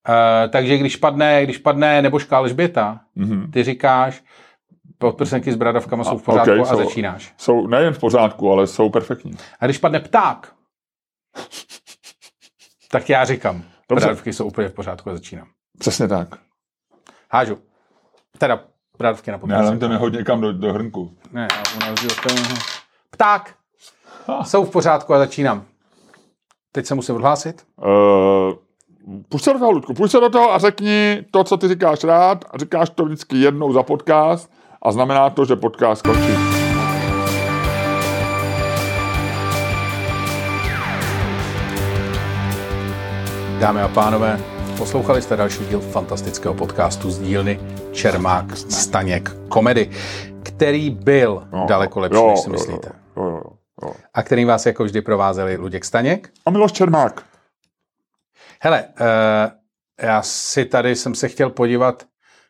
Eh, 0.10 0.48
takže 0.48 0.78
když 0.78 0.96
padne, 0.96 1.44
když 1.44 1.58
padne 1.58 2.02
nebožka 2.02 2.38
Alžběta, 2.38 3.00
Mhm. 3.16 3.52
ty 3.52 3.64
říkáš, 3.64 4.24
podprsenky 4.98 5.52
s 5.52 5.56
bradavkama 5.56 6.04
jsou 6.04 6.18
v 6.18 6.24
pořádku 6.24 6.52
okay, 6.52 6.62
a 6.62 6.66
jsou- 6.66 6.78
začínáš. 6.84 7.34
Jsou 7.38 7.68
nejen 7.68 7.94
v 7.94 8.00
pořádku, 8.00 8.52
ale 8.52 8.68
jsou 8.68 8.90
perfektní. 8.90 9.32
A 9.60 9.66
když 9.66 9.78
padne 9.78 10.00
pták, 10.00 10.54
Tak 12.92 13.10
já 13.10 13.26
říkám, 13.26 13.64
Dobře. 13.90 14.06
brádovky 14.06 14.34
jsou 14.34 14.46
úplně 14.46 14.68
v 14.70 14.74
pořádku 14.74 15.10
a 15.10 15.14
začínám. 15.14 15.48
Přesně 15.80 16.08
tak. 16.08 16.28
Hážu. 17.32 17.58
Teda 18.38 18.64
brádovky 18.98 19.32
na 19.32 19.38
Ne, 19.38 19.42
podpase. 19.42 19.68
ale 19.68 19.78
to 19.78 19.88
nehodně 19.88 20.18
někam 20.18 20.42
do, 20.42 20.54
do 20.54 20.74
hrnku. 20.74 21.18
Ne, 21.32 21.48
a 21.48 21.76
u 21.76 21.80
nás 21.90 22.04
je. 22.04 22.10
Pták! 23.10 23.56
Jsou 24.44 24.66
v 24.66 24.72
pořádku 24.72 25.14
a 25.14 25.18
začínám. 25.18 25.66
Teď 26.72 26.86
se 26.86 26.96
musím 26.96 27.16
odhlásit. 27.16 27.64
Uh, 27.78 28.54
Půjď 29.30 29.44
se 29.44 29.54
do 29.54 29.60
toho, 29.60 29.72
Ludku, 29.72 29.94
půjď 29.94 30.12
se 30.12 30.20
do 30.20 30.30
toho 30.30 30.54
a 30.54 30.58
řekni 30.58 31.26
to, 31.32 31.44
co 31.44 31.58
ty 31.58 31.68
říkáš 31.68 32.04
rád 32.04 32.46
a 32.52 32.58
říkáš 32.58 32.90
to 32.90 33.06
vždycky 33.06 33.38
jednou 33.38 33.74
za 33.74 33.84
podcast 33.84 34.52
a 34.82 34.92
znamená 34.92 35.30
to, 35.30 35.46
že 35.46 35.56
podcast 35.56 36.02
končí. 36.02 36.34
Dámy 43.60 43.82
a 43.82 43.88
pánové, 43.88 44.40
poslouchali 44.78 45.22
jste 45.22 45.36
další 45.36 45.66
díl 45.66 45.80
fantastického 45.80 46.54
podcastu 46.54 47.12
z 47.12 47.20
dílny 47.20 47.60
Čermák 47.92 48.58
Staněk 48.58 49.32
komedy, 49.50 49.90
který 50.44 50.90
byl 50.90 51.44
No, 51.54 51.66
daleko 51.68 52.00
lepší, 52.00 52.18
jo, 52.18 52.28
než 52.30 52.40
si 52.40 52.50
myslíte. 52.50 52.92
Jo, 53.18 53.24
jo, 53.24 53.30
jo. 53.32 53.61
A 54.14 54.24
kterým 54.24 54.48
vás 54.48 54.66
jako 54.66 54.84
vždy 54.84 55.02
provázeli 55.02 55.58
Luděk 55.58 55.86
Staněk. 55.86 56.34
A 56.46 56.50
Miloš 56.50 56.72
Čermák. 56.72 57.26
Hele, 58.62 58.84
uh, 58.88 58.96
já 60.02 60.22
si 60.22 60.66
tady 60.66 60.96
jsem 60.96 61.16
se 61.16 61.28
chtěl 61.28 61.50
podívat, 61.50 62.08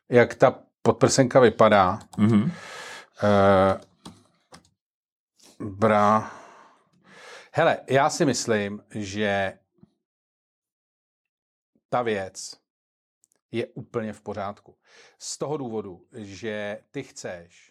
jak 0.09 0.35
ta 0.35 0.59
podprsenka 0.81 1.39
vypadá. 1.39 1.99
Mhm. 2.17 2.41
Uh, 2.41 2.51
bra. 5.69 6.31
Hele, 7.53 7.77
já 7.89 8.09
si 8.09 8.25
myslím, 8.25 8.83
že 8.95 9.53
ta 11.89 12.01
věc 12.01 12.57
je 13.51 13.67
úplně 13.67 14.13
v 14.13 14.21
pořádku. 14.21 14.77
Z 15.19 15.37
toho 15.37 15.57
důvodu, 15.57 16.05
že 16.13 16.79
ty 16.91 17.03
chceš 17.03 17.70